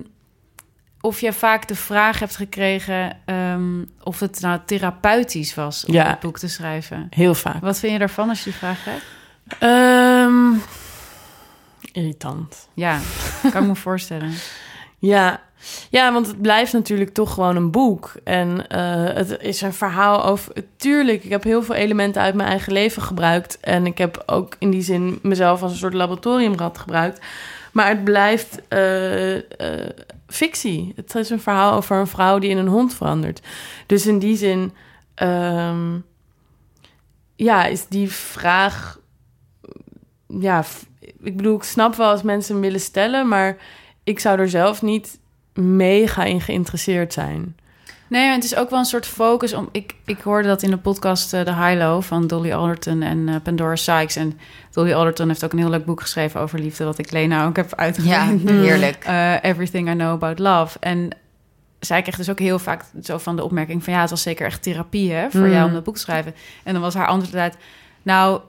of 1.01 1.21
je 1.21 1.33
vaak 1.33 1.67
de 1.67 1.75
vraag 1.75 2.19
hebt 2.19 2.35
gekregen 2.35 3.17
ehm, 3.25 3.83
of 4.03 4.19
het 4.19 4.41
nou 4.41 4.59
therapeutisch 4.65 5.55
was 5.55 5.85
om 5.85 5.93
Ja. 5.93 6.07
het 6.09 6.19
boek 6.19 6.37
te 6.39 6.47
schrijven. 6.47 7.07
Heel 7.09 7.33
vaak. 7.35 7.61
Wat 7.61 7.79
vind 7.79 7.91
je 7.93 7.99
daarvan 7.99 8.29
als 8.29 8.43
je 8.43 8.49
die 8.49 8.59
vraag 8.59 8.81
krijgt? 8.81 9.05
Ehm, 9.59 10.53
irritant. 11.91 12.67
Ja, 12.73 12.99
kan 13.51 13.61
ik 13.61 13.67
me 13.69 13.75
voorstellen. 13.75 14.33
Ja. 14.97 15.41
Ja, 15.89 16.13
want 16.13 16.27
het 16.27 16.41
blijft 16.41 16.73
natuurlijk 16.73 17.13
toch 17.13 17.33
gewoon 17.33 17.55
een 17.55 17.71
boek. 17.71 18.13
En 18.23 18.67
eh, 18.67 19.15
het 19.15 19.37
is 19.41 19.61
een 19.61 19.73
verhaal 19.73 20.25
over... 20.25 20.53
Tuurlijk, 20.77 21.23
ik 21.23 21.29
heb 21.29 21.43
heel 21.43 21.63
veel 21.63 21.75
elementen 21.75 22.21
uit 22.21 22.35
mijn 22.35 22.49
eigen 22.49 22.73
leven 22.73 23.01
gebruikt. 23.01 23.59
En 23.59 23.85
ik 23.85 23.97
heb 23.97 24.23
ook 24.25 24.55
in 24.59 24.69
die 24.69 24.81
zin 24.81 25.19
mezelf 25.21 25.61
als 25.61 25.71
een 25.71 25.77
soort 25.77 25.93
laboratoriumrat 25.93 26.77
gebruikt. 26.77 27.25
Maar 27.71 27.87
het 27.87 28.03
blijft 28.03 28.61
eh, 28.67 29.35
eh, 29.35 29.89
fictie. 30.27 30.93
Het 30.95 31.15
is 31.15 31.29
een 31.29 31.41
verhaal 31.41 31.73
over 31.73 31.97
een 31.97 32.07
vrouw 32.07 32.39
die 32.39 32.49
in 32.49 32.57
een 32.57 32.67
hond 32.67 32.93
verandert. 32.93 33.41
Dus 33.85 34.07
in 34.07 34.19
die 34.19 34.37
zin... 34.37 34.73
ehm, 35.15 35.97
ja, 37.35 37.65
is 37.65 37.87
die 37.87 38.11
vraag... 38.11 38.99
Ja, 40.27 40.63
ik 40.99 41.37
bedoel, 41.37 41.55
ik 41.55 41.63
snap 41.63 41.95
wel 41.95 42.09
als 42.09 42.21
mensen 42.21 42.53
hem 42.53 42.61
willen 42.61 42.79
stellen, 42.79 43.27
maar 43.27 43.57
ik 44.03 44.19
zou 44.19 44.39
er 44.39 44.49
zelf 44.49 44.81
niet 44.81 45.19
mega 45.59 46.23
in 46.23 46.41
geïnteresseerd 46.41 47.13
zijn. 47.13 47.55
Nee, 48.07 48.31
het 48.31 48.43
is 48.43 48.55
ook 48.55 48.69
wel 48.69 48.79
een 48.79 48.85
soort 48.85 49.05
focus. 49.05 49.53
Om, 49.53 49.69
ik, 49.71 49.95
ik 50.05 50.21
hoorde 50.21 50.47
dat 50.47 50.61
in 50.61 50.69
de 50.69 50.77
podcast 50.77 51.33
uh, 51.33 51.41
The 51.41 51.55
High 51.55 51.77
Low 51.77 52.01
van 52.01 52.27
Dolly 52.27 52.53
Alderton 52.53 53.01
en 53.01 53.17
uh, 53.17 53.35
Pandora 53.43 53.75
Sykes. 53.75 54.15
En 54.15 54.39
Dolly 54.71 54.93
Alderton 54.93 55.27
heeft 55.27 55.45
ook 55.45 55.51
een 55.51 55.59
heel 55.59 55.69
leuk 55.69 55.85
boek 55.85 56.01
geschreven 56.01 56.41
over 56.41 56.59
liefde, 56.59 56.83
wat 56.83 56.97
ik 56.97 57.11
Lena 57.11 57.45
ook 57.45 57.55
heb 57.55 57.75
uitgeleend. 57.75 58.41
Ja, 58.41 58.53
heerlijk. 58.53 59.07
Uh, 59.07 59.33
Everything 59.41 59.89
I 59.89 59.93
Know 59.93 60.11
About 60.11 60.39
Love. 60.39 60.77
En 60.79 61.09
zij 61.79 62.01
kreeg 62.01 62.15
dus 62.15 62.29
ook 62.29 62.39
heel 62.39 62.59
vaak 62.59 62.83
zo 63.03 63.17
van 63.17 63.35
de 63.35 63.43
opmerking 63.43 63.83
van... 63.83 63.93
ja, 63.93 64.01
het 64.01 64.09
was 64.09 64.21
zeker 64.21 64.45
echt 64.45 64.63
therapie 64.63 65.11
hè, 65.11 65.29
voor 65.29 65.49
jou 65.49 65.67
om 65.67 65.73
dat 65.73 65.83
boek 65.83 65.95
te 65.95 66.01
schrijven. 66.01 66.33
En 66.63 66.73
dan 66.73 66.81
was 66.81 66.93
haar 66.93 67.07
antwoord 67.07 67.33
altijd... 67.33 67.57
nou, 68.01 68.41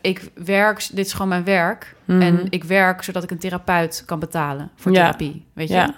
ik 0.00 0.30
werk, 0.34 0.88
dit 0.92 1.06
is 1.06 1.12
gewoon 1.12 1.28
mijn 1.28 1.44
werk. 1.44 1.94
En 2.06 2.46
ik 2.50 2.64
werk 2.64 3.02
zodat 3.02 3.22
ik 3.22 3.30
een 3.30 3.38
therapeut 3.38 4.02
kan 4.06 4.18
betalen 4.18 4.70
voor 4.76 4.92
therapie, 4.92 5.44
weet 5.52 5.68
je? 5.68 5.74
Ja. 5.74 5.94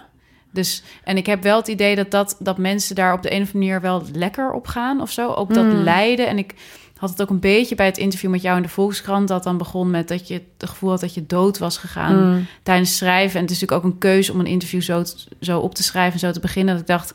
Dus, 0.54 0.82
en 1.04 1.16
ik 1.16 1.26
heb 1.26 1.42
wel 1.42 1.56
het 1.56 1.68
idee 1.68 1.96
dat, 1.96 2.10
dat, 2.10 2.36
dat 2.38 2.58
mensen 2.58 2.94
daar 2.94 3.12
op 3.12 3.22
de 3.22 3.32
een 3.32 3.42
of 3.42 3.54
andere 3.54 3.58
manier 3.58 3.80
wel 3.80 4.02
lekker 4.12 4.52
op 4.52 4.66
gaan 4.66 5.00
of 5.00 5.10
zo. 5.10 5.32
Ook 5.32 5.54
dat 5.54 5.72
lijden. 5.72 6.26
En 6.26 6.38
ik 6.38 6.54
had 6.96 7.10
het 7.10 7.22
ook 7.22 7.30
een 7.30 7.40
beetje 7.40 7.74
bij 7.74 7.86
het 7.86 7.98
interview 7.98 8.30
met 8.30 8.42
jou 8.42 8.56
in 8.56 8.62
de 8.62 8.68
Volkskrant... 8.68 9.28
dat 9.28 9.42
dan 9.42 9.58
begon 9.58 9.90
met 9.90 10.08
dat 10.08 10.28
je 10.28 10.42
het 10.58 10.70
gevoel 10.70 10.90
had 10.90 11.00
dat 11.00 11.14
je 11.14 11.26
dood 11.26 11.58
was 11.58 11.78
gegaan 11.78 12.46
tijdens 12.62 12.88
het 12.88 12.98
schrijven. 12.98 13.36
En 13.36 13.42
het 13.42 13.50
is 13.50 13.60
natuurlijk 13.60 13.86
ook 13.86 13.92
een 13.92 13.98
keuze 13.98 14.32
om 14.32 14.40
een 14.40 14.46
interview 14.46 14.82
zo, 14.82 15.02
zo 15.40 15.60
op 15.60 15.74
te 15.74 15.82
schrijven 15.82 16.12
en 16.12 16.18
zo 16.18 16.30
te 16.30 16.40
beginnen. 16.40 16.74
Dat 16.74 16.82
ik 16.82 16.88
dacht, 16.88 17.14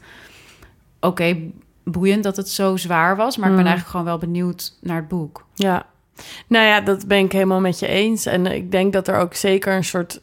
oké, 1.00 1.38
boeiend 1.84 2.24
dat 2.24 2.36
het 2.38 2.50
zo 2.50 2.78
zwaar 2.78 3.16
was. 3.16 3.38
Maar 3.38 3.50
ik 3.50 3.56
ben 3.56 3.66
eigenlijk 3.66 3.92
gewoon 3.92 4.06
wel 4.06 4.18
benieuwd 4.18 4.78
naar 4.82 4.98
het 4.98 5.08
boek. 5.08 5.46
Ja, 5.54 5.86
nou 6.48 6.66
ja, 6.66 6.82
dat 6.82 7.08
ben 7.08 7.26
ik 7.26 7.32
helemaal 7.32 7.60
met 7.60 7.80
je 7.80 7.88
eens. 7.88 8.26
En 8.26 8.46
ik 8.46 8.72
denk 8.72 8.94
dat 8.94 9.08
er 9.08 9.18
ook 9.18 9.34
zeker 9.34 9.76
een 9.76 9.84
soort 9.84 10.22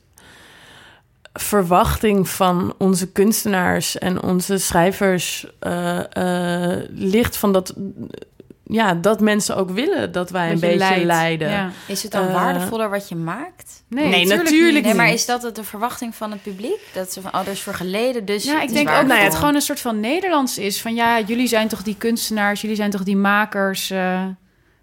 verwachting 1.37 2.29
van 2.29 2.75
onze 2.79 3.12
kunstenaars 3.12 3.99
en 3.99 4.22
onze 4.22 4.59
schrijvers 4.59 5.46
uh, 5.66 5.99
uh, 6.18 6.77
ligt 6.90 7.37
van 7.37 7.53
dat. 7.53 7.75
Ja, 8.68 8.94
dat 8.94 9.20
mensen 9.20 9.57
ook 9.57 9.70
willen 9.70 10.12
dat 10.12 10.31
wij 10.31 10.51
een 10.51 10.61
beetje 10.61 10.79
leidt. 10.79 11.05
lijden. 11.05 11.49
Ja. 11.51 11.70
Is 11.87 12.03
het 12.03 12.12
dan 12.12 12.27
Uh, 12.27 12.33
waardevoller 12.35 12.90
wat 12.90 13.09
je 13.09 13.16
maakt? 13.16 13.83
Nee, 13.88 14.03
Nee, 14.09 14.11
natuurlijk 14.11 14.42
natuurlijk 14.42 14.75
niet. 14.75 14.85
Nee, 14.85 14.94
maar 14.94 15.09
is 15.12 15.27
dat 15.27 15.51
de 15.55 15.64
verwachting 15.64 16.14
van 16.14 16.31
het 16.31 16.42
publiek? 16.42 16.81
Dat 16.94 17.12
ze 17.12 17.20
van, 17.20 17.35
oh, 17.35 17.40
er 17.40 17.49
is 17.53 17.61
voor 17.62 17.75
geleden, 17.75 18.25
dus 18.25 18.44
Ja, 18.44 18.55
het 18.61 18.62
ik 18.68 18.75
denk 18.75 18.88
ook 18.88 18.94
dat 18.94 19.03
waardevol. 19.07 19.25
het 19.29 19.35
gewoon 19.38 19.55
een 19.55 19.61
soort 19.61 19.81
van 19.81 20.01
Nederlands 20.01 20.59
is. 20.59 20.81
Van 20.81 20.94
ja, 20.94 21.20
jullie 21.20 21.46
zijn 21.46 21.68
toch 21.68 21.83
die 21.83 21.96
kunstenaars, 21.99 22.61
jullie 22.61 22.77
zijn 22.77 22.90
toch 22.90 23.03
die 23.03 23.16
makers. 23.16 23.90
eh, 23.90 24.25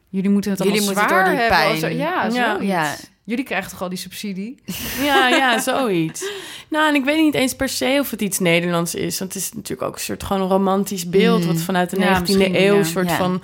jullie 0.10 0.30
moeten 0.30 0.52
het 0.52 0.62
allemaal 0.62 0.80
Jullie 0.80 0.96
moeten 0.96 1.10
zwaar 1.10 1.26
door 1.26 1.34
die 1.34 1.42
hebben. 1.42 1.58
pijn. 1.68 1.80
zo. 1.80 1.88
Ja, 1.88 2.28
Ja. 2.32 2.58
Ja. 2.62 2.94
Jullie 3.26 3.44
krijgen 3.46 3.72
toch 3.72 3.82
al 3.82 3.90
die 3.90 3.98
subsidie? 3.98 4.56
Ja, 5.04 5.28
ja, 5.28 5.60
zoiets. 5.60 6.26
Nou, 6.70 6.88
en 6.88 6.96
ik 6.96 7.04
weet 7.06 7.18
niet 7.24 7.34
eens 7.34 7.56
per 7.56 7.70
se 7.70 7.98
of 8.00 8.10
het 8.12 8.22
iets 8.22 8.40
Nederlands 8.40 8.96
is. 8.96 9.20
Want 9.20 9.34
het 9.34 9.42
is 9.44 9.54
natuurlijk 9.54 9.88
ook 9.88 9.96
een 9.96 10.02
soort 10.02 10.24
gewoon 10.24 10.42
een 10.42 10.48
romantisch 10.48 11.10
beeld... 11.10 11.46
wat 11.46 11.62
vanuit 11.62 11.90
de 11.90 11.96
Mm. 11.96 12.02
Ja, 12.04 12.18
19e 12.18 12.22
misschien, 12.22 12.62
eeuw 12.62 12.76
ja. 12.76 12.84
soort 12.84 13.10
Ja. 13.10 13.18
van... 13.18 13.42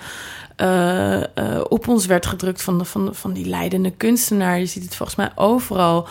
eh, 0.56 1.22
eh, 1.22 1.64
op 1.68 1.88
ons 1.88 2.06
werd 2.06 2.26
gedrukt 2.26 2.62
van, 2.62 2.78
de, 2.78 2.84
van, 2.84 3.04
de- 3.06 3.14
van 3.14 3.32
die 3.32 3.46
leidende 3.46 3.90
kunstenaar. 3.90 4.58
Je 4.58 4.66
ziet 4.66 4.82
het 4.84 4.94
volgens 4.96 5.16
mij 5.18 5.30
overal 5.34 6.08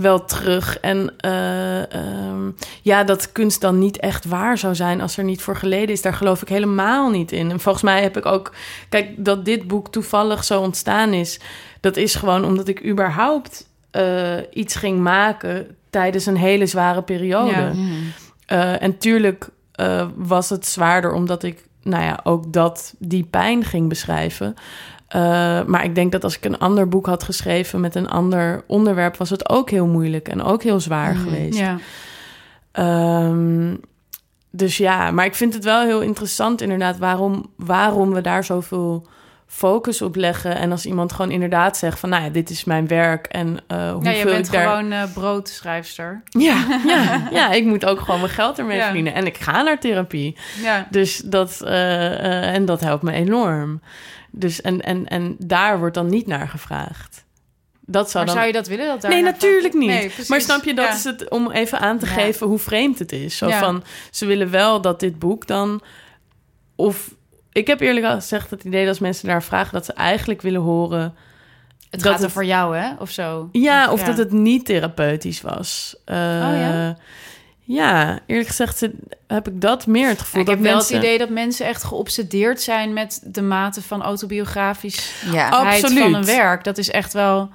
wel 0.00 0.24
terug. 0.24 0.78
En 0.78 1.14
eh, 1.16 1.92
ehm, 1.92 2.50
ja, 2.82 3.04
dat 3.04 3.32
kunst 3.32 3.60
dan 3.60 3.78
niet 3.78 3.98
echt 3.98 4.24
waar 4.24 4.58
zou 4.58 4.74
zijn 4.74 5.00
als 5.00 5.16
er 5.16 5.24
niet 5.24 5.42
voor 5.42 5.56
geleden 5.56 5.88
is, 5.88 6.02
daar 6.02 6.14
geloof 6.14 6.42
ik 6.42 6.48
helemaal 6.48 7.10
niet 7.10 7.32
in. 7.32 7.50
En 7.50 7.60
volgens 7.60 7.84
mij 7.84 8.02
heb 8.02 8.16
ik 8.16 8.26
ook, 8.26 8.52
kijk, 8.88 9.24
dat 9.24 9.44
dit 9.44 9.66
boek 9.68 9.88
toevallig 9.92 10.44
zo 10.44 10.60
ontstaan 10.60 11.12
is, 11.12 11.40
dat 11.80 11.96
is 11.96 12.14
gewoon 12.14 12.44
omdat 12.44 12.68
ik 12.68 12.86
überhaupt 12.86 13.66
eh, 13.90 14.36
iets 14.52 14.74
ging 14.74 15.00
maken 15.00 15.76
tijdens 15.90 16.26
een 16.26 16.36
hele 16.36 16.66
zware 16.66 17.02
periode. 17.02 17.50
Ja. 17.50 17.72
Eh, 18.46 18.82
en 18.82 18.98
tuurlijk 18.98 19.48
was 20.14 20.50
het 20.50 20.66
zwaarder 20.66 21.12
omdat 21.12 21.42
ik, 21.42 21.64
nou 21.82 22.04
ja, 22.04 22.20
ook 22.22 22.52
dat, 22.52 22.94
die 22.98 23.24
pijn 23.24 23.64
ging 23.64 23.88
beschrijven. 23.88 24.54
Eh, 25.10 25.20
maar 25.64 25.84
ik 25.84 25.94
denk 25.94 26.12
dat 26.12 26.24
als 26.24 26.36
ik 26.36 26.44
een 26.44 26.58
ander 26.58 26.88
boek 26.88 27.06
had 27.06 27.22
geschreven 27.22 27.80
met 27.80 27.94
een 27.94 28.08
ander 28.08 28.64
onderwerp, 28.66 29.16
was 29.16 29.30
het 29.30 29.48
ook 29.48 29.70
heel 29.70 29.86
moeilijk 29.86 30.28
en 30.28 30.42
ook 30.42 30.62
heel 30.62 30.80
zwaar 30.80 31.14
geweest. 31.14 31.58
Ja. 31.58 31.76
Ehm, 32.72 33.74
dus 34.50 34.76
ja, 34.76 35.10
maar 35.10 35.24
ik 35.24 35.34
vind 35.34 35.54
het 35.54 35.64
wel 35.64 35.82
heel 35.82 36.00
interessant 36.00 36.60
inderdaad 36.60 36.98
waarom, 36.98 37.50
waarom 37.56 38.12
we 38.12 38.20
daar 38.20 38.44
zoveel 38.44 39.06
focus 39.46 40.02
op 40.02 40.16
leggen. 40.16 40.56
En 40.56 40.70
als 40.70 40.86
iemand 40.86 41.12
gewoon 41.12 41.30
inderdaad 41.30 41.76
zegt 41.76 41.98
van, 41.98 42.08
nou 42.08 42.22
ja, 42.24 42.28
dit 42.30 42.50
is 42.50 42.64
mijn 42.64 42.86
werk 42.86 43.26
en 43.26 43.58
eh 43.66 43.92
hoeveel 43.92 44.10
ja, 44.12 44.18
je 44.18 44.24
bent 44.24 44.46
ik 44.46 44.52
daar... 44.52 44.68
gewoon 44.68 44.92
eh, 44.92 45.02
broodschrijfster. 45.14 46.22
Ja, 46.24 46.64
ja, 46.86 47.22
ja, 47.40 47.50
ik 47.52 47.64
moet 47.64 47.86
ook 47.86 48.00
gewoon 48.00 48.20
mijn 48.20 48.32
geld 48.32 48.58
ermee 48.58 48.76
Ja. 48.76 48.84
verdienen. 48.84 49.14
En 49.14 49.26
ik 49.26 49.36
ga 49.36 49.62
naar 49.62 49.78
therapie. 49.78 50.36
Ja. 50.62 50.86
Dus 50.90 51.16
dat, 51.24 51.60
en 51.62 52.64
dat 52.64 52.80
helpt 52.80 53.02
me 53.02 53.12
enorm. 53.12 53.80
Dus 54.30 54.60
en, 54.60 54.80
en, 54.80 55.06
en 55.08 55.36
daar 55.38 55.78
wordt 55.78 55.94
dan 55.94 56.06
niet 56.08 56.26
naar 56.26 56.48
gevraagd. 56.48 57.24
Dat 57.80 58.10
zou 58.10 58.24
Maar 58.24 58.34
dan... 58.34 58.42
zou 58.42 58.46
je 58.46 58.58
dat 58.60 58.68
willen? 58.68 58.86
Dat 58.86 59.00
daar 59.00 59.10
Nee, 59.10 59.22
natuurlijk 59.22 59.74
niet. 59.74 59.88
Nee, 59.88 60.10
maar 60.28 60.40
snap 60.40 60.64
je, 60.64 60.74
dat 60.74 60.86
Ja. 60.86 60.94
is 60.94 61.04
het 61.04 61.28
om 61.28 61.50
even 61.50 61.80
aan 61.80 61.98
te 61.98 62.06
Ja. 62.06 62.12
geven 62.12 62.46
hoe 62.46 62.58
vreemd 62.58 62.98
het 62.98 63.12
is. 63.12 63.36
Zo 63.36 63.48
Ja. 63.48 63.58
van, 63.58 63.82
ze 64.10 64.26
willen 64.26 64.50
wel 64.50 64.80
dat 64.80 65.00
dit 65.00 65.18
boek 65.18 65.46
dan... 65.46 65.80
Of, 66.76 67.14
ik 67.52 67.66
heb 67.66 67.80
eerlijk 67.80 68.06
gezegd 68.06 68.50
het 68.50 68.64
idee 68.64 68.80
dat 68.80 68.88
als 68.88 68.98
mensen 68.98 69.28
daar 69.28 69.42
vragen... 69.42 69.72
dat 69.72 69.84
ze 69.84 69.92
eigenlijk 69.92 70.42
willen 70.42 70.60
horen... 70.60 71.14
Het 71.90 72.00
dat 72.00 72.02
gaat 72.10 72.18
er 72.18 72.24
het- 72.24 72.32
voor 72.32 72.44
jou, 72.44 72.76
hè? 72.76 72.90
Of 72.98 73.10
zo. 73.10 73.48
Ja, 73.52 73.92
of 73.92 74.02
dat 74.02 74.16
het 74.16 74.32
niet 74.32 74.64
therapeutisch 74.64 75.40
was. 75.40 75.96
Eh, 76.04 76.16
Oh, 76.16 76.54
ja? 76.56 76.96
Ja, 77.72 78.18
eerlijk 78.26 78.48
gezegd 78.48 78.78
ze- 78.78 78.92
heb 79.26 79.48
ik 79.48 79.60
dat 79.60 79.86
meer 79.86 80.08
het 80.08 80.18
gevoel 80.20 80.34
Ja, 80.34 80.40
ik 80.40 80.46
dat 80.46 80.54
heb 80.54 80.64
wel 80.64 80.74
mensen... 80.74 80.96
het 80.96 81.04
idee 81.04 81.18
dat 81.18 81.28
mensen 81.28 81.66
echt 81.66 81.84
geobsedeerd 81.84 82.60
zijn 82.60 82.92
met 82.92 83.20
de 83.24 83.42
mate 83.42 83.82
van 83.82 84.02
autobiografisch 84.02 85.12
Ja. 85.32 85.48
Absoluut. 85.48 85.98
van 86.02 86.14
een 86.14 86.24
werk. 86.24 86.64
Dat 86.64 86.78
is 86.78 86.90
echt 86.90 87.12
wel, 87.12 87.50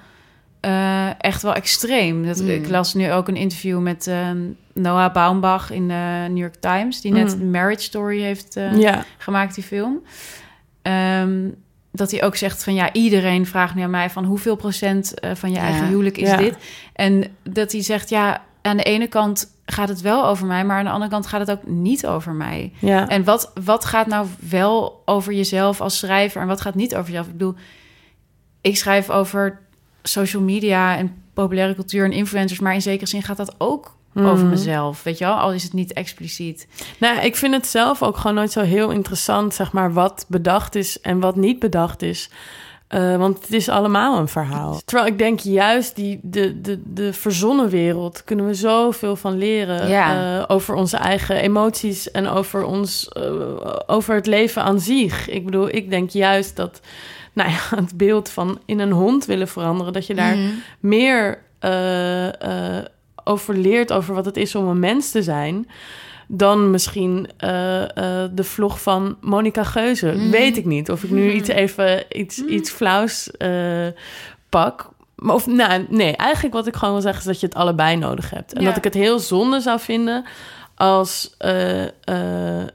eh, 0.59 1.09
echt 1.23 1.41
wel 1.41 1.53
extreem. 1.53 2.25
Dat, 2.25 2.41
Mm. 2.41 2.49
Ik 2.49 2.67
las 2.69 2.93
nu 2.93 3.11
ook 3.11 3.27
een 3.27 3.35
interview 3.35 3.79
met 3.79 4.07
eh, 4.07 4.29
Noah 4.73 5.13
Baumbach 5.13 5.71
in 5.71 5.87
de 5.87 6.25
New 6.29 6.37
York 6.37 6.55
Times... 6.59 7.01
die 7.01 7.11
net 7.11 7.39
Mm. 7.39 7.49
Marriage 7.51 7.83
Story 7.83 8.21
heeft 8.21 8.55
eh, 8.55 8.77
Ja, 8.79 9.05
gemaakt, 9.17 9.55
die 9.55 9.63
film. 9.63 10.01
Ehm, 10.81 11.49
dat 11.91 12.11
hij 12.11 12.23
ook 12.23 12.35
zegt 12.35 12.63
van 12.63 12.73
ja, 12.73 12.93
iedereen 12.93 13.45
vraagt 13.45 13.75
nu 13.75 13.81
aan 13.81 13.89
mij 13.89 14.09
van 14.09 14.25
hoeveel 14.25 14.55
procent 14.55 15.19
eh, 15.19 15.31
van 15.33 15.49
je 15.49 15.55
Ja. 15.55 15.61
eigen 15.61 15.87
huwelijk 15.87 16.17
is 16.17 16.29
Ja. 16.29 16.37
dit? 16.37 16.55
En 16.93 17.23
dat 17.43 17.71
hij 17.71 17.81
zegt 17.83 18.09
ja, 18.09 18.43
aan 18.65 18.77
de 18.77 18.83
ene 18.83 19.07
kant 19.07 19.53
gaat 19.65 19.89
het 19.89 20.01
wel 20.01 20.25
over 20.25 20.45
mij, 20.45 20.65
maar 20.65 20.77
aan 20.77 20.83
de 20.85 20.89
andere 20.91 21.11
kant 21.11 21.27
gaat 21.27 21.39
het 21.47 21.51
ook 21.51 21.67
niet 21.67 22.07
over 22.07 22.33
mij. 22.33 22.71
ja. 22.79 23.07
En 23.07 23.23
wat, 23.23 23.51
wat 23.63 23.85
gaat 23.85 24.07
nou 24.07 24.27
wel 24.49 25.01
over 25.05 25.33
jezelf 25.33 25.81
als 25.81 25.97
schrijver 25.97 26.41
en 26.41 26.47
wat 26.47 26.61
gaat 26.61 26.75
niet 26.75 26.95
over 26.95 27.07
jezelf? 27.09 27.25
Ik 27.25 27.31
bedoel, 27.31 27.55
ik 28.61 28.77
schrijf 28.77 29.09
over 29.09 29.59
social 30.03 30.41
media 30.43 30.97
en 30.97 31.15
populaire 31.33 31.75
cultuur 31.75 32.05
en 32.05 32.11
influencers, 32.11 32.59
maar 32.59 32.73
in 32.73 32.81
zekere 32.81 33.09
zin 33.09 33.23
gaat 33.23 33.37
dat 33.37 33.55
ook 33.57 33.95
over 34.17 34.37
Mhm. 34.45 34.49
mezelf, 34.49 35.03
weet 35.03 35.17
je 35.17 35.25
wel? 35.25 35.33
Al 35.35 35.53
is 35.53 35.63
het 35.63 35.73
niet 35.73 35.93
expliciet. 35.93 36.67
Nou, 36.99 37.19
ik 37.19 37.35
vind 37.35 37.53
het 37.53 37.67
zelf 37.67 38.03
ook 38.03 38.17
gewoon 38.17 38.35
nooit 38.35 38.51
zo 38.51 38.61
heel 38.61 38.89
interessant, 38.89 39.53
zeg 39.53 39.71
maar, 39.71 39.93
wat 39.93 40.25
bedacht 40.27 40.75
is 40.75 41.01
en 41.01 41.19
wat 41.19 41.35
niet 41.35 41.59
bedacht 41.59 42.01
is. 42.01 42.29
Eh, 42.87 43.15
want 43.17 43.41
het 43.41 43.53
is 43.53 43.69
allemaal 43.69 44.17
een 44.19 44.27
verhaal. 44.27 44.81
Terwijl 44.85 45.07
ik 45.11 45.17
denk 45.17 45.39
juist 45.39 45.95
die, 45.95 46.19
de, 46.21 46.61
de, 46.61 46.81
de 46.85 47.13
verzonnen 47.13 47.69
wereld 47.69 48.23
kunnen 48.23 48.45
we 48.45 48.53
zoveel 48.53 49.15
van 49.15 49.37
leren. 49.37 49.87
Ja. 49.87 50.37
eh, 50.39 50.43
over 50.47 50.75
onze 50.75 50.97
eigen 50.97 51.35
emoties 51.35 52.11
en 52.11 52.27
over, 52.27 52.63
ons, 52.65 53.07
eh, 53.09 53.23
over 53.87 54.15
het 54.15 54.25
leven 54.27 54.61
aan 54.63 54.79
zich. 54.79 55.29
Ik 55.29 55.45
bedoel, 55.45 55.75
ik 55.75 55.89
denk 55.89 56.09
juist 56.09 56.55
dat 56.55 56.79
nou 57.33 57.49
ja, 57.49 57.57
het 57.81 57.97
beeld 57.97 58.29
van 58.29 58.59
in 58.65 58.79
een 58.79 58.91
hond 58.91 59.25
willen 59.25 59.47
veranderen, 59.47 59.93
dat 59.93 60.07
je 60.07 60.15
daar 60.15 60.35
Mhm. 60.35 60.49
meer 60.79 61.43
over 63.23 63.57
leert 63.57 63.93
over 63.93 64.13
wat 64.15 64.25
het 64.25 64.37
is 64.37 64.55
om 64.55 64.67
een 64.67 64.79
mens 64.79 65.11
te 65.11 65.23
zijn. 65.23 65.67
Dan 66.27 66.71
misschien 66.71 67.29
eh, 67.37 67.83
eh, 67.83 68.29
de 68.33 68.43
vlog 68.43 68.81
van 68.81 69.17
Monica 69.21 69.63
Geuze. 69.63 70.11
Mhm. 70.11 70.29
Weet 70.29 70.57
ik 70.57 70.65
niet 70.65 70.91
of 70.91 71.03
ik 71.03 71.09
nu 71.09 71.31
iets 71.31 71.49
even 71.49 72.03
iets, 72.19 72.45
iets 72.45 72.69
flauws 72.69 73.31
eh, 73.31 73.87
pak. 74.49 74.89
Maar 75.15 75.35
of, 75.35 75.47
nou, 75.47 75.85
nee, 75.89 76.15
eigenlijk 76.15 76.55
wat 76.55 76.67
ik 76.67 76.75
gewoon 76.75 76.93
wil 76.93 77.01
zeggen 77.03 77.19
is 77.21 77.27
dat 77.27 77.39
je 77.39 77.45
het 77.45 77.55
allebei 77.55 77.95
nodig 77.95 78.29
hebt. 78.29 78.53
En 78.53 78.61
Ja. 78.61 78.67
dat 78.67 78.77
ik 78.77 78.83
het 78.83 78.93
heel 78.93 79.19
zonde 79.19 79.59
zou 79.59 79.79
vinden 79.79 80.25
als 80.75 81.35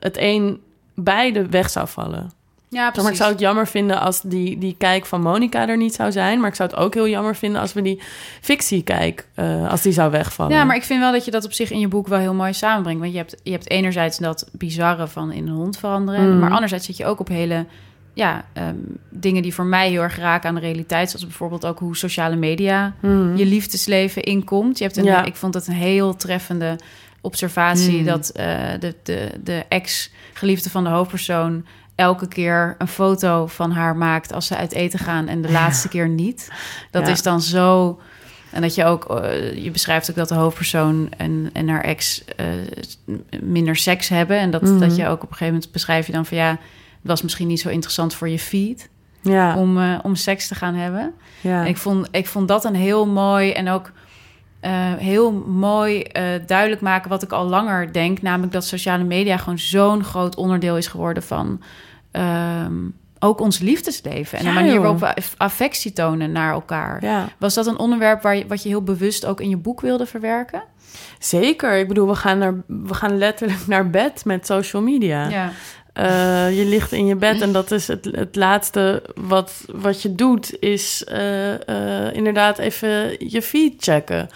het 0.00 0.16
een 0.16 0.60
beide 0.94 1.46
weg 1.46 1.70
zou 1.70 1.88
vallen. 1.88 2.30
Ja, 2.72 2.92
maar 2.96 3.10
ik 3.10 3.16
zou 3.16 3.30
het 3.30 3.40
jammer 3.40 3.66
vinden 3.66 4.00
als 4.00 4.20
die, 4.20 4.58
die 4.58 4.74
kijk 4.78 5.06
van 5.06 5.20
Monica 5.22 5.68
er 5.68 5.76
niet 5.76 5.94
zou 5.94 6.12
zijn. 6.12 6.40
Maar 6.40 6.48
ik 6.48 6.54
zou 6.54 6.70
het 6.70 6.78
ook 6.78 6.94
heel 6.94 7.08
jammer 7.08 7.36
vinden 7.36 7.60
als 7.60 7.72
we 7.72 7.82
die 7.82 8.02
fictiekijk, 8.40 9.26
eh 9.34 9.70
als 9.70 9.82
die 9.82 9.92
zou 9.92 10.10
wegvallen. 10.10 10.56
Ja, 10.56 10.64
maar 10.64 10.76
ik 10.76 10.82
vind 10.82 11.00
wel 11.00 11.12
dat 11.12 11.24
je 11.24 11.30
dat 11.30 11.44
op 11.44 11.52
zich 11.52 11.70
in 11.70 11.78
je 11.80 11.88
boek 11.88 12.08
wel 12.08 12.18
heel 12.18 12.34
mooi 12.34 12.52
samenbrengt. 12.52 13.00
Want 13.00 13.12
je 13.12 13.18
hebt, 13.18 13.36
je 13.42 13.50
hebt 13.50 13.70
enerzijds 13.70 14.18
dat 14.18 14.48
bizarre 14.52 15.06
van 15.06 15.32
in 15.32 15.46
een 15.48 15.54
hond 15.54 15.78
veranderen. 15.78 16.32
Mm. 16.32 16.38
Maar 16.38 16.50
anderzijds 16.50 16.86
zit 16.86 16.96
je 16.96 17.06
ook 17.06 17.20
op 17.20 17.28
hele 17.28 17.66
ja, 18.14 18.44
ehm, 18.52 18.74
dingen 19.10 19.42
die 19.42 19.54
voor 19.54 19.64
mij 19.64 19.90
heel 19.90 20.02
erg 20.02 20.16
raken 20.18 20.48
aan 20.48 20.54
de 20.54 20.60
realiteit. 20.60 21.10
Zoals 21.10 21.26
bijvoorbeeld 21.26 21.66
ook 21.66 21.78
hoe 21.78 21.96
sociale 21.96 22.36
media 22.36 22.94
Mhm. 23.00 23.36
je 23.36 23.46
liefdesleven 23.46 24.22
inkomt. 24.22 24.78
Je 24.78 24.84
hebt 24.84 24.96
een, 24.96 25.04
Ja. 25.04 25.24
Ik 25.24 25.36
vond 25.36 25.54
het 25.54 25.66
een 25.66 25.74
heel 25.74 26.16
treffende 26.16 26.78
observatie 27.20 27.98
Mm. 27.98 28.04
dat 28.06 28.28
eh, 28.30 28.46
de, 28.80 28.94
de, 29.02 29.28
de 29.44 29.64
ex-geliefde 29.68 30.70
van 30.70 30.84
de 30.84 30.90
hoofdpersoon 30.90 31.64
elke 32.00 32.28
keer 32.28 32.74
een 32.78 32.88
foto 32.88 33.46
van 33.46 33.70
haar 33.72 33.96
maakt 33.96 34.32
als 34.32 34.46
ze 34.46 34.56
uit 34.56 34.72
eten 34.72 34.98
gaan 34.98 35.28
en 35.28 35.42
de 35.42 35.50
laatste 35.50 35.88
keer 35.88 36.08
niet. 36.08 36.50
Dat 36.90 37.06
Ja. 37.06 37.12
is 37.12 37.22
dan 37.22 37.40
zo. 37.40 38.00
En 38.50 38.62
dat 38.62 38.74
je 38.74 38.84
ook, 38.84 39.04
eh, 39.20 39.64
je 39.64 39.70
beschrijft 39.70 40.10
ook 40.10 40.16
dat 40.16 40.28
de 40.28 40.34
hoofdpersoon 40.34 41.08
en, 41.16 41.50
en 41.52 41.68
haar 41.68 41.84
ex 41.84 42.24
eh, 42.36 42.46
minder 43.42 43.76
seks 43.76 44.08
hebben. 44.08 44.38
En 44.38 44.50
dat, 44.50 44.62
Mhm. 44.62 44.78
dat 44.78 44.96
je 44.96 45.06
ook 45.06 45.14
op 45.22 45.22
een 45.22 45.36
gegeven 45.36 45.52
moment 45.54 45.72
beschrijf 45.72 46.06
je 46.06 46.12
dan 46.12 46.26
van 46.26 46.36
ja, 46.36 46.48
het 46.50 46.58
was 47.02 47.22
misschien 47.22 47.46
niet 47.46 47.60
zo 47.60 47.68
interessant 47.68 48.14
voor 48.14 48.28
je 48.28 48.38
feed 48.38 48.88
Ja, 49.22 49.56
om, 49.56 49.78
eh, 49.78 49.98
om 50.02 50.14
seks 50.14 50.48
te 50.48 50.54
gaan 50.54 50.74
hebben. 50.74 51.12
ja. 51.40 51.60
En 51.60 51.66
Ik, 51.66 51.76
vond, 51.76 52.08
ik 52.10 52.26
vond 52.26 52.48
dat 52.48 52.64
een 52.64 52.74
heel 52.74 53.06
mooi 53.06 53.52
en 53.52 53.68
ook 53.68 53.92
heel 54.98 55.32
mooi 55.32 56.02
duidelijk 56.46 56.80
maken 56.80 57.10
wat 57.10 57.22
ik 57.22 57.32
al 57.32 57.46
langer 57.48 57.92
denk. 57.92 58.22
Namelijk 58.22 58.52
dat 58.52 58.64
sociale 58.66 59.04
media 59.04 59.36
gewoon 59.36 59.58
zo'n 59.58 60.04
groot 60.04 60.36
onderdeel 60.36 60.76
is 60.76 60.86
geworden 60.86 61.22
van 61.22 61.60
ehm, 62.10 62.74
ook 63.18 63.40
ons 63.40 63.58
liefdesleven. 63.58 64.38
En 64.38 64.44
Ja, 64.44 64.50
de 64.50 64.54
manier 64.54 64.72
joh. 64.72 64.80
waarop 64.80 65.00
we 65.00 65.14
aff- 65.14 65.34
affectie 65.36 65.92
tonen 65.92 66.32
naar 66.32 66.52
elkaar. 66.52 67.04
ja. 67.04 67.28
Was 67.38 67.54
dat 67.54 67.66
een 67.66 67.78
onderwerp 67.78 68.22
waar 68.22 68.36
je, 68.36 68.46
wat 68.46 68.62
je 68.62 68.68
heel 68.68 68.82
bewust 68.82 69.26
ook 69.26 69.40
in 69.40 69.48
je 69.48 69.56
boek 69.56 69.80
wilde 69.80 70.06
verwerken? 70.06 70.62
Zeker. 71.18 71.76
Ik 71.78 71.88
bedoel, 71.88 72.06
we 72.08 72.14
gaan, 72.14 72.38
naar, 72.38 72.54
we 72.66 72.94
gaan 72.94 73.18
letterlijk 73.18 73.66
naar 73.66 73.90
bed 73.90 74.24
met 74.24 74.46
social 74.46 74.82
media. 74.82 75.28
Ja. 75.28 75.50
Eh, 75.92 76.58
je 76.58 76.64
ligt 76.64 76.92
in 76.92 77.06
je 77.06 77.16
bed 77.16 77.40
en 77.40 77.52
dat 77.52 77.70
is 77.70 77.88
het, 77.88 78.04
het 78.12 78.36
laatste 78.36 79.02
wat, 79.14 79.64
wat 79.72 80.02
je 80.02 80.14
doet, 80.14 80.56
is 80.60 81.04
eh, 81.04 81.68
eh, 82.08 82.14
inderdaad 82.14 82.58
even 82.58 83.28
je 83.30 83.42
feed 83.42 83.74
checken. 83.78 84.28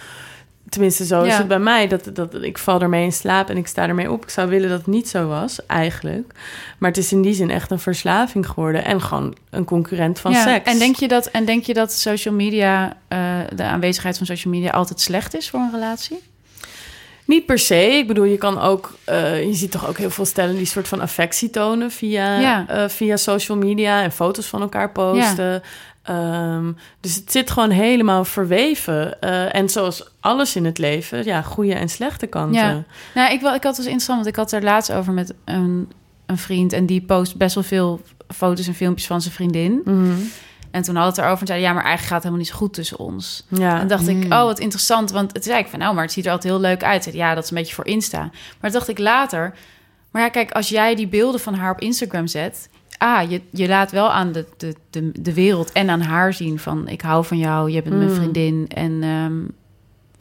Tenminste, 0.74 1.04
zo 1.04 1.22
is 1.22 1.32
Ja. 1.32 1.38
het 1.38 1.48
bij 1.48 1.58
mij. 1.58 1.88
Dat, 1.88 2.10
dat, 2.12 2.34
ik 2.42 2.58
val 2.58 2.80
ermee 2.80 3.04
in 3.04 3.12
slaap 3.12 3.48
en 3.50 3.56
ik 3.56 3.66
sta 3.66 3.88
ermee 3.88 4.10
op. 4.10 4.22
Ik 4.22 4.30
zou 4.30 4.48
willen 4.48 4.68
dat 4.68 4.78
het 4.78 4.86
niet 4.86 5.08
zo 5.08 5.26
was, 5.26 5.66
eigenlijk. 5.66 6.32
Maar 6.78 6.88
het 6.90 6.98
is 6.98 7.12
in 7.12 7.22
die 7.22 7.34
zin 7.34 7.50
echt 7.50 7.70
een 7.70 7.78
verslaving 7.78 8.46
geworden. 8.48 8.84
En 8.84 9.00
gewoon 9.02 9.36
een 9.50 9.64
concurrent 9.64 10.20
van 10.20 10.32
Ja, 10.32 10.42
seks. 10.42 10.70
En 10.72 10.78
denk 10.78 10.96
je 10.96 11.08
dat, 11.08 11.26
en 11.26 11.44
denk 11.44 11.64
je 11.64 11.74
dat 11.74 11.92
social 11.92 12.34
media, 12.34 12.96
eh, 13.08 13.18
de 13.54 13.62
aanwezigheid 13.62 14.16
van 14.16 14.26
social 14.26 14.52
media 14.54 14.70
altijd 14.70 15.00
slecht 15.00 15.36
is 15.36 15.50
voor 15.50 15.60
een 15.60 15.70
relatie? 15.72 16.18
Niet 17.26 17.46
per 17.46 17.58
se. 17.58 17.76
Ik 17.86 18.06
bedoel, 18.06 18.24
je 18.24 18.36
kan 18.38 18.60
ook... 18.60 18.96
eh, 19.04 19.44
je 19.46 19.54
ziet 19.54 19.70
toch 19.70 19.88
ook 19.88 19.98
heel 19.98 20.10
veel 20.10 20.24
stellen 20.24 20.56
die 20.56 20.66
soort 20.66 20.88
van 20.88 21.00
affectie 21.00 21.50
tonen... 21.50 21.90
via, 21.90 22.38
Ja. 22.38 22.64
eh, 22.68 22.88
via 22.88 23.16
social 23.16 23.56
media 23.58 24.02
en 24.02 24.12
foto's 24.12 24.46
van 24.46 24.60
elkaar 24.60 24.90
posten. 24.92 25.62
Ehm, 26.04 26.72
dus 27.00 27.14
het 27.14 27.32
zit 27.32 27.50
gewoon 27.50 27.70
helemaal 27.70 28.24
verweven. 28.24 29.20
Eh, 29.20 29.54
en 29.54 29.68
zoals 29.68 30.10
alles 30.20 30.56
in 30.56 30.64
het 30.64 30.78
leven, 30.78 31.24
ja, 31.24 31.42
goede 31.42 31.74
en 31.74 31.88
slechte 31.88 32.26
kanten. 32.26 32.62
Ja. 32.62 32.84
Nou, 33.14 33.32
ik, 33.32 33.40
wel, 33.40 33.54
ik 33.54 33.62
had 33.62 33.76
dus 33.76 33.84
interessant, 33.84 34.18
want 34.18 34.30
ik 34.30 34.36
had 34.36 34.52
er 34.52 34.62
laatst 34.62 34.92
over 34.92 35.12
met 35.12 35.34
een, 35.44 35.92
een 36.26 36.38
vriend... 36.38 36.72
en 36.72 36.86
die 36.86 37.00
post 37.02 37.36
best 37.36 37.54
wel 37.54 37.64
veel 37.64 38.00
foto's 38.28 38.66
en 38.66 38.74
filmpjes 38.74 39.06
van 39.06 39.20
zijn 39.20 39.34
vriendin. 39.34 39.80
Mhm. 39.84 40.12
En 40.70 40.82
toen 40.82 40.94
hadden 40.94 41.14
we 41.14 41.20
het 41.20 41.26
erover 41.28 41.40
en 41.40 41.46
zei 41.46 41.60
ja, 41.60 41.72
maar 41.72 41.84
eigenlijk 41.84 42.12
gaat 42.12 42.22
het 42.22 42.22
helemaal 42.22 42.44
niet 42.44 42.48
zo 42.52 42.56
goed 42.56 42.74
tussen 42.74 42.98
ons. 42.98 43.46
Ja. 43.48 43.80
En 43.80 43.88
dacht 43.88 44.08
ik, 44.08 44.16
Mm. 44.16 44.32
oh, 44.32 44.42
wat 44.42 44.58
interessant. 44.58 45.10
Want 45.10 45.32
het 45.32 45.44
zei 45.44 45.58
ik 45.58 45.66
van, 45.66 45.78
nou, 45.78 45.94
maar 45.94 46.04
het 46.04 46.12
ziet 46.12 46.26
er 46.26 46.32
altijd 46.32 46.52
heel 46.52 46.62
leuk 46.62 46.82
uit. 46.84 47.02
Zei, 47.04 47.16
ja, 47.16 47.34
dat 47.34 47.44
is 47.44 47.50
een 47.50 47.56
beetje 47.56 47.74
voor 47.74 47.86
Insta. 47.86 48.30
Maar 48.60 48.70
dacht 48.70 48.88
ik 48.88 48.98
later... 48.98 49.54
Maar 50.10 50.22
ja, 50.22 50.28
kijk, 50.28 50.50
als 50.50 50.68
jij 50.68 50.94
die 50.94 51.06
beelden 51.08 51.40
van 51.40 51.54
haar 51.54 51.70
op 51.72 51.80
Instagram 51.80 52.26
zet... 52.26 52.68
Ah, 53.04 53.30
je, 53.30 53.40
je 53.50 53.68
laat 53.68 53.90
wel 53.90 54.10
aan 54.10 54.32
de, 54.32 54.44
de, 54.56 54.74
de, 54.90 55.10
de 55.20 55.34
wereld 55.34 55.72
en 55.72 55.90
aan 55.90 56.00
haar 56.00 56.32
zien 56.34 56.58
van... 56.58 56.88
ik 56.88 57.00
hou 57.00 57.24
van 57.24 57.38
jou, 57.38 57.70
je 57.70 57.82
bent 57.82 57.96
mijn 57.96 58.08
Mm. 58.08 58.14
vriendin 58.14 58.66
en... 58.68 59.02
ehm, 59.02 59.32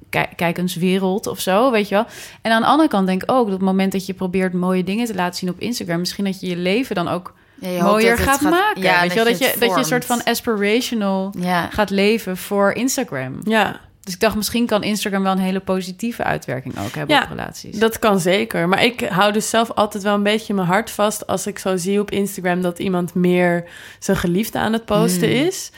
kijk, 0.09 0.29
kijk 0.35 0.57
eens 0.57 0.75
wereld 0.75 1.27
of 1.27 1.39
zo, 1.39 1.71
weet 1.71 1.87
je 1.89 1.95
wel. 1.95 2.05
En 2.41 2.51
aan 2.51 2.61
de 2.61 2.67
andere 2.67 2.89
kant 2.89 3.07
denk 3.07 3.23
ik 3.23 3.31
ook... 3.31 3.45
dat 3.45 3.53
op 3.53 3.59
het 3.59 3.69
moment 3.69 3.91
dat 3.91 4.05
je 4.05 4.13
probeert 4.13 4.53
mooie 4.53 4.83
dingen 4.83 5.05
te 5.05 5.15
laten 5.15 5.39
zien 5.39 5.49
op 5.49 5.59
Instagram... 5.59 5.99
misschien 5.99 6.23
dat 6.25 6.39
je 6.39 6.47
je 6.49 6.57
leven 6.57 6.95
dan 6.95 7.07
ook 7.07 7.33
Ja, 7.55 7.69
je 7.69 7.81
mooier 7.83 8.17
dat 8.17 8.25
gaat, 8.27 8.41
maken. 8.41 8.81
Ja, 8.81 9.01
weet 9.01 9.09
je 9.09 9.15
wel, 9.15 9.25
dat 9.25 9.39
je, 9.39 9.55
dat 9.59 9.69
je 9.71 9.77
een 9.77 9.85
soort 9.85 10.05
van 10.05 10.23
aspirational 10.23 11.33
Ja, 11.39 11.67
gaat 11.69 11.89
leven 11.89 12.37
voor 12.37 12.71
Instagram. 12.71 13.39
ja, 13.43 13.79
Dus 14.03 14.13
ik 14.13 14.19
dacht, 14.19 14.35
misschien 14.35 14.65
kan 14.65 14.83
Instagram 14.83 15.23
wel 15.23 15.31
een 15.31 15.37
hele 15.37 15.59
positieve 15.59 16.23
uitwerking 16.23 16.79
ook 16.79 16.95
hebben 16.95 17.15
Ja, 17.15 17.23
op 17.23 17.29
relaties. 17.29 17.79
dat 17.79 17.99
kan 17.99 18.19
zeker. 18.19 18.67
Maar 18.69 18.83
ik 18.83 19.01
hou 19.01 19.31
dus 19.31 19.49
zelf 19.49 19.71
altijd 19.71 20.03
wel 20.03 20.13
een 20.13 20.23
beetje 20.23 20.53
mijn 20.53 20.67
hart 20.67 20.91
vast... 20.91 21.27
als 21.27 21.47
ik 21.47 21.59
zo 21.59 21.77
zie 21.77 21.99
op 21.99 22.11
Instagram 22.11 22.61
dat 22.61 22.79
iemand 22.79 23.13
meer 23.13 23.69
zijn 23.99 24.17
geliefde 24.17 24.59
aan 24.59 24.73
het 24.73 24.85
posten 24.85 25.29
Hmm. 25.29 25.45
is. 25.47 25.71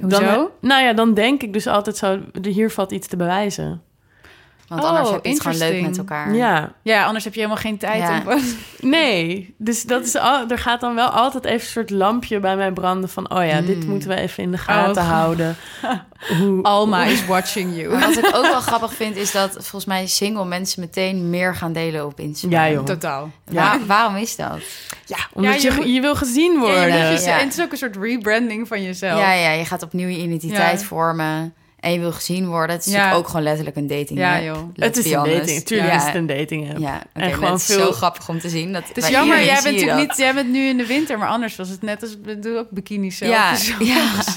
Hoezo? 0.00 0.20
Dan, 0.20 0.48
nou 0.60 0.82
ja, 0.84 0.92
dan 0.92 1.14
denk 1.14 1.42
ik 1.42 1.52
dus 1.52 1.66
altijd 1.66 1.96
zo... 1.96 2.20
hier 2.42 2.70
valt 2.70 2.92
iets 2.92 3.06
te 3.06 3.16
bewijzen. 3.16 3.82
Want 4.68 4.84
anders 4.84 5.06
Oh, 5.08 5.14
heb 5.14 5.24
je 5.24 5.30
het 5.30 5.40
gewoon 5.40 5.58
leuk 5.58 5.68
met 5.68 5.78
interesting. 5.78 6.10
elkaar. 6.10 6.34
Ja, 6.34 6.72
Ja, 6.82 7.04
anders 7.04 7.24
heb 7.24 7.34
je 7.34 7.40
helemaal 7.40 7.62
geen 7.62 7.78
tijd 7.78 8.02
Ja. 8.02 8.22
om... 8.26 8.40
Nee, 8.90 9.54
dus 9.58 9.82
dat 9.82 10.04
is 10.04 10.14
al, 10.16 10.48
er 10.48 10.58
gaat 10.58 10.80
dan 10.80 10.94
wel 10.94 11.08
altijd 11.08 11.44
even 11.44 11.60
een 11.60 11.66
soort 11.66 11.90
lampje 11.90 12.40
bij 12.40 12.56
mij 12.56 12.72
branden 12.72 13.08
van... 13.10 13.30
oh 13.30 13.46
ja, 13.46 13.60
dit 13.60 13.84
Mm. 13.84 13.90
moeten 13.90 14.08
we 14.08 14.14
even 14.16 14.42
in 14.42 14.50
de 14.50 14.58
gaten 14.58 15.02
Oh. 15.02 15.08
houden. 15.08 15.56
Hoe, 16.38 16.62
Alma 16.62 17.04
is 17.04 17.26
watching 17.26 17.76
you. 17.76 17.88
Maar 17.92 18.00
wat 18.00 18.16
ik 18.18 18.36
ook 18.36 18.42
wel 18.46 18.60
grappig 18.60 18.94
vind, 18.94 19.16
is 19.16 19.32
dat 19.32 19.52
volgens 19.52 19.84
mij 19.84 20.06
single 20.06 20.44
mensen 20.44 20.80
meteen 20.80 21.30
meer 21.30 21.54
gaan 21.54 21.72
delen 21.72 22.06
op 22.06 22.20
Instagram. 22.20 22.60
Ja, 22.60 22.70
joh. 22.70 22.84
Totaal. 22.84 23.30
Waar- 23.44 23.86
waarom 23.86 24.16
is 24.16 24.36
dat? 24.36 24.58
Ja, 25.06 25.16
omdat 25.32 25.62
Ja, 25.62 25.74
je, 25.74 25.92
je 25.92 26.00
wil 26.00 26.14
gezien 26.14 26.52
Ja, 26.52 26.58
worden. 26.58 26.88
Ja, 26.88 27.08
je- 27.10 27.20
Ja. 27.20 27.38
En 27.38 27.44
het 27.48 27.58
is 27.58 27.64
ook 27.64 27.72
een 27.72 27.78
soort 27.78 27.96
rebranding 27.96 28.68
van 28.68 28.82
jezelf. 28.82 29.20
Ja, 29.20 29.32
ja, 29.32 29.50
je 29.50 29.64
gaat 29.64 29.82
opnieuw 29.82 30.08
je 30.08 30.18
identiteit 30.18 30.80
Ja. 30.80 30.86
vormen. 30.86 31.54
En 31.80 31.92
je 31.92 31.98
wil 31.98 32.12
gezien 32.12 32.46
worden. 32.46 32.76
Het 32.76 32.86
is 32.86 32.92
Ja. 32.92 33.12
ook 33.12 33.26
gewoon 33.26 33.42
letterlijk 33.42 33.76
een 33.76 33.86
dating 33.86 34.18
Ja, 34.18 34.34
app. 34.34 34.44
joh. 34.44 34.68
Het 34.74 34.96
is 34.96 35.10
een 35.10 35.18
honest. 35.18 35.36
dating. 35.38 35.62
Tuurlijk 35.64 35.90
ja. 35.92 35.96
is 35.98 36.04
het 36.04 36.14
een 36.14 36.26
dating 36.26 36.68
app. 36.70 36.78
Ja, 36.78 37.02
En 37.12 37.32
gewoon 37.32 37.50
het 37.52 37.60
is 37.60 37.66
veel- 37.66 37.78
zo 37.86 37.92
grappig 37.92 38.28
om 38.28 38.38
te 38.40 38.48
zien. 38.48 38.72
Dat, 38.72 38.88
Het 38.88 38.96
is 38.96 39.08
jammer, 39.08 39.44
jij 39.44 39.60
bent 39.62 39.74
natuurlijk 39.76 40.08
niet... 40.08 40.16
Jij 40.16 40.34
bent 40.34 40.48
nu 40.50 40.66
in 40.66 40.76
de 40.76 40.86
winter, 40.86 41.18
maar 41.18 41.28
anders 41.28 41.56
was 41.56 41.68
het 41.68 41.82
net 41.82 42.02
als... 42.02 42.16
Ik 42.26 42.42
doe 42.42 42.56
ook 42.58 42.70
bikini 42.70 43.10
zelf. 43.10 43.32
Ja, 43.32 43.50
Dus 43.50 43.66
zo 43.66 43.84
ja. 43.84 44.10
Dus 44.16 44.36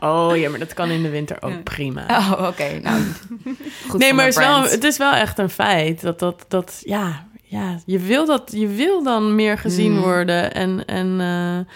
Oh 0.00 0.36
ja, 0.36 0.50
maar 0.50 0.58
dat 0.58 0.74
kan 0.74 0.90
in 0.90 1.02
de 1.02 1.08
winter 1.10 1.36
ook 1.42 1.50
Ja. 1.50 1.56
prima. 1.64 2.04
Oh, 2.08 2.46
oké. 2.48 2.80
Nou, 2.82 3.02
goed 3.88 4.00
nee, 4.00 4.12
maar 4.12 4.24
het 4.24 4.34
is, 4.36 4.40
wel, 4.40 4.62
het 4.62 4.84
is 4.84 4.96
wel 4.96 5.12
echt 5.12 5.38
een 5.38 5.50
feit. 5.50 6.00
Dat, 6.00 6.18
dat, 6.18 6.44
dat 6.48 6.80
ja, 6.84 7.26
ja 7.42 7.78
je, 7.86 7.98
wil 7.98 8.26
dat, 8.26 8.50
je 8.54 8.66
wil 8.68 9.02
dan 9.02 9.34
meer 9.34 9.58
gezien 9.58 9.92
Mm. 9.92 10.00
worden. 10.00 10.54
En, 10.54 10.84
en 10.84 11.20
eh, 11.20 11.74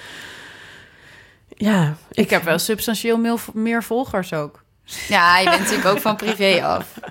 ja, 1.69 1.97
Ik 2.11 2.31
heb 2.31 2.43
wel 2.43 2.59
substantieel 2.59 3.39
meer 3.55 3.83
volgers 3.83 4.33
ook. 4.33 4.64
Ja, 5.09 5.39
je 5.39 5.45
bent 5.49 5.59
natuurlijk 5.61 5.89
ook 5.89 6.01
van 6.01 6.16
privé 6.16 6.64
af. 6.64 6.95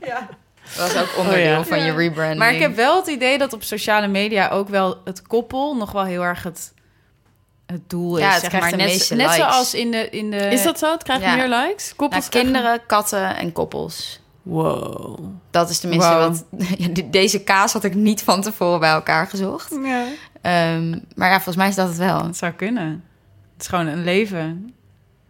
Ja. 0.00 0.28
Dat 0.76 0.92
was 0.92 1.02
ook 1.02 1.16
onderdeel 1.18 1.42
Oh 1.58 1.58
ja. 1.58 1.64
van 1.64 1.82
je 1.84 1.92
rebranding. 1.92 2.38
Maar 2.38 2.52
ik 2.52 2.60
heb 2.60 2.76
wel 2.76 2.96
het 2.96 3.06
idee 3.06 3.38
dat 3.38 3.52
op 3.52 3.62
sociale 3.62 4.06
media 4.06 4.48
ook 4.48 4.68
wel 4.68 5.00
het 5.04 5.22
koppel 5.22 5.76
nog 5.76 5.92
wel 5.92 6.04
heel 6.04 6.22
erg 6.22 6.42
het, 6.42 6.72
het 7.66 7.90
doel 7.90 8.16
is. 8.16 8.22
Ja, 8.22 8.30
het 8.30 8.40
zeg 8.40 8.48
krijgt 8.48 8.68
maar. 8.68 8.78
de 8.78 8.84
Net, 8.84 8.92
meeste 8.92 9.14
net 9.14 9.26
likes. 9.26 9.42
zoals 9.44 9.74
in 9.74 9.90
de, 9.90 10.10
in 10.10 10.30
de. 10.30 10.36
Is 10.36 10.62
dat 10.62 10.78
zo? 10.78 10.92
Het 10.92 11.02
krijgt 11.02 11.22
Ja. 11.22 11.34
meer 11.34 11.48
likes? 11.48 11.94
Koppels 11.96 12.20
Nou, 12.20 12.30
krijgen- 12.30 12.52
kinderen, 12.52 12.86
katten 12.86 13.36
en 13.36 13.52
koppels. 13.52 14.20
Wow. 14.42 15.18
Dat 15.50 15.70
is 15.70 15.78
tenminste 15.80 16.10
Wow. 16.12 16.20
wat... 16.20 16.44
Deze 17.12 17.42
kaas 17.42 17.72
had 17.72 17.84
ik 17.84 17.94
niet 17.94 18.22
van 18.22 18.40
tevoren 18.42 18.80
bij 18.80 18.90
elkaar 18.92 19.26
gezocht. 19.26 19.70
Ja. 19.84 20.04
Ehm, 20.40 20.90
maar 21.14 21.28
ja, 21.28 21.34
volgens 21.34 21.56
mij 21.56 21.68
is 21.68 21.74
dat 21.74 21.88
het 21.88 21.96
wel. 21.96 22.24
Het 22.24 22.36
zou 22.36 22.52
kunnen. 22.52 23.04
Het 23.52 23.62
is 23.62 23.66
gewoon 23.66 23.86
een 23.86 24.04
leven. 24.04 24.74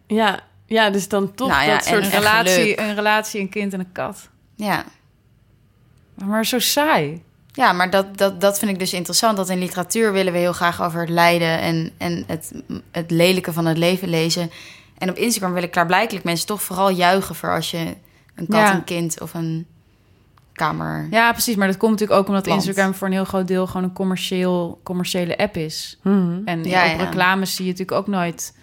Ja, 0.07 0.39
ja, 0.71 0.89
dus 0.89 1.07
dan 1.07 1.33
toch 1.33 1.47
Nou 1.49 1.63
ja, 1.65 1.73
dat 1.73 1.85
soort... 1.85 2.03
Een 2.03 2.09
relatie, 2.09 2.53
geluk. 2.63 2.79
een 2.79 2.95
relatie, 2.95 3.41
een 3.41 3.49
kind 3.49 3.73
en 3.73 3.79
een 3.79 3.91
kat. 3.91 4.29
Ja, 4.55 4.83
Maar 6.25 6.45
zo 6.45 6.59
saai. 6.59 7.21
ja 7.53 7.73
maar 7.73 7.89
dat, 7.89 8.17
dat, 8.17 8.41
dat 8.41 8.59
vind 8.59 8.71
ik 8.71 8.79
dus 8.79 8.93
interessant. 8.93 9.37
Dat 9.37 9.49
in 9.49 9.59
literatuur 9.59 10.11
willen 10.13 10.33
we 10.33 10.39
heel 10.39 10.53
graag 10.53 10.81
over 10.81 10.99
het 10.99 11.09
lijden... 11.09 11.59
en, 11.59 11.91
en 11.97 12.23
het, 12.27 12.51
het 12.91 13.11
lelijke 13.11 13.53
van 13.53 13.65
het 13.65 13.77
leven 13.77 14.09
lezen. 14.09 14.51
En 14.97 15.09
op 15.09 15.15
Instagram 15.15 15.53
willen 15.53 15.69
klaarblijkelijk 15.69 16.25
mensen 16.25 16.47
toch 16.47 16.61
vooral 16.61 16.89
juichen... 16.89 17.35
voor 17.35 17.49
als 17.55 17.71
je 17.71 17.77
een 18.35 18.47
kat, 18.47 18.59
Ja. 18.59 18.73
een 18.73 18.83
kind 18.83 19.21
of 19.21 19.33
een 19.33 19.65
kamer... 20.53 21.07
Ja, 21.11 21.31
precies. 21.31 21.55
Maar 21.55 21.67
dat 21.67 21.77
komt 21.77 21.91
natuurlijk 21.91 22.19
ook 22.19 22.27
omdat. 22.27 22.47
Instagram 22.47 22.93
voor 22.93 23.07
een 23.07 23.13
heel 23.13 23.25
groot 23.25 23.47
deel 23.47 23.67
gewoon 23.67 23.83
een 23.83 23.93
commercieel, 23.93 24.79
commerciële 24.83 25.37
app 25.37 25.57
is. 25.57 25.99
Mhm. 26.01 26.41
En 26.45 26.63
Ja, 26.63 26.83
op 26.93 26.99
ja. 26.99 27.03
reclames 27.03 27.55
zie 27.55 27.65
je 27.65 27.71
natuurlijk 27.71 27.97
ook 27.97 28.07
nooit. 28.07 28.53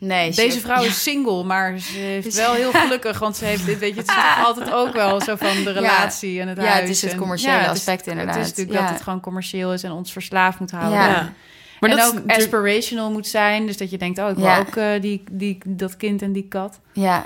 Nee, 0.00 0.30
Deze 0.34 0.50
ze- 0.50 0.60
vrouw 0.60 0.82
Ja. 0.82 0.88
is 0.88 1.02
single, 1.02 1.44
maar 1.44 1.78
ze 1.78 1.98
heeft 1.98 2.24
Dus- 2.24 2.36
wel 2.36 2.52
heel 2.52 2.70
gelukkig, 2.72 3.18
want 3.18 3.36
ze 3.36 3.44
heeft 3.44 3.66
dit, 3.66 3.78
weet 3.78 3.94
je, 3.94 4.00
het 4.00 4.08
is 4.08 4.14
toch 4.14 4.44
altijd 4.46 4.72
ook 4.72 4.92
wel 4.92 5.20
zo 5.20 5.36
van 5.36 5.64
de 5.64 5.70
relatie 5.70 6.40
en 6.40 6.48
het 6.48 6.56
Ja, 6.58 6.64
huis. 6.64 6.80
het 6.80 6.88
is 6.88 7.02
het 7.02 7.12
en- 7.12 7.18
commerciële 7.18 7.52
het 7.56 7.64
is- 7.64 7.70
aspect 7.70 8.06
inderdaad. 8.06 8.34
Het 8.34 8.44
is 8.44 8.50
natuurlijk 8.50 8.78
Ja. 8.78 8.84
dat 8.84 8.94
het 8.94 9.02
gewoon 9.02 9.20
commercieel 9.20 9.72
is 9.72 9.82
en 9.82 9.92
ons 9.92 10.12
verslaafd 10.12 10.58
moet 10.60 10.70
houden. 10.70 10.92
Ja. 10.98 11.08
Ja. 11.08 11.32
Maar 11.80 11.90
en 11.90 11.96
dat 11.96 12.06
ook 12.06 12.30
is 12.30 12.36
aspirational 12.36 13.10
moet 13.10 13.26
zijn, 13.26 13.66
dus 13.66 13.76
dat 13.76 13.90
je 13.90 13.98
denkt, 13.98 14.18
oh, 14.18 14.28
ik 14.28 14.36
wil 14.36 14.44
Ja. 14.44 14.58
ook 14.58 14.76
eh, 14.76 15.00
die, 15.00 15.24
die, 15.30 15.58
dat 15.66 15.96
kind 15.96 16.22
en 16.22 16.32
die 16.32 16.46
kat. 16.48 16.80
Ja, 16.92 17.24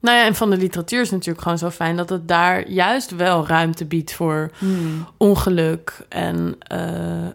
Nou 0.00 0.16
ja, 0.16 0.24
en 0.26 0.34
van 0.34 0.50
de 0.50 0.56
literatuur 0.56 1.00
is 1.00 1.10
natuurlijk 1.10 1.42
gewoon 1.42 1.58
zo 1.58 1.70
fijn... 1.70 1.96
dat 1.96 2.08
het 2.08 2.28
daar 2.28 2.68
juist 2.68 3.10
wel 3.10 3.46
ruimte 3.46 3.84
biedt 3.84 4.12
voor 4.12 4.50
Hmm. 4.58 5.06
ongeluk 5.16 6.00
en 6.08 6.56
eh, 6.58 7.26
eh, 7.26 7.32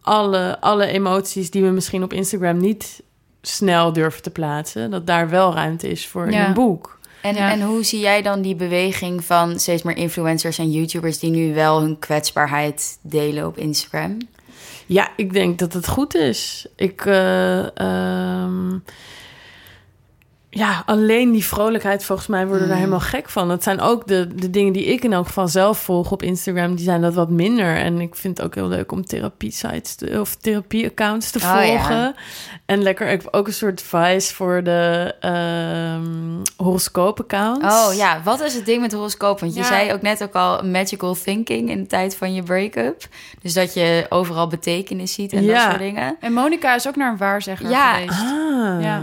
alle, 0.00 0.56
alle 0.60 0.86
emoties 0.86 1.50
die 1.50 1.62
we 1.62 1.68
misschien 1.70 2.02
op 2.02 2.12
Instagram 2.12 2.56
niet 2.56 3.02
snel 3.46 3.92
durven 3.92 4.22
te 4.22 4.30
plaatsen, 4.30 4.90
dat 4.90 5.06
daar 5.06 5.28
wel 5.28 5.54
ruimte 5.54 5.88
is 5.88 6.06
voor 6.06 6.30
Ja. 6.30 6.46
een 6.46 6.54
boek. 6.54 6.98
En, 7.20 7.34
Ja. 7.34 7.50
en 7.50 7.62
hoe 7.62 7.82
zie 7.84 8.00
jij 8.00 8.22
dan 8.22 8.42
die 8.42 8.54
beweging 8.54 9.24
van 9.24 9.58
steeds 9.58 9.82
meer 9.82 9.96
influencers 9.96 10.58
en 10.58 10.70
YouTubers 10.70 11.18
die 11.18 11.30
nu 11.30 11.54
wel 11.54 11.80
hun 11.80 11.98
kwetsbaarheid 11.98 12.98
delen 13.02 13.46
op 13.46 13.58
Instagram? 13.58 14.18
Ja, 14.86 15.08
ik 15.16 15.32
denk 15.32 15.58
dat 15.58 15.72
het 15.72 15.88
goed 15.88 16.14
is. 16.14 16.66
Ik, 16.76 17.04
eh, 17.06 17.78
ehm, 17.78 18.78
ja, 20.56 20.82
alleen 20.86 21.32
die 21.32 21.44
vrolijkheid, 21.44 22.04
volgens 22.04 22.28
mij 22.28 22.46
worden 22.46 22.62
we 22.62 22.66
daar 22.68 22.76
Mm. 22.76 22.82
helemaal 22.84 23.08
gek 23.08 23.28
van. 23.28 23.48
Dat 23.48 23.62
zijn 23.62 23.80
ook 23.80 24.06
de, 24.06 24.28
de 24.34 24.50
dingen 24.50 24.72
die 24.72 24.84
ik 24.84 25.04
in 25.04 25.12
elk 25.12 25.26
geval 25.26 25.48
zelf 25.48 25.78
volg 25.78 26.10
op 26.12 26.22
Instagram. 26.22 26.74
Die 26.74 26.84
zijn 26.84 27.00
dat 27.00 27.14
wat 27.14 27.30
minder. 27.30 27.76
En 27.76 28.00
ik 28.00 28.14
vind 28.14 28.36
het 28.36 28.46
ook 28.46 28.54
heel 28.54 28.68
leuk 28.68 28.92
om 28.92 29.04
therapie-sites 29.04 29.94
te- 29.94 30.20
of 30.20 30.34
therapie-accounts 30.34 31.30
te 31.30 31.38
Oh, 31.38 31.44
ja. 31.44 31.66
volgen. 31.66 32.14
En 32.66 32.82
lekker 32.82 33.06
ik 33.10 33.22
heb 33.22 33.34
ook 33.34 33.46
een 33.46 33.52
soort 33.52 33.82
vice 33.82 34.34
voor 34.34 34.62
de 34.62 35.14
ehm 35.20 36.02
horoscoop-accounts. 36.56 37.64
Oh 37.88 37.94
ja, 37.94 38.20
wat 38.24 38.40
is 38.40 38.54
het 38.54 38.66
ding 38.66 38.80
met 38.80 38.92
horoscoop? 38.92 39.40
Want 39.40 39.54
je 39.54 39.60
Ja. 39.60 39.66
zei 39.66 39.92
ook 39.92 40.02
net 40.02 40.22
ook 40.22 40.34
al 40.34 40.62
magical 40.64 41.14
thinking 41.14 41.70
in 41.70 41.80
de 41.80 41.86
tijd 41.86 42.16
van 42.16 42.34
je 42.34 42.42
break-up. 42.42 43.02
Dus 43.42 43.52
dat 43.52 43.74
je 43.74 44.06
overal 44.08 44.46
betekenis 44.46 45.12
ziet 45.12 45.32
en 45.32 45.46
dat 45.46 45.60
soort 45.60 45.78
dingen. 45.78 46.16
En 46.20 46.32
Monica 46.32 46.74
is 46.74 46.88
ook 46.88 46.96
naar 46.96 47.10
een 47.10 47.16
waarzegger 47.16 47.70
Ja. 47.70 47.92
geweest. 47.94 48.20
Ah. 48.20 48.82
Ja. 48.82 49.02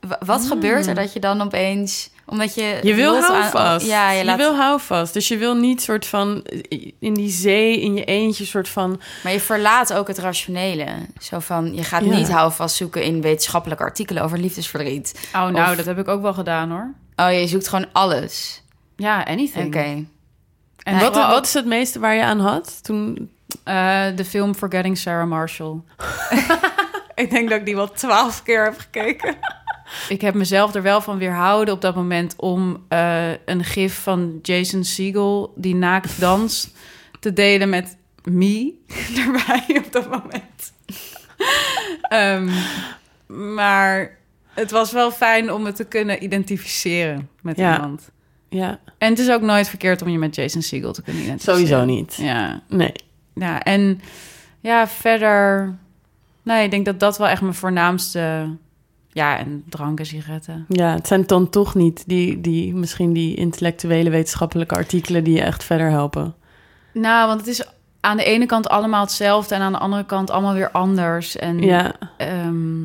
Wa- 0.00 0.18
wat 0.24 0.46
gebeurt 0.46 0.86
er 0.86 0.94
dat 0.94 1.12
je 1.12 1.20
dan 1.20 1.42
opeens... 1.42 2.10
Omdat 2.26 2.54
je... 2.54 2.78
Je 2.82 2.94
wil 2.94 3.20
houvast. 3.22 3.86
Ja, 3.86 4.10
je, 4.10 4.36
wil 4.36 4.56
houvast. 4.56 5.12
Dus 5.12 5.28
je 5.28 5.36
wil 5.36 5.54
niet 5.54 5.82
soort 5.82 6.06
van 6.06 6.44
in 6.98 7.14
die 7.14 7.30
zee, 7.30 7.80
in 7.80 7.94
je 7.94 8.04
eentje, 8.04 8.44
soort 8.44 8.68
van... 8.68 9.00
maar 9.22 9.32
je 9.32 9.40
verlaat 9.40 9.92
ook 9.92 10.08
het 10.08 10.18
rationele. 10.18 10.86
Zo 11.20 11.38
van, 11.38 11.74
je 11.74 11.84
gaat 11.84 12.04
Ja. 12.04 12.16
niet 12.16 12.30
houvast 12.30 12.76
zoeken 12.76 13.02
in 13.02 13.20
wetenschappelijke 13.22 13.82
artikelen 13.84 14.22
over 14.22 14.38
liefdesverdriet. 14.38 15.28
Oh, 15.34 15.46
nou, 15.46 15.70
Of- 15.70 15.76
dat 15.76 15.86
heb 15.86 15.98
ik 15.98 16.08
ook 16.08 16.22
wel 16.22 16.34
gedaan 16.34 16.70
hoor. 16.70 16.94
Oh, 17.16 17.32
je 17.40 17.46
zoekt 17.46 17.68
gewoon 17.68 17.86
alles. 17.92 18.62
Ja, 18.96 19.22
anything. 19.22 19.66
Oké. 19.66 19.78
En 20.82 20.94
Nee, 20.94 21.00
Wat, 21.00 21.14
wat 21.14 21.46
is 21.46 21.54
het 21.54 21.66
meeste 21.66 21.98
waar 21.98 22.14
je 22.14 22.22
aan 22.22 22.40
had? 22.40 22.78
Toen... 22.84 23.30
eh, 23.64 24.04
de 24.16 24.24
film 24.24 24.54
Forgetting 24.54 24.98
Sarah 24.98 25.28
Marshall. 25.28 25.80
ik 27.14 27.30
denk 27.30 27.48
dat 27.48 27.58
ik 27.58 27.64
die 27.64 27.74
wel 27.76 27.90
twaalf 27.92 28.42
keer 28.42 28.64
heb 28.64 28.78
gekeken. 28.78 29.36
Ik 30.08 30.20
heb 30.20 30.34
mezelf 30.34 30.74
er 30.74 30.82
wel 30.82 31.00
van 31.00 31.18
weerhouden 31.18 31.74
op 31.74 31.80
dat 31.80 31.94
moment 31.94 32.34
om 32.36 32.84
eh, 32.88 33.30
een 33.44 33.64
gif 33.64 33.98
van 34.02 34.38
Jason 34.42 34.84
Segel 34.84 35.52
die 35.56 35.74
naakt 35.74 36.20
danst 36.20 36.70
te 37.20 37.32
delen 37.32 37.68
met 37.68 37.96
me 38.24 38.74
erbij 39.26 39.76
op 39.84 39.92
dat 39.92 40.10
moment. 40.10 40.72
Ehm, 42.02 42.48
maar 43.54 44.16
het 44.54 44.70
was 44.70 44.92
wel 44.92 45.10
fijn 45.10 45.52
om 45.52 45.64
het 45.64 45.76
te 45.76 45.84
kunnen 45.84 46.24
identificeren 46.24 47.28
met 47.42 47.56
Ja. 47.56 47.74
iemand. 47.74 48.10
Ja, 48.48 48.80
En 48.98 49.10
het 49.10 49.18
is 49.18 49.30
ook 49.30 49.42
nooit 49.42 49.68
verkeerd 49.68 50.02
om 50.02 50.08
je 50.08 50.18
met 50.18 50.34
Jason 50.34 50.62
Segel 50.62 50.92
te 50.92 51.02
kunnen 51.02 51.22
identificeren. 51.22 51.58
sowieso 51.66 51.84
niet. 51.84 52.14
Ja, 52.14 52.62
Nee. 52.68 52.92
ja, 53.34 53.62
en 53.62 54.00
ja, 54.60 54.88
verder... 54.88 55.74
Nee, 56.42 56.64
ik 56.64 56.70
denk 56.70 56.84
dat 56.84 57.00
dat 57.00 57.18
wel 57.18 57.28
echt 57.28 57.40
mijn 57.42 57.54
voornaamste... 57.54 58.48
Ja, 59.18 59.38
en 59.38 59.62
drank 59.68 59.98
en 59.98 60.06
sigaretten. 60.06 60.64
Ja, 60.68 60.94
het 60.94 61.06
zijn 61.06 61.26
dan 61.26 61.48
toch 61.50 61.74
niet 61.74 62.04
die, 62.06 62.40
die, 62.40 62.74
misschien 62.74 63.12
die 63.12 63.34
intellectuele 63.34 64.10
wetenschappelijke 64.10 64.74
artikelen 64.74 65.24
die 65.24 65.34
je 65.34 65.42
echt 65.42 65.64
verder 65.64 65.90
helpen. 65.90 66.34
Nou, 66.92 67.26
want 67.26 67.40
het 67.40 67.48
is 67.48 67.66
aan 68.00 68.16
de 68.16 68.24
ene 68.24 68.46
kant 68.46 68.68
allemaal 68.68 69.00
hetzelfde... 69.00 69.54
en 69.54 69.60
aan 69.60 69.72
de 69.72 69.78
andere 69.78 70.04
kant 70.04 70.30
allemaal 70.30 70.54
weer 70.54 70.70
anders. 70.70 71.36
En, 71.36 71.58
Ja, 71.58 71.92
ehm, 72.16 72.84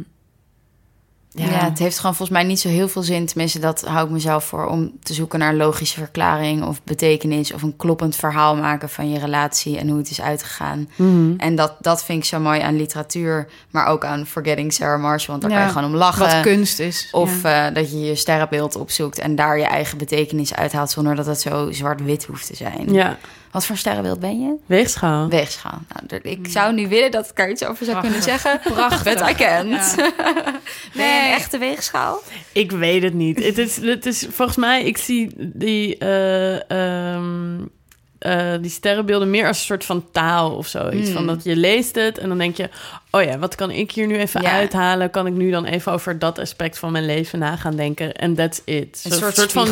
Ja. 1.35 1.45
het 1.45 1.79
heeft 1.79 1.97
gewoon 1.99 2.15
volgens 2.15 2.37
mij 2.37 2.47
niet 2.47 2.59
zo 2.59 2.67
heel 2.69 2.87
veel 2.87 3.01
zin. 3.03 3.25
Tenminste, 3.25 3.59
dat 3.59 3.81
hou 3.81 4.05
ik 4.05 4.11
mezelf 4.11 4.43
voor. 4.43 4.65
Om 4.65 4.91
te 5.03 5.13
zoeken 5.13 5.39
naar 5.39 5.49
een 5.49 5.55
logische 5.57 5.99
verklaring 5.99 6.63
of 6.65 6.83
betekenis. 6.83 7.53
Of 7.53 7.61
een 7.61 7.75
kloppend 7.75 8.15
verhaal 8.15 8.55
maken 8.55 8.89
van 8.89 9.09
je 9.11 9.19
relatie 9.19 9.77
en 9.77 9.87
hoe 9.89 9.97
het 9.97 10.09
is 10.09 10.21
uitgegaan. 10.21 10.89
Mhm. 10.95 11.33
En 11.37 11.55
dat, 11.55 11.75
dat 11.79 12.03
vind 12.03 12.17
ik 12.19 12.25
zo 12.25 12.39
mooi 12.39 12.61
aan 12.61 12.75
literatuur. 12.77 13.47
Maar 13.71 13.85
ook 13.87 14.05
aan 14.05 14.25
Forgetting 14.25 14.73
Sarah 14.73 15.01
Marshall. 15.01 15.39
Want 15.39 15.41
daar 15.41 15.51
Ja, 15.51 15.57
kan 15.57 15.65
je 15.67 15.73
gewoon 15.73 15.89
om 15.93 15.95
lachen. 15.95 16.19
wat 16.25 16.41
kunst 16.41 16.79
is. 16.79 17.07
Of 17.11 17.43
ja. 17.43 17.67
eh, 17.67 17.73
dat 17.75 17.91
je 17.91 17.99
je 17.99 18.15
sterrenbeeld 18.15 18.75
opzoekt 18.75 19.19
en 19.19 19.35
daar 19.35 19.57
je 19.57 19.65
eigen 19.65 19.97
betekenis 19.97 20.53
uithaalt. 20.55 20.91
Zonder 20.91 21.15
dat 21.15 21.25
het 21.25 21.41
zo 21.41 21.71
zwart-wit 21.71 22.25
hoeft 22.25 22.47
te 22.47 22.55
zijn. 22.55 22.93
ja. 22.93 23.17
Wat 23.53 23.65
voor 23.65 23.77
sterrenbeeld 23.77 24.19
ben 24.19 24.39
je? 24.41 24.55
weegschaal. 24.65 25.29
Weegschaal. 25.29 25.81
Nou, 26.09 26.21
ik 26.23 26.47
zou 26.49 26.73
nu 26.73 26.87
willen 26.87 27.11
dat 27.11 27.29
ik 27.29 27.39
er 27.39 27.49
iets 27.49 27.65
over 27.65 27.85
zou 27.85 28.01
kunnen 28.01 28.21
zeggen. 28.21 28.59
Prachtig. 28.73 29.03
But 29.13 29.29
I 29.29 29.33
can't. 29.35 29.93
Ja. 29.97 30.11
Ben 30.93 31.05
je 31.05 31.11
een 31.13 31.21
Nee. 31.23 31.33
echte 31.33 31.57
weegschaal? 31.57 32.21
Ik 32.53 32.71
weet 32.71 33.03
het 33.03 33.13
niet. 33.13 33.43
Het 33.43 33.57
is, 33.57 33.75
het 33.81 34.05
is 34.05 34.27
volgens 34.29 34.57
mij, 34.57 34.83
ik 34.83 34.97
zie 34.97 35.31
die, 35.37 35.97
eh, 35.97 36.69
ehm, 36.71 37.57
eh, 38.23 38.51
die 38.61 38.71
sterrenbeelden 38.71 39.29
meer 39.29 39.47
als 39.47 39.57
een 39.59 39.65
soort 39.65 39.85
van 39.85 40.05
taal 40.11 40.51
of 40.51 40.67
zoiets. 40.67 41.05
Hmm. 41.07 41.13
Van 41.15 41.27
dat 41.27 41.43
je 41.43 41.55
leest 41.55 41.95
het 41.95 42.17
en 42.17 42.29
dan 42.29 42.37
denk 42.37 42.57
je, 42.57 42.69
oh 43.11 43.23
ja, 43.23 43.37
wat 43.37 43.55
kan 43.55 43.71
ik 43.71 43.91
hier 43.91 44.07
nu 44.07 44.17
even 44.17 44.41
Ja. 44.41 44.51
uithalen? 44.51 45.09
Kan 45.09 45.27
ik 45.27 45.33
nu 45.33 45.51
dan 45.51 45.65
even 45.65 45.91
over 45.91 46.19
dat 46.19 46.39
aspect 46.39 46.77
van 46.77 46.91
mijn 46.91 47.05
leven 47.05 47.39
na 47.39 47.55
gaan 47.55 47.75
denken? 47.75 48.13
En 48.13 48.35
that's 48.35 48.61
it. 48.65 49.01
Een 49.03 49.11
soort, 49.11 49.51
van. 49.51 49.67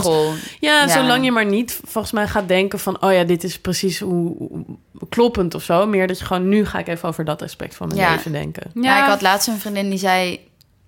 Ja, 0.60 0.82
Ja. 0.82 0.88
zolang 0.88 1.26
je 1.26 1.32
maar 1.32 1.45
niet 1.45 1.80
volgens 1.84 2.14
mij 2.14 2.28
gaat 2.28 2.47
denken 2.47 2.80
van... 2.80 3.02
oh 3.04 3.14
ja, 3.14 3.24
dit 3.24 3.43
is 3.43 3.60
precies 3.60 3.99
hoe, 3.99 4.36
hoe- 4.38 4.66
kloppend 5.10 5.56
of 5.56 5.64
zo. 5.64 5.86
Meer 5.88 6.08
dat 6.08 6.20
je 6.20 6.26
gewoon, 6.26 6.49
nu 6.49 6.66
ga 6.66 6.80
ik 6.80 6.88
even 6.88 7.10
over 7.10 7.26
dat 7.26 7.41
aspect 7.41 7.76
van 7.76 7.88
mijn 7.88 7.99
Ja. 7.99 8.12
leven 8.12 8.32
denken. 8.32 8.72
Ja. 8.74 9.04
ik 9.04 9.10
had 9.10 9.22
laatst 9.22 9.47
een 9.47 9.60
vriendin 9.60 9.89
die 9.89 9.99
zei... 9.99 10.39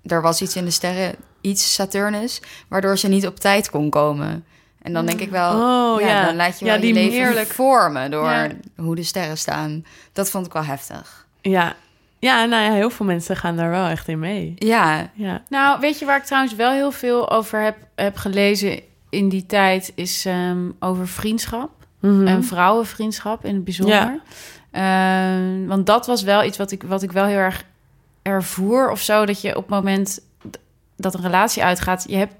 er 0.06 0.22
was 0.22 0.42
iets 0.42 0.56
in 0.56 0.66
de 0.66 0.72
sterren, 0.72 1.16
iets 1.42 1.74
Saturnus... 1.74 2.42
waardoor 2.68 2.98
ze 2.98 3.08
niet 3.08 3.28
op 3.28 3.40
tijd 3.40 3.70
kon 3.70 3.90
komen. 3.90 4.46
En 4.84 4.94
dan 4.94 5.06
denk 5.06 5.20
ik 5.20 5.30
wel... 5.30 5.52
Oh, 5.54 6.02
ja. 6.02 6.26
Dan 6.26 6.36
laat 6.36 6.60
je 6.60 6.66
Ja, 6.66 6.72
wel 6.72 6.82
die 6.82 6.94
je 6.94 7.00
leven 7.00 7.12
heerlijk- 7.26 7.52
vormen 7.52 8.12
door 8.12 8.30
Ja. 8.30 8.50
hoe 8.76 8.96
de 8.96 9.04
sterren 9.04 9.38
staan. 9.38 9.86
Dat 10.14 10.30
vond 10.30 10.46
ik 10.46 10.54
wel 10.54 10.64
heftig. 10.64 11.26
Ja. 11.42 11.76
ja, 12.20 12.46
nou 12.46 12.64
ja, 12.64 12.72
heel 12.72 12.90
veel 12.90 13.06
mensen 13.06 13.36
gaan 13.38 13.56
daar 13.56 13.70
wel 13.70 13.88
echt 13.88 14.08
in 14.08 14.20
mee. 14.20 14.54
Ja, 14.56 15.10
Ja. 15.14 15.42
Nou, 15.50 15.80
weet 15.80 16.00
je 16.00 16.06
waar 16.06 16.18
ik 16.18 16.24
trouwens 16.24 16.56
wel 16.56 16.72
heel 16.72 16.92
veel 16.92 17.30
over 17.32 17.62
heb, 17.62 17.78
heb 17.96 18.18
gelezen 18.18 18.80
in 19.10 19.30
die 19.30 19.46
tijd... 19.46 19.92
is 19.96 20.26
ehm, 20.26 20.70
over 20.80 21.08
vriendschap. 21.08 21.70
Mhm. 22.00 22.28
En 22.28 22.44
vrouwenvriendschap 22.44 23.46
in 23.46 23.54
het 23.56 23.64
bijzonder. 23.64 24.22
Ehm, 24.72 25.66
want 25.66 25.86
dat 25.86 26.06
was 26.08 26.24
wel 26.24 26.44
iets 26.44 26.58
wat 26.58 26.72
ik, 26.72 26.84
wat 26.84 27.02
ik 27.04 27.12
wel 27.12 27.26
heel 27.26 27.38
erg 27.38 27.64
ervoer 28.22 28.90
of 28.92 29.00
zo. 29.00 29.26
Dat 29.26 29.42
je 29.42 29.50
op 29.56 29.62
het 29.62 29.70
moment 29.70 30.20
dat 30.98 31.14
een 31.14 31.22
relatie 31.22 31.64
uitgaat... 31.64 32.06
Je 32.08 32.16
hebt, 32.16 32.34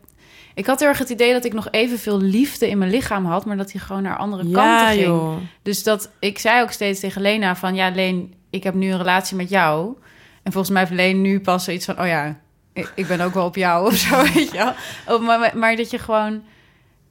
ik 0.54 0.66
had 0.66 0.80
heel 0.80 0.88
erg 0.88 0.98
het 0.98 1.10
idee 1.10 1.34
dat 1.34 1.46
ik 1.46 1.54
nog 1.54 1.68
evenveel 1.72 2.22
liefde 2.22 2.70
in 2.70 2.78
mijn 2.78 2.92
lichaam 2.92 3.26
had... 3.26 3.46
maar 3.46 3.58
dat 3.58 3.72
die 3.72 3.82
gewoon 3.82 4.02
naar 4.02 4.18
andere 4.18 4.52
kanten 4.52 4.88
ging. 4.88 5.02
joh. 5.02 5.38
Dus 5.62 5.84
dat, 5.84 6.10
ik 6.20 6.40
zei 6.40 6.62
ook 6.62 6.72
steeds 6.72 7.00
tegen 7.00 7.22
Lena 7.22 7.56
van... 7.56 7.76
ja, 7.76 7.90
Leen, 7.90 8.34
ik 8.50 8.64
heb 8.64 8.74
nu 8.74 8.92
een 8.92 8.98
relatie 8.98 9.36
met 9.38 9.50
jou. 9.50 9.96
En 10.44 10.52
volgens 10.52 10.74
mij 10.74 10.82
heeft 10.82 10.94
Leen 10.94 11.22
nu 11.22 11.40
pas 11.40 11.64
zoiets 11.64 11.86
van... 11.86 12.00
oh 12.00 12.08
ja, 12.08 12.40
ik, 12.74 12.92
ik 12.96 13.08
ben 13.08 13.22
ook 13.22 13.34
wel 13.34 13.46
op 13.46 13.56
jou 13.56 13.86
of 13.88 13.96
zo, 13.96 14.22
weet 14.22 14.52
je 14.52 14.58
wel. 14.58 14.74
Oh, 15.16 15.26
maar, 15.26 15.40
maar, 15.40 15.58
maar 15.58 15.76
dat 15.76 15.92
je 15.92 16.00
gewoon... 16.00 16.44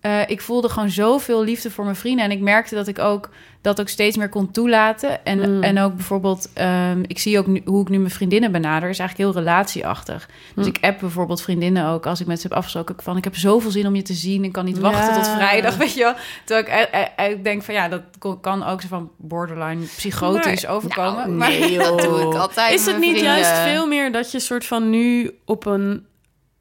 eh, 0.03 0.21
ik 0.27 0.41
voelde 0.41 0.69
gewoon 0.69 0.91
zoveel 0.91 1.43
liefde 1.45 1.71
voor 1.71 1.85
mijn 1.85 1.97
vrienden. 1.97 2.25
En 2.25 2.31
ik 2.31 2.41
merkte 2.41 2.75
dat 2.75 2.87
ik 2.89 2.99
ook 2.99 3.31
dat 3.61 3.81
ook 3.81 3.89
steeds 3.89 4.17
meer 4.17 4.29
kon 4.29 4.51
toelaten. 4.51 5.25
En, 5.25 5.39
Mm. 5.57 5.63
en 5.63 5.79
ook 5.81 5.95
bijvoorbeeld... 5.97 6.49
ehm, 6.55 7.03
ik 7.07 7.19
zie 7.19 7.39
ook 7.39 7.47
nu, 7.47 7.63
hoe 7.65 7.83
ik 7.83 7.89
nu 7.89 7.99
mijn 7.99 8.11
vriendinnen 8.11 8.53
benader. 8.53 8.89
is 8.89 8.99
eigenlijk 8.99 9.35
heel 9.35 9.43
relatieachtig. 9.45 10.29
Dus 10.55 10.67
Mm. 10.67 10.73
ik 10.75 10.85
app 10.85 11.01
bijvoorbeeld 11.01 11.43
vriendinnen 11.43 11.87
ook... 11.87 12.07
als 12.07 12.21
ik 12.21 12.27
met 12.27 12.41
ze 12.41 12.47
heb 12.49 12.57
afgesproken 12.57 12.95
van... 13.03 13.17
ik 13.17 13.25
heb 13.25 13.37
zoveel 13.37 13.71
zin 13.71 13.87
om 13.87 13.95
je 13.95 14.03
te 14.03 14.13
zien. 14.15 14.45
Ik 14.45 14.53
kan 14.53 14.65
niet 14.65 14.79
wachten 14.79 15.15
Ja. 15.15 15.21
tot 15.21 15.29
vrijdag, 15.29 15.77
weet 15.83 15.95
je 15.95 16.03
wel. 16.03 16.15
Terwijl 16.45 16.67
ik, 16.67 16.89
eh, 16.93 17.25
eh, 17.27 17.31
ik 17.31 17.45
denk 17.45 17.63
van 17.63 17.75
ja, 17.75 17.89
dat 17.89 18.03
kan 18.41 18.65
ook 18.65 18.81
zo 18.81 18.89
van 18.89 19.11
borderline 19.17 19.85
psychotisch 19.85 20.67
overkomen. 20.67 21.15
nou, 21.15 21.31
maar 21.31 21.49
nee, 21.51 21.79
dat 21.79 22.01
doe 22.03 22.21
ik 22.21 22.35
altijd 22.35 22.75
Is 22.75 22.87
het 22.87 22.99
niet 22.99 23.11
vrienden. 23.11 23.33
juist 23.43 23.59
veel 23.59 23.87
meer 23.87 24.13
dat 24.13 24.33
je 24.33 24.41
soort 24.41 24.67
van 24.67 24.91
nu 24.91 25.31
op 25.45 25.67
een... 25.67 26.07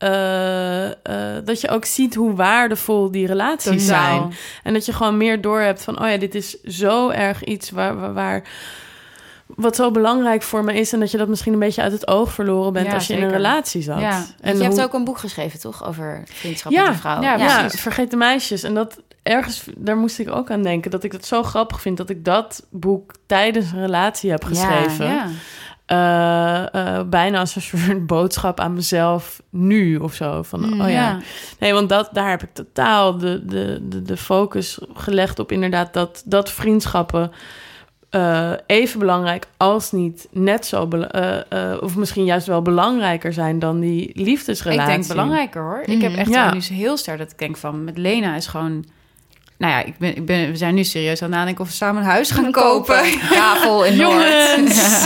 eh, 0.01 0.85
eh, 0.89 1.45
dat 1.45 1.61
je 1.61 1.69
ook 1.69 1.85
ziet 1.85 2.15
hoe 2.15 2.35
waardevol 2.35 3.11
die 3.11 3.27
relaties 3.27 3.85
Totaal. 3.87 4.17
zijn. 4.19 4.33
En 4.63 4.73
dat 4.73 4.85
je 4.85 4.93
gewoon 4.93 5.17
meer 5.17 5.41
doorhebt 5.41 5.83
van... 5.83 6.01
oh 6.01 6.09
ja, 6.09 6.17
dit 6.17 6.35
is 6.35 6.61
zo 6.61 7.09
erg 7.09 7.43
iets 7.43 7.69
waar, 7.71 7.99
waar, 7.99 8.13
waar- 8.13 8.43
wat 9.55 9.75
zo 9.75 9.91
belangrijk 9.91 10.41
voor 10.41 10.63
me 10.63 10.73
is... 10.73 10.93
en 10.93 10.99
dat 10.99 11.11
je 11.11 11.17
dat 11.17 11.27
misschien 11.27 11.53
een 11.53 11.59
beetje 11.59 11.81
uit 11.81 11.91
het 11.91 12.07
oog 12.07 12.31
verloren 12.33 12.73
bent... 12.73 12.87
Ja, 12.87 12.93
als 12.93 13.07
je 13.07 13.13
in 13.13 13.23
een 13.23 13.31
relatie 13.31 13.81
zat. 13.81 13.99
Ja. 13.99 14.25
En 14.39 14.57
je 14.57 14.63
hebt 14.63 14.81
ook 14.81 14.93
een 14.93 15.03
boek 15.03 15.17
geschreven, 15.17 15.59
toch? 15.59 15.87
Over 15.87 16.23
vriendschap 16.25 16.71
Ja, 16.71 16.83
met 16.83 16.93
een 16.93 16.99
vrouw. 16.99 17.21
ja, 17.21 17.35
ja, 17.35 17.69
vergeet 17.69 18.11
de 18.11 18.17
meisjes. 18.17 18.63
En 18.63 18.73
dat 18.73 18.97
ergens, 19.23 19.63
daar 19.77 19.97
moest 19.97 20.19
ik 20.19 20.31
ook 20.31 20.51
aan 20.51 20.63
denken. 20.63 20.91
Dat 20.91 21.03
ik 21.03 21.11
het 21.11 21.25
zo 21.25 21.43
grappig 21.43 21.81
vind 21.81 21.97
dat 21.97 22.09
ik 22.09 22.25
dat 22.25 22.65
boek 22.69 23.13
tijdens 23.25 23.71
een 23.71 23.81
relatie 23.81 24.31
heb 24.31 24.43
geschreven. 24.43 25.05
Ja. 25.05 25.27
Eh, 25.91 26.73
eh, 26.73 27.07
bijna 27.07 27.39
als 27.39 27.55
een 27.55 27.61
soort 27.61 28.07
boodschap 28.15 28.59
aan 28.59 28.73
mezelf 28.73 29.41
nu 29.49 29.95
of 29.95 30.13
zo. 30.13 30.41
Van, 30.43 30.59
Mm, 30.61 30.81
oh 30.81 30.89
ja. 30.89 30.93
ja. 30.93 31.19
Nee, 31.59 31.73
want 31.73 31.89
dat, 31.89 32.09
daar 32.11 32.29
heb 32.29 32.43
ik 32.43 32.53
totaal 32.53 33.17
de, 33.17 33.45
de, 33.45 33.79
de, 33.89 34.01
de 34.01 34.17
focus 34.17 34.79
gelegd 34.93 35.39
op 35.39 35.51
inderdaad 35.51 35.93
dat, 35.93 36.23
dat 36.25 36.51
vriendschappen 36.51 37.31
eh, 38.09 38.51
even 38.65 38.99
belangrijk 38.99 39.47
als 39.57 39.91
niet 39.91 40.27
net 40.31 40.65
zo... 40.65 40.89
Uh, 40.91 41.77
of 41.81 41.95
misschien 41.95 42.25
juist 42.25 42.47
wel 42.47 42.61
belangrijker 42.61 43.33
zijn 43.33 43.59
dan 43.59 43.79
die 43.79 44.11
liefdesrelatie. 44.13 44.91
Ik 44.91 44.97
denk 44.97 45.07
belangrijker 45.07 45.61
hoor. 45.61 45.81
Ik 45.85 46.01
heb 46.01 46.15
echt 46.15 46.29
ja. 46.29 46.53
nu 46.53 46.59
heel 46.59 46.97
sterk 46.97 47.17
dat 47.17 47.31
ik 47.31 47.37
denk 47.37 47.57
van... 47.57 47.83
met 47.83 47.97
Lena 47.97 48.35
is 48.35 48.47
gewoon 48.47 48.85
nou 49.61 49.73
ja, 49.73 49.83
ik 49.83 49.97
ben, 49.97 50.15
ik 50.15 50.25
ben, 50.25 50.49
we 50.49 50.57
zijn 50.57 50.75
nu 50.75 50.83
serieus 50.83 51.21
aan 51.21 51.29
het 51.29 51.37
nadenken 51.37 51.63
of 51.63 51.69
we 51.69 51.75
samen 51.75 52.01
een 52.01 52.09
huis 52.09 52.31
gaan 52.31 52.51
kopen. 52.51 53.19
Kavel 53.29 53.85
in 53.85 53.95
Jongens, 53.95 55.05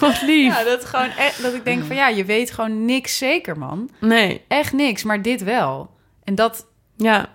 wat 0.00 0.22
lief. 0.22 0.58
Ja, 0.58 0.64
dat, 0.64 0.84
gewoon 0.84 1.10
echt, 1.10 1.42
dat 1.42 1.54
ik 1.54 1.64
denk 1.64 1.84
van 1.84 1.96
ja, 1.96 2.08
je 2.08 2.24
weet 2.24 2.50
gewoon 2.50 2.84
niks 2.84 3.18
zeker, 3.18 3.58
man. 3.58 3.90
Nee. 4.00 4.44
Echt 4.48 4.72
niks, 4.72 5.02
maar 5.02 5.22
dit 5.22 5.42
wel. 5.44 5.90
En 6.24 6.34
dat, 6.34 6.66
ja. 6.96 7.28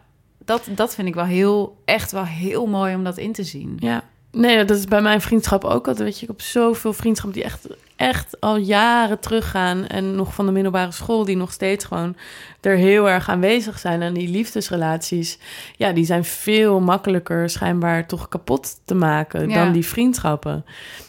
dat, 0.46 0.68
dat 0.70 0.96
vind 0.96 1.08
ik 1.08 1.16
wel 1.16 1.26
heel, 1.26 1.82
echt 1.86 2.12
wel 2.12 2.26
heel 2.26 2.66
mooi 2.66 2.96
om 2.96 3.04
dat 3.04 3.18
in 3.18 3.32
te 3.32 3.44
zien. 3.44 3.78
Ja. 3.80 4.04
Nee, 4.32 4.66
dat 4.66 4.78
is 4.78 4.86
bij 4.86 5.02
mijn 5.02 5.22
vriendschap 5.22 5.64
ook 5.64 5.88
altijd. 5.88 5.98
Weet 5.98 6.16
je, 6.16 6.22
ik 6.22 6.28
heb 6.28 6.42
zoveel 6.42 6.94
vriendschappen 6.94 7.40
die 7.40 7.44
echt, 7.44 7.68
echt 7.96 8.42
al 8.42 8.58
jaren 8.58 9.20
teruggaan. 9.20 9.88
En 9.88 10.16
nog 10.16 10.34
van 10.34 10.46
de 10.46 10.52
middelbare 10.52 10.92
school, 10.92 11.26
die 11.26 11.38
nog 11.38 11.52
steeds 11.52 11.86
gewoon 11.86 12.16
er 12.62 12.76
heel 12.76 13.10
erg 13.10 13.30
aanwezig 13.30 13.80
zijn. 13.80 14.02
En 14.02 14.14
die 14.14 14.30
liefdesrelaties, 14.30 15.38
ja, 15.76 15.92
die 15.92 16.06
zijn 16.06 16.24
veel 16.24 16.80
makkelijker 16.80 17.50
schijnbaar 17.50 18.08
toch 18.08 18.28
kapot 18.28 18.80
te 18.86 18.96
maken 18.96 19.50
dan 19.50 19.72
die 19.72 19.86
vriendschappen. 19.86 20.66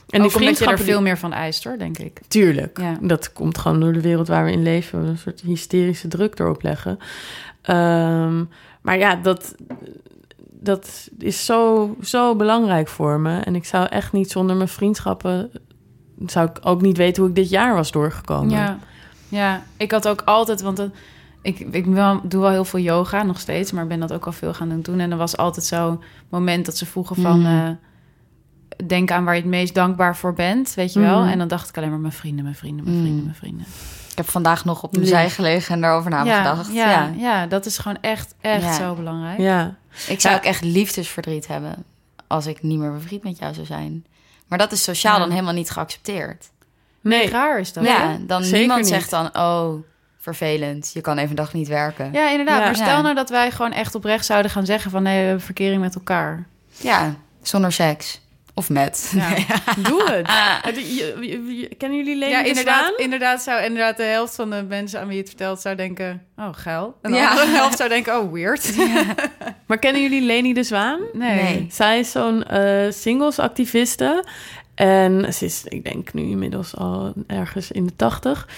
En 0.08 0.22
die 0.22 0.30
vriendschappen 0.30 0.76
je 0.76 0.82
er 0.82 0.88
veel 0.90 1.02
meer 1.02 1.18
van 1.18 1.32
eist, 1.32 1.64
hoor, 1.64 1.78
denk 1.78 1.98
ik. 1.98 2.20
Tuurlijk. 2.28 2.78
Ja. 2.80 2.98
Dat 3.00 3.32
komt 3.32 3.58
gewoon 3.58 3.80
door 3.80 3.92
de 3.92 4.00
wereld 4.00 4.28
waar 4.28 4.44
we 4.44 4.52
in 4.52 4.62
leven. 4.62 4.98
Een 4.98 5.18
soort 5.18 5.40
hysterische 5.40 6.08
druk 6.08 6.38
erop 6.38 6.62
leggen. 6.62 6.98
Um, 7.70 8.48
maar 8.82 8.98
ja, 8.98 9.16
dat, 9.16 9.54
dat 10.62 11.08
is 11.18 11.44
zo, 11.44 11.90
zo 12.02 12.36
belangrijk 12.36 12.88
voor 12.88 13.20
me. 13.20 13.40
En 13.40 13.54
ik 13.54 13.64
zou 13.64 13.86
echt 13.86 14.12
niet 14.12 14.30
zonder 14.30 14.56
mijn 14.56 14.68
vriendschappen... 14.68 15.50
zou 16.26 16.48
ik 16.48 16.58
ook 16.62 16.80
niet 16.80 16.96
weten 16.96 17.22
hoe 17.22 17.30
ik 17.30 17.36
dit 17.36 17.50
jaar 17.50 17.74
was 17.74 17.90
doorgekomen. 17.90 18.50
Ja, 18.50 18.78
ja 19.28 19.62
ik 19.76 19.90
had 19.90 20.08
ook 20.08 20.22
altijd... 20.24 20.60
want 20.60 20.78
het, 20.78 20.94
ik, 21.42 21.58
ik 21.58 21.84
doe 22.22 22.40
wel 22.40 22.50
heel 22.50 22.64
veel 22.64 22.80
yoga 22.80 23.22
nog 23.22 23.40
steeds... 23.40 23.72
maar 23.72 23.86
ben 23.86 24.00
dat 24.00 24.12
ook 24.12 24.26
al 24.26 24.32
veel 24.32 24.54
gaan 24.54 24.80
doen. 24.82 25.00
En 25.00 25.10
er 25.10 25.16
was 25.16 25.36
altijd 25.36 25.66
zo'n 25.66 26.02
moment 26.28 26.66
dat 26.66 26.76
ze 26.76 26.86
vroegen 26.86 27.16
van... 27.16 27.40
Mm. 27.40 27.46
Uh, 27.46 27.70
denk 28.86 29.10
aan 29.10 29.24
waar 29.24 29.34
je 29.34 29.40
het 29.40 29.50
meest 29.50 29.74
dankbaar 29.74 30.16
voor 30.16 30.34
bent, 30.34 30.74
weet 30.74 30.92
je 30.92 31.00
wel. 31.00 31.22
Mm. 31.22 31.28
En 31.28 31.38
dan 31.38 31.48
dacht 31.48 31.68
ik 31.68 31.76
alleen 31.76 31.90
maar 31.90 31.98
mijn 31.98 32.12
vrienden, 32.12 32.44
mijn 32.44 32.56
vrienden, 32.56 32.84
mijn 32.84 32.96
vrienden, 32.96 33.18
mm. 33.18 33.24
mijn 33.24 33.36
vrienden. 33.36 33.66
Ik 34.10 34.16
heb 34.18 34.28
vandaag 34.28 34.64
nog 34.64 34.82
op 34.82 34.92
mijn 34.92 35.06
zij 35.06 35.30
gelegen 35.30 35.74
en 35.74 35.80
daarover 35.80 36.10
nagedacht. 36.10 36.72
Ja, 36.72 36.90
ja, 36.90 37.10
ja. 37.16 37.46
dat 37.46 37.66
is 37.66 37.78
gewoon 37.78 37.98
echt, 38.00 38.34
echt 38.40 38.74
zo 38.74 38.94
belangrijk. 38.94 39.38
Ja. 39.38 39.76
Ik 40.08 40.20
zou 40.20 40.34
ook 40.36 40.44
echt 40.44 40.62
liefdesverdriet 40.62 41.46
hebben 41.46 41.84
als 42.26 42.46
ik 42.46 42.62
niet 42.62 42.78
meer 42.78 42.92
bevriend 42.92 43.22
met 43.22 43.38
jou 43.38 43.54
zou 43.54 43.66
zijn. 43.66 44.06
Maar 44.46 44.58
dat 44.58 44.72
is 44.72 44.82
sociaal 44.82 45.18
dan 45.18 45.30
helemaal 45.30 45.52
niet 45.52 45.70
geaccepteerd. 45.70 46.50
Nee, 47.00 47.30
raar 47.30 47.60
is 47.60 47.72
dat. 47.72 47.84
Ja, 47.84 48.18
dan 48.20 48.50
niemand 48.50 48.86
zegt 48.86 49.10
dan, 49.10 49.36
oh, 49.36 49.74
vervelend. 50.18 50.90
Je 50.94 51.00
kan 51.00 51.18
even 51.18 51.30
een 51.30 51.36
dag 51.36 51.52
niet 51.52 51.68
werken. 51.68 52.12
Ja, 52.12 52.30
inderdaad. 52.30 52.64
Maar 52.64 52.76
stel 52.76 53.02
nou 53.02 53.14
dat 53.14 53.30
wij 53.30 53.50
gewoon 53.50 53.72
echt 53.72 53.94
oprecht 53.94 54.26
zouden 54.26 54.50
gaan 54.50 54.66
zeggen 54.66 54.90
van 54.90 55.02
nee, 55.02 55.18
we 55.20 55.26
hebben 55.26 55.44
verkering 55.44 55.80
met 55.80 55.94
elkaar. 55.94 56.46
Ja, 56.76 57.14
zonder 57.42 57.72
seks. 57.72 58.20
Of 58.54 58.70
met. 58.70 59.12
Ja. 59.16 59.34
Doe 59.88 60.10
het. 60.10 60.26
Ah. 60.26 60.62
Kennen 61.78 61.98
jullie 61.98 62.16
Leni 62.16 62.32
ja, 62.32 62.42
inderdaad, 62.42 62.92
inderdaad 62.96 63.42
zou 63.42 63.62
inderdaad 63.62 63.96
de 63.96 64.02
helft 64.02 64.34
van 64.34 64.50
de 64.50 64.64
mensen 64.68 65.00
aan 65.00 65.06
wie 65.06 65.14
je 65.14 65.20
het 65.20 65.28
vertelt 65.28 65.60
zou 65.60 65.76
denken, 65.76 66.22
oh 66.36 66.48
geil. 66.52 66.98
En 67.02 67.10
de 67.10 67.16
ja. 67.16 67.30
andere 67.30 67.46
helft 67.60 67.76
zou 67.76 67.88
denken, 67.88 68.18
oh 68.18 68.32
weird. 68.32 68.74
maar 69.66 69.78
kennen 69.78 70.02
jullie 70.02 70.20
Leni 70.22 70.52
de 70.52 70.62
Zwaan? 70.62 71.00
Nee. 71.12 71.66
Zij 71.70 71.98
is 71.98 72.10
zo'n 72.10 72.44
uh, 72.52 72.90
singles-activiste. 72.90 74.24
En 74.74 75.34
ze 75.34 75.44
is, 75.44 75.64
ik 75.64 75.84
denk 75.84 76.12
nu 76.12 76.22
inmiddels 76.22 76.76
al 76.76 77.12
ergens 77.26 77.70
in 77.70 77.86
de 77.86 77.96
tachtig. 77.96 78.48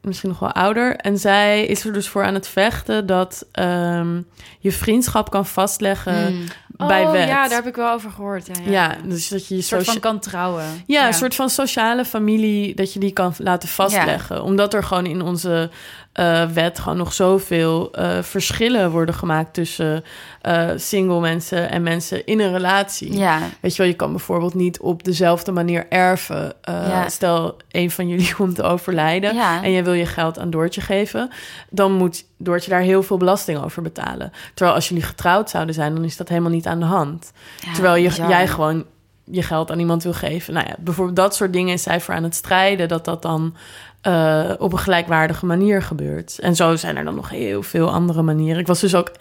Misschien 0.00 0.28
nog 0.28 0.38
wel 0.38 0.52
ouder. 0.52 0.96
En 0.96 1.18
zij 1.18 1.64
is 1.64 1.84
er 1.84 1.92
dus 1.92 2.08
voor 2.08 2.24
aan 2.24 2.34
het 2.34 2.48
vechten 2.48 3.06
dat 3.06 3.46
um, 3.52 4.26
je 4.58 4.72
vriendschap 4.72 5.30
kan 5.30 5.46
vastleggen 5.46 6.34
mm 6.34 6.46
bij 6.86 7.04
oh, 7.04 7.10
wet. 7.10 7.28
Ja, 7.28 7.48
daar 7.48 7.58
heb 7.58 7.66
ik 7.66 7.76
wel 7.76 7.92
over 7.92 8.10
gehoord. 8.10 8.46
Ja, 8.46 8.54
ja. 8.64 8.70
ja 8.70 8.96
dus 9.04 9.28
dat 9.28 9.46
je 9.46 9.54
een 9.54 9.62
soort 9.62 9.84
van 9.84 10.00
kan 10.00 10.18
trouwen. 10.18 10.64
Ja, 10.86 11.06
een 11.06 11.14
soort 11.14 11.34
van 11.34 11.50
sociale 11.50 12.04
familie 12.04 12.74
dat 12.74 12.92
je 12.92 13.00
die 13.00 13.12
kan 13.12 13.34
laten 13.38 13.68
vastleggen. 13.68 14.42
Omdat 14.42 14.74
er 14.74 14.84
gewoon 14.84 15.06
in 15.06 15.22
onze 15.22 15.70
uh, 16.14 16.44
wet 16.44 16.78
gewoon 16.78 16.98
nog 16.98 17.12
zoveel 17.12 17.98
uh, 17.98 18.22
verschillen 18.22 18.90
worden 18.90 19.14
gemaakt 19.14 19.54
tussen 19.54 20.04
uh, 20.46 20.70
single 20.76 21.20
mensen 21.20 21.70
en 21.70 21.82
mensen 21.82 22.26
in 22.26 22.40
een 22.40 22.52
relatie. 22.52 23.18
Ja. 23.18 23.38
Weet 23.60 23.76
je 23.76 23.82
wel, 23.82 23.90
je 23.90 23.96
kan 23.96 24.10
bijvoorbeeld 24.10 24.54
niet 24.54 24.80
op 24.80 25.04
dezelfde 25.04 25.52
manier 25.52 25.86
erven. 25.88 26.52
Ja. 26.62 27.08
Stel, 27.08 27.56
een 27.70 27.90
van 27.90 28.08
jullie 28.08 28.34
komt 28.38 28.54
te 28.54 28.62
overlijden 28.62 29.34
ja. 29.34 29.62
en 29.62 29.70
je 29.70 29.82
wil 29.82 29.92
je 29.92 30.06
geld 30.06 30.38
aan 30.38 30.50
Doortje 30.50 30.80
geven, 30.80 31.30
dan 31.70 31.92
moet 31.92 32.24
Doortje 32.38 32.70
daar 32.70 32.80
heel 32.80 33.02
veel 33.02 33.16
belasting 33.16 33.62
over 33.62 33.82
betalen. 33.82 34.32
Terwijl 34.54 34.76
als 34.76 34.88
jullie 34.88 35.04
getrouwd 35.04 35.50
zouden 35.50 35.74
zijn, 35.74 35.94
dan 35.94 36.04
is 36.04 36.16
dat 36.16 36.28
helemaal 36.28 36.50
niet 36.50 36.66
aan 36.66 36.80
de 36.80 36.84
hand. 36.84 37.32
Terwijl 37.74 37.96
je, 37.96 38.10
jij 38.10 38.48
gewoon 38.48 38.84
je 39.24 39.42
geld 39.42 39.70
aan 39.70 39.78
iemand 39.78 40.02
wil 40.02 40.12
geven. 40.12 40.54
Nou 40.54 40.66
ja, 40.66 40.74
bijvoorbeeld 40.78 41.16
dat 41.16 41.34
soort 41.34 41.52
dingen 41.52 41.72
is 41.72 41.82
zij 41.82 42.00
voor 42.00 42.14
aan 42.14 42.22
het 42.22 42.34
strijden, 42.34 42.88
dat 42.88 43.04
dat 43.04 43.22
dan 43.22 43.54
uh, 44.02 44.50
op 44.58 44.72
een 44.72 44.78
gelijkwaardige 44.78 45.46
manier 45.46 45.82
gebeurt. 45.82 46.38
En 46.38 46.56
zo 46.56 46.76
zijn 46.76 46.96
er 46.96 47.04
dan 47.04 47.14
nog 47.14 47.30
heel 47.30 47.62
veel 47.62 47.90
andere 47.90 48.22
manieren. 48.22 48.60
Ik 48.60 48.66
was 48.66 48.80
dus 48.80 48.94
ook, 48.94 49.12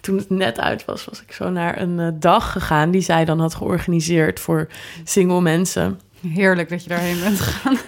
toen 0.00 0.16
het 0.16 0.30
net 0.30 0.60
uit 0.60 0.84
was, 0.84 1.04
was 1.04 1.22
ik 1.22 1.32
zo 1.32 1.50
naar 1.50 1.80
een 1.80 1.98
uh, 1.98 2.08
dag 2.14 2.52
gegaan 2.52 2.90
die 2.90 3.00
zij 3.00 3.24
dan 3.24 3.40
had 3.40 3.54
georganiseerd 3.54 4.40
voor 4.40 4.68
single 5.04 5.40
mensen. 5.40 6.00
Heerlijk 6.20 6.68
dat 6.68 6.82
je 6.82 6.88
daarheen 6.88 7.20
bent 7.20 7.40
gegaan. 7.40 7.78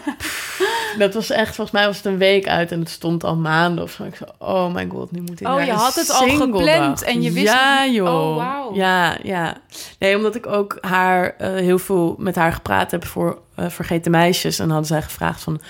Dat 0.99 1.14
was 1.14 1.31
echt, 1.31 1.55
volgens 1.55 1.70
mij 1.70 1.87
was 1.87 1.97
het 1.97 2.07
een 2.07 2.18
week 2.18 2.49
uit 2.49 2.72
en 2.72 2.81
het 2.81 2.89
stond 2.89 3.24
al 3.24 3.37
maanden 3.37 3.85
of 3.85 3.91
zo. 3.91 4.05
Ik 4.05 4.14
zei, 4.14 4.31
oh 4.39 4.74
my 4.74 4.87
god, 4.91 5.11
nu 5.11 5.20
moet 5.20 5.41
ik 5.41 5.49
Oh, 5.49 5.64
je 5.64 5.72
had 5.72 5.95
het 5.95 6.11
al 6.11 6.28
gepland 6.28 7.03
en 7.03 7.22
je 7.22 7.33
wist 7.33 7.53
Ja, 7.53 7.83
het 7.83 7.95
joh. 7.95 8.37
Oh, 8.37 8.64
wow. 8.64 8.76
Ja, 8.76 9.16
ja. 9.22 9.57
Nee, 9.99 10.16
omdat 10.16 10.35
ik 10.35 10.47
ook 10.47 10.78
haar 10.81 11.35
uh, 11.41 11.49
heel 11.55 11.78
veel 11.78 12.14
met 12.18 12.35
haar 12.35 12.53
gepraat 12.53 12.91
heb 12.91 13.05
voor 13.07 13.39
uh, 13.59 13.68
Vergeten 13.68 14.11
Meisjes. 14.11 14.59
En 14.59 14.68
hadden 14.68 14.87
zij 14.87 15.03
gevraagd 15.03 15.43
van, 15.43 15.61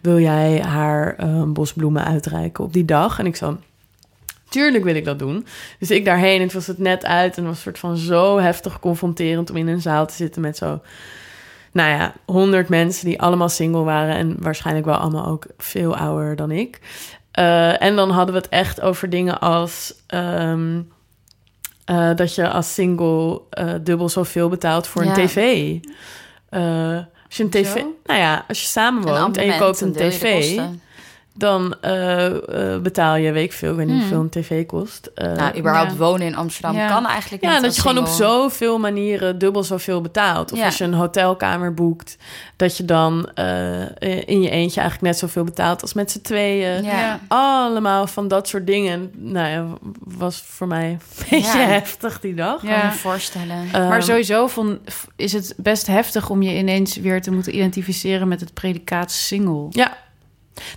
wil 0.00 0.18
jij 0.18 0.60
haar 0.60 1.16
uh, 1.20 1.26
een 1.26 1.52
bos 1.52 1.72
bloemen 1.72 2.04
uitreiken 2.04 2.64
op 2.64 2.72
die 2.72 2.84
dag? 2.84 3.18
En 3.18 3.26
ik 3.26 3.36
zo, 3.36 3.58
tuurlijk 4.48 4.84
wil 4.84 4.94
ik 4.94 5.04
dat 5.04 5.18
doen. 5.18 5.46
Dus 5.78 5.90
ik 5.90 6.04
daarheen 6.04 6.36
en 6.36 6.42
het 6.42 6.52
was 6.52 6.66
het 6.66 6.78
net 6.78 7.04
uit 7.04 7.36
en 7.36 7.42
het 7.42 7.46
was 7.46 7.56
een 7.56 7.62
soort 7.62 7.78
van 7.78 7.96
zo 7.96 8.38
heftig 8.38 8.80
confronterend 8.80 9.50
om 9.50 9.56
in 9.56 9.68
een 9.68 9.80
zaal 9.80 10.06
te 10.06 10.14
zitten 10.14 10.42
met 10.42 10.56
zo 10.56 10.80
nou 11.76 11.90
ja, 11.90 12.12
honderd 12.26 12.68
mensen 12.68 13.06
die 13.06 13.20
allemaal 13.20 13.48
single 13.48 13.82
waren 13.82 14.14
en 14.14 14.36
waarschijnlijk 14.38 14.86
wel 14.86 14.94
allemaal 14.94 15.26
ook 15.26 15.46
veel 15.58 15.96
ouder 15.96 16.36
dan 16.36 16.50
ik. 16.50 16.80
Uh, 17.38 17.82
en 17.82 17.96
dan 17.96 18.10
hadden 18.10 18.34
we 18.34 18.40
het 18.40 18.48
echt 18.48 18.80
over 18.80 19.10
dingen 19.10 19.40
als 19.40 19.94
um, 20.14 20.92
uh, 21.90 22.10
dat 22.14 22.34
je 22.34 22.48
als 22.48 22.74
single 22.74 23.40
uh, 23.58 23.74
dubbel 23.82 24.08
zoveel 24.08 24.48
betaalt 24.48 24.86
voor 24.86 25.04
ja. 25.04 25.08
een 25.08 25.26
tv. 25.26 25.36
als 27.26 27.36
je 27.36 27.42
een 27.42 27.50
tv, 27.50 27.78
Zo? 27.78 27.94
nou 28.04 28.20
ja, 28.20 28.44
als 28.48 28.60
je 28.60 28.66
samenwoont 28.66 29.36
en 29.36 29.46
je 29.46 29.58
koopt 29.58 29.80
een 29.80 29.92
tv, 29.92 30.58
dan 31.36 31.74
uh, 31.84 32.26
uh, 32.30 32.78
betaal 32.78 33.16
je, 33.16 33.32
weet 33.32 33.44
ik 33.44 33.52
veel, 33.52 33.70
ik 33.70 33.76
weet 33.76 33.86
niet 33.86 33.98
hoeveel 33.98 34.16
hmm. 34.16 34.28
een 34.32 34.42
tv 34.42 34.66
kost. 34.66 35.10
Uh, 35.14 35.32
nou, 35.32 35.58
überhaupt 35.58 35.90
ja. 35.90 35.96
wonen 35.96 36.26
in 36.26 36.36
Amsterdam 36.36 36.76
ja. 36.76 36.88
kan 36.88 37.06
eigenlijk 37.06 37.42
niet. 37.42 37.52
Ja, 37.52 37.60
dat 37.60 37.74
je 37.74 37.80
gewoon 37.80 37.98
op 37.98 38.06
zoveel 38.06 38.78
manieren 38.78 39.38
dubbel 39.38 39.64
zoveel 39.64 40.00
betaalt. 40.00 40.52
Of 40.52 40.58
ja. 40.58 40.64
als 40.64 40.78
je 40.78 40.84
een 40.84 40.94
hotelkamer 40.94 41.74
boekt, 41.74 42.16
dat 42.56 42.76
je 42.76 42.84
dan 42.84 43.30
in 43.98 44.42
je 44.42 44.50
eentje 44.50 44.80
eigenlijk 44.80 45.00
net 45.00 45.18
zoveel 45.18 45.44
betaalt 45.44 45.82
als 45.82 45.92
met 45.92 46.10
z'n 46.10 46.20
tweeën. 46.20 46.84
Ja. 46.84 47.20
Allemaal 47.28 48.06
van 48.06 48.28
dat 48.28 48.48
soort 48.48 48.66
dingen. 48.66 49.10
Nou 49.14 49.48
ja, 49.48 49.66
was 50.04 50.42
voor 50.46 50.66
mij 50.66 50.90
een 50.90 51.26
beetje 51.30 51.58
heftig 51.58 52.20
die 52.20 52.34
dag. 52.34 52.62
Ja. 52.62 52.80
Kan 52.80 52.86
me 52.88 52.94
voorstellen. 52.94 53.56
Um, 53.74 53.88
maar 53.88 54.02
sowieso 54.02 54.46
van, 54.46 54.78
is 55.16 55.32
het 55.32 55.54
best 55.56 55.86
heftig 55.86 56.30
om 56.30 56.42
je 56.42 56.58
ineens 56.58 56.96
weer 56.96 57.22
te 57.22 57.30
moeten 57.30 57.54
identificeren 57.54 58.28
met 58.28 58.40
het 58.40 58.54
predicaat 58.54 59.12
single. 59.12 59.66
Ja, 59.70 59.96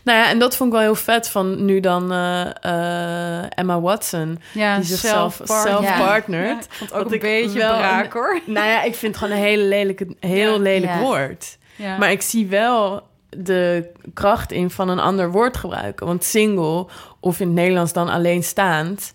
nou 0.03 0.17
ja, 0.17 0.29
en 0.29 0.39
dat 0.39 0.55
vond 0.55 0.69
ik 0.69 0.75
wel 0.75 0.85
heel 0.85 0.95
vet 1.03 1.29
van 1.29 1.65
nu 1.65 1.79
dan 1.79 2.13
uh, 2.13 2.45
uh, 2.65 3.57
Emma 3.57 3.79
Watson. 3.79 4.39
Ja, 4.53 4.75
die 4.75 4.85
zichzelf 4.85 5.41
self-partnered. 5.43 6.67
Ja. 6.79 6.97
Ook 6.97 7.11
een 7.11 7.19
beetje 7.19 7.59
wel 7.59 7.77
braak, 7.77 8.13
hoor. 8.13 8.39
Nou 8.45 8.67
ja, 8.67 8.83
ik 8.83 8.95
vind 8.95 9.15
het 9.15 9.23
gewoon 9.23 9.37
een 9.37 9.43
hele 9.43 9.63
lelijke, 9.63 10.15
heel 10.19 10.59
lelijk 10.59 10.95
woord. 10.95 11.57
Maar 11.99 12.11
ik 12.11 12.21
zie 12.21 12.47
wel 12.47 13.07
de 13.29 13.91
kracht 14.13 14.51
in 14.51 14.69
van 14.69 14.89
een 14.89 14.99
ander 14.99 15.31
woord 15.31 15.57
gebruiken. 15.57 16.05
Want 16.05 16.23
single, 16.23 16.87
of 17.19 17.39
in 17.39 17.47
het 17.47 17.55
Nederlands 17.55 17.93
dan 17.93 18.09
alleenstaand... 18.09 19.13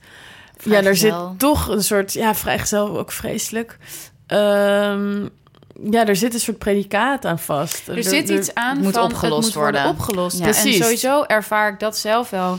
Ja, 0.62 0.82
er 0.82 0.96
zit 0.96 1.14
toch 1.36 1.68
een 1.68 1.82
soort... 1.82 2.12
Ja, 2.12 2.34
vrijgezel 2.34 2.98
ook 2.98 3.12
vreselijk. 3.12 3.78
Um, 4.26 5.30
ja, 5.90 6.06
er 6.06 6.16
zit 6.16 6.34
een 6.34 6.40
soort 6.40 6.58
predicaat 6.58 7.24
aan 7.24 7.38
vast. 7.38 7.88
Er, 7.88 7.96
er 7.96 8.04
zit 8.04 8.28
iets 8.28 8.54
aan 8.54 8.78
moet 8.78 8.92
van 8.94 9.02
opgelost 9.02 9.46
het 9.46 9.54
moet 9.54 9.62
worden. 9.62 9.86
opgelost. 9.86 10.38
Ja. 10.38 10.44
Precies. 10.44 10.76
En 10.76 10.82
sowieso 10.82 11.22
ervaar 11.22 11.72
ik 11.72 11.80
dat 11.80 11.96
zelf 11.96 12.30
wel, 12.30 12.58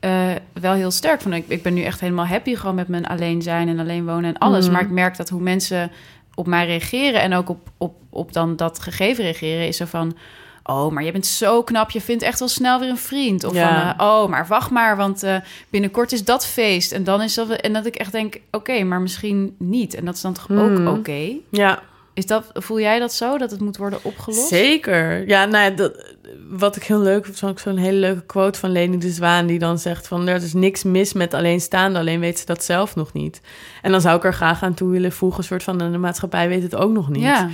uh, 0.00 0.30
wel 0.52 0.72
heel 0.72 0.90
sterk. 0.90 1.20
Van, 1.20 1.32
ik, 1.32 1.44
ik 1.48 1.62
ben 1.62 1.74
nu 1.74 1.82
echt 1.82 2.00
helemaal 2.00 2.26
happy 2.26 2.54
gewoon 2.54 2.74
met 2.74 2.88
mijn 2.88 3.06
alleen 3.06 3.42
zijn 3.42 3.68
en 3.68 3.78
alleen 3.78 4.04
wonen 4.04 4.24
en 4.24 4.38
alles. 4.38 4.66
Mm. 4.66 4.72
Maar 4.72 4.82
ik 4.82 4.90
merk 4.90 5.16
dat 5.16 5.28
hoe 5.28 5.40
mensen 5.40 5.90
op 6.34 6.46
mij 6.46 6.66
reageren 6.66 7.20
en 7.20 7.34
ook 7.34 7.48
op, 7.48 7.68
op, 7.78 7.94
op 8.10 8.32
dan 8.32 8.56
dat 8.56 8.78
gegeven 8.78 9.24
reageren, 9.24 9.66
is 9.66 9.76
zo 9.76 9.84
van. 9.84 10.16
Oh, 10.64 10.92
maar 10.92 11.04
je 11.04 11.12
bent 11.12 11.26
zo 11.26 11.62
knap. 11.62 11.90
Je 11.90 12.00
vindt 12.00 12.22
echt 12.22 12.38
wel 12.38 12.48
snel 12.48 12.80
weer 12.80 12.88
een 12.88 12.98
vriend. 12.98 13.44
Of 13.44 13.54
Ja. 13.54 13.94
van, 13.96 14.06
eh, 14.06 14.12
oh, 14.12 14.28
maar 14.28 14.46
wacht 14.46 14.70
maar, 14.70 14.96
want 14.96 15.22
eh, 15.22 15.36
binnenkort 15.70 16.12
is 16.12 16.24
dat 16.24 16.46
feest. 16.46 16.92
En 16.92 17.04
dan 17.04 17.22
is 17.22 17.34
dat... 17.34 17.50
En 17.50 17.72
dat 17.72 17.86
ik 17.86 17.94
echt 17.94 18.12
denk, 18.12 18.40
oké, 18.50 18.82
maar 18.82 19.00
misschien 19.00 19.54
niet. 19.58 19.94
En 19.94 20.04
dat 20.04 20.14
is 20.14 20.20
dan 20.20 20.32
toch 20.32 20.50
ook 20.50 20.88
oké? 20.88 21.32
Ja, 21.50 21.82
Is 22.14 22.26
dat, 22.26 22.50
voel 22.52 22.80
jij 22.80 22.98
dat 22.98 23.12
zo, 23.12 23.38
dat 23.38 23.50
het 23.50 23.60
moet 23.60 23.76
worden 23.76 23.98
opgelost? 24.02 24.48
Zeker. 24.48 25.28
Ja, 25.28 25.44
nou 25.44 25.64
ja, 25.64 25.70
dat, 25.70 26.14
wat 26.48 26.76
ik 26.76 26.84
heel 26.84 27.00
leuk 27.00 27.24
vind, 27.24 27.36
is 27.36 27.44
ook 27.44 27.58
zo'n 27.58 27.76
hele 27.76 27.98
leuke 27.98 28.26
quote 28.26 28.58
van 28.58 28.70
Leni 28.70 28.98
de 28.98 29.10
Zwaan... 29.10 29.46
die 29.46 29.58
dan 29.58 29.78
zegt 29.78 30.08
van, 30.08 30.28
er 30.28 30.42
is 30.42 30.52
niks 30.52 30.82
mis 30.82 31.12
met 31.12 31.34
alleenstaande... 31.34 31.98
alleen 31.98 32.20
weet 32.20 32.38
ze 32.38 32.46
dat 32.46 32.64
zelf 32.64 32.94
nog 32.94 33.12
niet. 33.12 33.40
En 33.82 33.90
dan 33.90 34.00
zou 34.00 34.16
ik 34.16 34.24
er 34.24 34.34
graag 34.34 34.62
aan 34.62 34.74
toe 34.74 34.90
willen 34.90 35.12
voegen... 35.12 35.38
een 35.38 35.44
soort 35.44 35.62
van, 35.62 35.78
de 35.78 35.98
maatschappij 35.98 36.48
weet 36.48 36.62
het 36.62 36.74
ook 36.74 36.92
nog 36.92 37.08
niet. 37.08 37.22
Ja. 37.22 37.48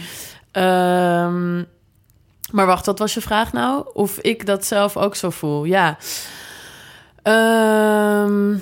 Ehm, 0.53 1.57
maar 2.53 2.67
wacht, 2.67 2.87
wat 2.87 2.99
was 2.99 3.15
je 3.15 3.21
vraag 3.21 3.53
nou? 3.53 3.91
Of 3.93 4.19
ik 4.19 4.47
dat 4.47 4.65
zelf 4.65 4.97
ook 4.97 5.15
zo 5.15 5.31
voel? 5.31 5.65
Ja. 5.65 5.99
Ehm, 7.23 8.57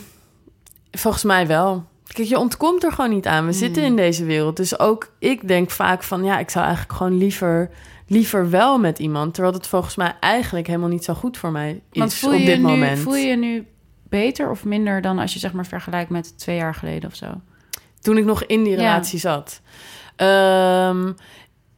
volgens 0.90 1.24
mij 1.24 1.47
wel. 1.47 1.84
Kijk, 2.16 2.28
je 2.28 2.38
ontkomt 2.38 2.84
er 2.84 2.92
gewoon 2.92 3.10
niet 3.10 3.26
aan. 3.26 3.46
We 3.46 3.52
zitten 3.52 3.82
in 3.82 3.96
deze 3.96 4.24
wereld. 4.24 4.56
Dus 4.56 4.78
ook 4.78 5.12
ik 5.18 5.48
denk 5.48 5.70
vaak 5.70 6.02
van... 6.02 6.24
ja, 6.24 6.38
ik 6.38 6.50
zou 6.50 6.64
eigenlijk 6.64 6.96
gewoon 6.96 7.18
liever, 7.18 7.70
liever 8.06 8.50
wel 8.50 8.78
met 8.78 8.98
iemand... 8.98 9.34
terwijl 9.34 9.54
het 9.54 9.66
volgens 9.66 9.96
mij 9.96 10.14
eigenlijk 10.20 10.66
helemaal 10.66 10.88
niet 10.88 11.04
zo 11.04 11.14
goed 11.14 11.38
voor 11.38 11.50
mij 11.52 11.80
is 11.92 11.98
Want 11.98 12.14
voel 12.14 12.32
op 12.32 12.38
je, 12.38 12.44
dit 12.44 12.54
je 12.54 12.60
nu, 12.62 12.68
moment. 12.68 12.98
voel 12.98 13.14
je 13.16 13.26
je 13.26 13.36
nu 13.36 13.66
beter 14.08 14.50
of 14.50 14.64
minder 14.64 15.00
dan 15.00 15.18
als 15.18 15.32
je 15.32 15.38
zeg 15.38 15.52
maar 15.52 15.66
vergelijkt 15.66 16.10
met 16.10 16.38
twee 16.38 16.56
jaar 16.56 16.74
geleden 16.74 17.08
of 17.10 17.16
zo? 17.16 17.26
Toen 18.00 18.16
ik 18.16 18.24
nog 18.24 18.44
in 18.44 18.62
die 18.62 18.72
Ja. 18.72 18.78
relatie 18.78 19.18
zat. 19.18 19.60
Ehm, 20.16 21.12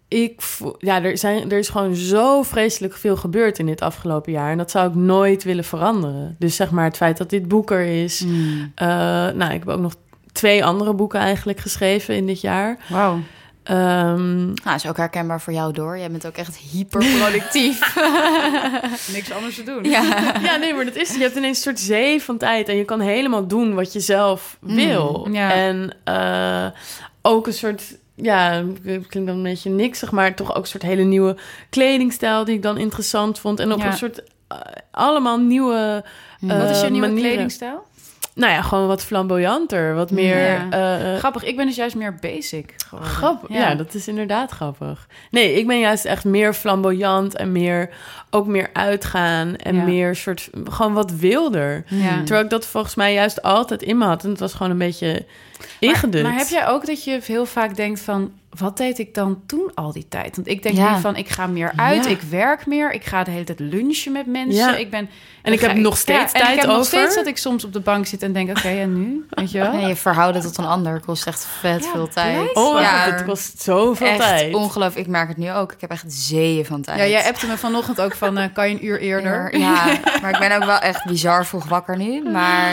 ik 0.08 0.42
voel, 0.42 0.74
ja, 0.78 1.02
er, 1.02 1.18
zijn, 1.18 1.50
er 1.50 1.58
is 1.58 1.68
gewoon 1.68 1.94
zo 1.94 2.42
vreselijk 2.42 2.94
veel 2.94 3.16
gebeurd 3.16 3.58
in 3.58 3.66
dit 3.66 3.80
afgelopen 3.80 4.32
jaar. 4.32 4.50
En 4.50 4.58
dat 4.58 4.70
zou 4.70 4.88
ik 4.88 4.94
nooit 4.94 5.44
willen 5.44 5.64
veranderen. 5.64 6.36
Dus 6.38 6.56
zeg 6.56 6.70
maar 6.70 6.84
het 6.84 6.96
feit 6.96 7.16
dat 7.16 7.30
dit 7.30 7.48
boek 7.48 7.70
er 7.70 8.02
is. 8.02 8.20
Hmm. 8.20 8.72
Eh, 8.74 8.86
nou, 9.34 9.52
ik 9.52 9.58
heb 9.58 9.68
ook 9.68 9.80
nog 9.80 9.94
twee 10.38 10.64
andere 10.64 10.94
boeken 10.94 11.20
eigenlijk 11.20 11.60
geschreven 11.60 12.16
in 12.16 12.26
dit 12.26 12.40
jaar. 12.40 12.76
Wauw. 12.88 13.18
Ehm, 13.62 14.44
Nou, 14.46 14.74
is 14.74 14.86
ook 14.88 14.96
herkenbaar 14.96 15.40
voor 15.40 15.52
jou 15.52 15.72
door. 15.72 15.98
Jij 15.98 16.10
bent 16.10 16.26
ook 16.26 16.36
echt 16.36 16.56
hyperproductief. 16.56 17.94
Niks 19.14 19.32
anders 19.32 19.54
te 19.54 19.62
doen. 19.62 19.84
ja. 19.84 20.02
ja, 20.42 20.56
nee, 20.56 20.74
maar 20.74 20.84
dat 20.84 20.96
is. 20.96 21.14
Je 21.14 21.20
hebt 21.22 21.36
ineens 21.36 21.56
een 21.56 21.62
soort 21.62 21.80
zee 21.80 22.22
van 22.22 22.38
tijd 22.38 22.68
en 22.68 22.76
je 22.76 22.84
kan 22.84 23.00
helemaal 23.00 23.46
doen 23.46 23.74
wat 23.74 23.92
je 23.92 24.00
zelf 24.00 24.56
wil. 24.60 25.24
Mm, 25.26 25.34
ja. 25.34 25.52
En 25.52 25.96
eh, 26.04 26.66
ook 27.22 27.46
een 27.46 27.52
soort. 27.52 27.82
Ja, 28.14 28.62
klinkt 28.82 29.14
dan 29.14 29.28
een 29.28 29.42
beetje 29.42 29.70
niks, 29.70 29.98
zeg 29.98 30.10
maar 30.10 30.34
toch 30.34 30.50
ook 30.54 30.62
een 30.62 30.68
soort 30.68 30.82
hele 30.82 31.02
nieuwe 31.02 31.36
kledingstijl 31.70 32.44
die 32.44 32.54
ik 32.54 32.62
dan 32.62 32.78
interessant 32.78 33.38
vond. 33.38 33.60
En 33.60 33.72
ook 33.72 33.78
Ja. 33.78 33.86
een 33.86 33.96
soort 33.96 34.22
eh, 34.48 34.58
allemaal 34.90 35.38
nieuwe. 35.38 36.04
eh, 36.48 36.58
Wat 36.60 36.70
is 36.70 36.80
je 36.80 36.90
nieuwe 36.90 37.06
manieren. 37.06 37.30
kledingstijl? 37.30 37.86
Nou 38.38 38.52
ja, 38.52 38.62
gewoon 38.62 38.86
wat 38.86 39.04
flamboyanter, 39.04 39.94
wat 39.94 40.10
meer. 40.10 40.36
Ja. 40.42 40.66
eh, 40.70 41.12
eh, 41.12 41.18
Grappig, 41.18 41.44
ik 41.44 41.56
ben 41.56 41.66
dus 41.66 41.76
juist 41.76 41.96
meer 41.96 42.14
basic 42.14 42.74
geworden. 42.86 43.12
Grappig, 43.14 43.48
ja. 43.56 43.74
dat 43.74 43.94
is 43.94 44.08
inderdaad 44.08 44.50
grappig. 44.50 45.06
Nee, 45.30 45.52
ik 45.54 45.66
ben 45.66 45.78
juist 45.78 46.04
echt 46.04 46.24
meer 46.24 46.54
flamboyant 46.54 47.36
en 47.36 47.52
meer 47.52 47.90
ook 48.30 48.46
meer 48.46 48.70
uitgaan 48.72 49.56
en 49.56 49.74
Ja. 49.74 49.82
meer 49.82 50.16
soort 50.16 50.50
gewoon 50.64 50.92
wat 50.92 51.10
wilder. 51.10 51.84
Ja. 51.86 52.16
Terwijl 52.18 52.44
ik 52.44 52.50
dat 52.50 52.66
volgens 52.66 52.94
mij 52.94 53.12
juist 53.14 53.42
altijd 53.42 53.82
in 53.82 53.98
me 53.98 54.04
had 54.04 54.24
en 54.24 54.30
het 54.30 54.40
was 54.40 54.52
gewoon 54.54 54.72
een 54.72 54.78
beetje 54.78 55.26
ingedut. 55.78 56.22
Maar, 56.22 56.30
maar 56.32 56.40
heb 56.40 56.48
jij 56.48 56.66
ook 56.66 56.86
dat 56.86 57.04
je 57.04 57.20
heel 57.24 57.46
vaak 57.46 57.76
denkt 57.76 58.00
van... 58.00 58.32
wat 58.58 58.76
deed 58.76 58.98
ik 58.98 59.14
dan 59.14 59.42
toen 59.46 59.70
al 59.74 59.92
die 59.92 60.06
tijd? 60.08 60.36
Want 60.36 60.48
ik 60.48 60.62
denk 60.62 60.76
Ja. 60.76 60.94
nu 60.94 61.00
van, 61.00 61.16
ik 61.16 61.28
ga 61.28 61.46
meer 61.46 61.72
uit, 61.76 62.04
Ja. 62.04 62.10
ik 62.10 62.20
werk 62.20 62.66
meer... 62.66 62.92
ik 62.92 63.04
ga 63.04 63.24
de 63.24 63.30
hele 63.30 63.44
tijd 63.44 63.60
lunchen 63.60 64.12
met 64.12 64.26
mensen. 64.26 64.54
Ja. 64.72 64.76
Ik 64.76 64.90
ben, 64.90 65.08
En 65.42 65.52
ik 65.52 65.60
heb 65.60 65.70
ga- 65.70 65.76
nog 65.76 65.96
steeds 65.96 66.32
en 66.32 66.40
tijd 66.40 66.52
ik 66.54 66.58
heb 66.60 66.66
nog 66.66 66.74
over. 66.78 66.86
steeds 66.86 67.14
dat 67.14 67.26
ik 67.26 67.36
soms 67.36 67.64
op 67.64 67.72
de 67.72 67.80
bank 67.80 68.06
zit 68.06 68.22
en 68.22 68.32
denk... 68.32 68.48
oké, 68.50 68.68
en 68.68 68.92
nu? 68.98 69.26
Weet 69.30 69.50
je 69.50 69.58
wel? 69.58 69.72
Nee, 69.72 69.86
je 69.86 69.96
verhouden 69.96 70.42
tot 70.42 70.58
een 70.58 70.64
ander 70.66 71.00
kost 71.00 71.26
echt 71.26 71.46
vet 71.60 71.84
Ja, 71.84 71.90
veel 71.90 72.08
tijd. 72.08 72.54
Oh, 72.54 72.80
ja, 72.80 73.04
het 73.10 73.24
kost 73.24 73.62
zoveel 73.62 74.06
echt 74.06 74.18
tijd. 74.18 74.54
ongelooflijk. 74.54 75.06
Ik 75.06 75.12
merk 75.12 75.28
het 75.28 75.36
nu 75.36 75.52
ook. 75.52 75.72
Ik 75.72 75.80
heb 75.80 75.90
echt 75.90 76.04
zeeën 76.06 76.64
van 76.64 76.82
tijd. 76.82 76.98
Ja, 76.98 77.06
jij 77.06 77.26
appte 77.28 77.46
me 77.46 77.56
vanochtend 77.58 78.00
ook 78.00 78.14
van, 78.14 78.38
eh, 78.38 78.44
kan 78.52 78.68
je 78.68 78.74
een 78.74 78.86
uur 78.86 79.00
eerder? 79.00 79.58
Ja, 79.58 79.84
maar 80.22 80.30
ik 80.30 80.38
ben 80.38 80.56
ook 80.56 80.64
wel 80.64 80.78
echt 80.78 81.04
bizar 81.04 81.46
vroeg 81.46 81.68
wakker 81.68 81.96
nu. 81.96 82.22
Maar 82.30 82.70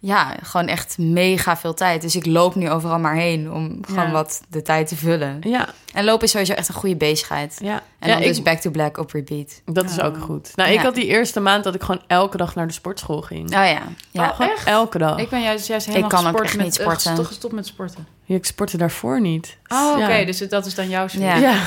ja, 0.00 0.36
gewoon 0.42 0.66
echt 0.66 0.98
mega 0.98 1.56
veel 1.56 1.74
tijd. 1.74 2.00
Dus 2.02 2.16
ik 2.16 2.26
loop 2.26 2.54
nu 2.54 2.70
overal 2.70 2.98
maar 2.98 3.14
heen 3.14 3.52
om 3.52 3.78
gewoon 3.86 4.04
Ja. 4.06 4.10
wat 4.10 4.40
de 4.48 4.62
tijd 4.62 4.88
te 4.88 4.96
vullen. 4.96 5.38
Ja, 5.40 5.68
En 5.92 6.04
lopen 6.04 6.24
is 6.24 6.30
sowieso 6.30 6.52
echt 6.52 6.68
een 6.68 6.74
goede 6.74 6.96
bezigheid. 6.96 7.56
ja. 7.62 7.82
En 7.98 8.08
ja, 8.08 8.14
dan 8.14 8.22
dus 8.26 8.38
ik, 8.38 8.44
back 8.44 8.58
to 8.58 8.70
black 8.70 8.96
op 8.98 9.10
repeat. 9.12 9.62
dat 9.64 9.84
is 9.90 9.98
Oh. 9.98 10.04
ook 10.04 10.18
goed. 10.18 10.50
Nou, 10.56 10.70
Ja. 10.70 10.78
ik 10.78 10.84
had 10.84 10.94
die 10.94 11.06
eerste 11.06 11.40
maand 11.40 11.64
dat 11.64 11.74
ik 11.74 11.82
gewoon 11.82 12.02
elke 12.06 12.36
dag 12.36 12.54
naar 12.54 12.66
de 12.66 12.72
sportschool 12.72 13.20
ging. 13.22 13.44
Oh 13.46 13.50
ja. 13.50 13.78
ja. 14.10 14.28
gewoon 14.28 14.50
echt? 14.50 14.66
elke 14.66 14.98
dag. 14.98 15.18
Ik 15.18 15.28
ben 15.28 15.42
juist, 15.42 15.66
juist 15.66 15.86
helemaal 15.86 16.08
kan 16.08 16.26
ook 16.26 16.42
echt 16.42 16.56
met, 16.56 16.64
niet 16.64 16.76
eh, 16.78 16.82
sporten. 16.84 17.10
gesto- 17.10 17.24
gestopt 17.24 17.54
met 17.54 17.66
sporten. 17.66 18.06
Ja, 18.24 18.34
ik 18.34 18.44
sportte 18.46 18.76
daarvoor 18.76 19.20
niet. 19.20 19.56
Oh, 19.68 19.92
oké. 19.96 20.14
Ja. 20.14 20.24
Dus 20.26 20.38
dat 20.38 20.66
is 20.66 20.74
dan 20.74 20.88
jouw 20.88 21.08
switch. 21.08 21.24
Ja. 21.26 21.36
Ja. 21.36 21.50
Ja, 21.50 21.60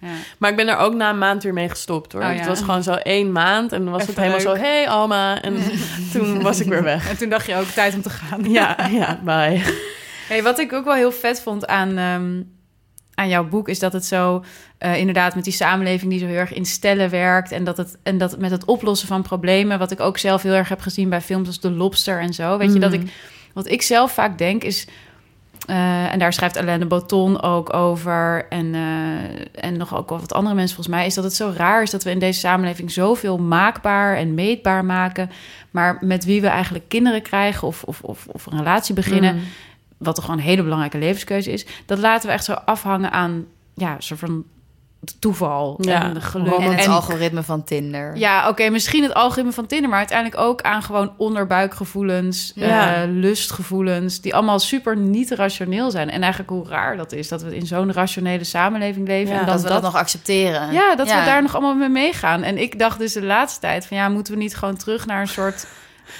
ja. 0.00 0.08
Maar 0.38 0.50
ik 0.50 0.56
ben 0.56 0.68
er 0.68 0.76
ook 0.76 0.94
na 0.94 1.10
een 1.10 1.18
maand 1.18 1.42
weer 1.42 1.52
mee 1.52 1.68
gestopt 1.68 2.12
hoor. 2.12 2.22
Oh, 2.22 2.28
ja. 2.28 2.34
Het 2.36 2.46
was 2.46 2.60
gewoon 2.60 2.82
zo 2.82 2.92
één 2.94 3.32
maand 3.32 3.72
en 3.72 3.82
dan 3.82 3.92
was 3.92 4.02
Even 4.02 4.14
het 4.14 4.22
helemaal 4.24 4.46
leuk. 4.54 4.56
zo: 4.56 4.62
hey 4.62 4.88
Alma. 4.88 5.42
En 5.42 5.56
toen 6.12 6.42
was 6.42 6.60
ik 6.60 6.66
weer 6.68 6.82
weg. 6.82 7.08
En 7.08 7.16
toen 7.16 7.28
dacht 7.28 7.46
je 7.46 7.56
ook 7.56 7.66
tijd 7.68 7.94
om 7.94 8.02
te 8.02 8.10
gaan. 8.10 8.44
Ja, 8.50 8.76
ja, 8.90 9.20
bye. 9.24 9.62
Hey, 10.28 10.42
wat 10.42 10.58
ik 10.58 10.72
ook 10.72 10.84
wel 10.84 10.94
heel 10.94 11.12
vet 11.12 11.40
vond 11.42 11.66
aan, 11.66 11.98
ehm, 11.98 12.42
aan 13.14 13.28
jouw 13.28 13.44
boek... 13.48 13.68
is 13.68 13.78
dat 13.78 13.92
het 13.92 14.04
zo 14.04 14.44
eh, 14.78 14.96
inderdaad 14.96 15.34
met 15.34 15.44
die 15.44 15.52
samenleving... 15.52 16.10
die 16.10 16.20
zo 16.20 16.26
heel 16.26 16.36
erg 16.36 16.52
in 16.52 16.66
stellen 16.66 17.10
werkt... 17.10 17.52
En 17.52 17.64
dat, 17.64 17.76
het, 17.76 17.96
en 18.02 18.18
dat 18.18 18.38
met 18.38 18.50
het 18.50 18.64
oplossen 18.64 19.08
van 19.08 19.22
problemen... 19.22 19.78
wat 19.78 19.90
ik 19.90 20.00
ook 20.00 20.18
zelf 20.18 20.42
heel 20.42 20.52
erg 20.52 20.68
heb 20.68 20.80
gezien 20.80 21.08
bij 21.08 21.20
films 21.20 21.46
als 21.46 21.58
The 21.58 21.70
Lobster 21.70 22.20
en 22.20 22.34
zo. 22.34 22.58
Weet 22.58 22.72
je, 22.72 22.78
dat 22.78 22.90
Mhm. 22.92 23.00
ik... 23.00 23.12
Wat 23.52 23.70
ik 23.70 23.82
zelf 23.82 24.12
vaak 24.12 24.38
denk 24.38 24.64
is... 24.64 24.86
eh, 25.66 26.12
en 26.12 26.18
daar 26.18 26.32
schrijft 26.32 26.56
Alain 26.56 26.80
de 26.80 26.86
Botton 26.86 27.42
ook 27.42 27.72
over... 27.74 28.46
En, 28.48 28.74
eh, 28.74 29.64
en 29.64 29.76
nog 29.76 29.96
ook 29.96 30.08
wel 30.08 30.20
wat 30.20 30.32
andere 30.32 30.54
mensen 30.54 30.74
volgens 30.74 30.96
mij... 30.96 31.06
is 31.06 31.14
dat 31.14 31.24
het 31.24 31.34
zo 31.34 31.52
raar 31.56 31.82
is 31.82 31.90
dat 31.90 32.02
we 32.04 32.10
in 32.10 32.18
deze 32.18 32.38
samenleving... 32.40 32.90
zoveel 32.90 33.38
maakbaar 33.38 34.16
en 34.16 34.34
meetbaar 34.34 34.84
maken... 34.84 35.30
maar 35.70 35.98
met 36.00 36.24
wie 36.24 36.40
we 36.40 36.46
eigenlijk 36.46 36.84
kinderen 36.88 37.22
krijgen... 37.22 37.68
of, 37.68 37.82
of, 37.82 38.00
of, 38.00 38.26
of 38.26 38.46
een 38.46 38.58
relatie 38.58 38.94
beginnen 38.94 39.34
Mm. 39.34 39.42
Wat 39.98 40.14
toch 40.14 40.24
gewoon 40.24 40.38
een 40.40 40.46
hele 40.46 40.62
belangrijke 40.62 40.98
levenskeuze 40.98 41.52
is, 41.52 41.66
dat 41.86 41.98
laten 41.98 42.26
we 42.28 42.32
echt 42.34 42.44
zo 42.44 42.52
afhangen 42.52 43.10
aan 43.10 43.46
ja, 43.74 43.96
soort 43.98 44.20
van 44.20 44.44
toeval 45.18 45.78
Ja, 45.80 46.02
en 46.02 46.22
geluk. 46.22 46.46
roman- 46.52 46.70
En 46.70 46.76
het 46.76 46.84
En- 46.84 46.90
algoritme 46.92 47.42
van 47.42 47.64
Tinder. 47.64 48.16
ja, 48.16 48.48
oké, 48.48 48.68
misschien 48.70 49.02
het 49.02 49.14
algoritme 49.14 49.52
van 49.52 49.66
Tinder, 49.66 49.88
maar 49.90 49.98
uiteindelijk 49.98 50.40
ook 50.40 50.62
aan 50.62 50.82
gewoon 50.82 51.12
onderbuikgevoelens, 51.68 52.52
Ja. 52.54 52.94
eh, 53.02 53.08
lustgevoelens, 53.10 54.20
die 54.20 54.34
allemaal 54.34 54.58
super 54.58 54.96
niet 54.96 55.30
rationeel 55.30 55.90
zijn. 55.90 56.10
En 56.10 56.20
eigenlijk 56.22 56.50
hoe 56.52 56.68
raar 56.68 56.96
dat 56.96 57.12
is, 57.12 57.28
dat 57.28 57.42
we 57.42 57.56
in 57.56 57.66
zo'n 57.66 57.92
rationele 57.92 58.44
samenleving 58.44 59.06
leven. 59.06 59.34
Ja, 59.34 59.40
en 59.40 59.46
dat 59.46 59.62
we 59.62 59.68
dat, 59.68 59.82
nog 59.82 59.94
accepteren. 59.96 60.72
ja, 60.72 60.94
dat 60.96 61.06
we 61.06 61.22
daar 61.24 61.42
nog 61.42 61.54
allemaal 61.54 61.74
mee 61.74 61.88
meegaan. 61.88 62.42
En 62.42 62.58
ik 62.58 62.78
dacht 62.78 62.98
dus 62.98 63.12
de 63.12 63.22
laatste 63.22 63.60
tijd 63.60 63.86
van 63.86 63.96
ja, 63.96 64.08
moeten 64.08 64.32
we 64.32 64.38
niet 64.38 64.56
gewoon 64.56 64.76
terug 64.76 65.06
naar 65.06 65.20
een 65.20 65.28
soort 65.28 65.66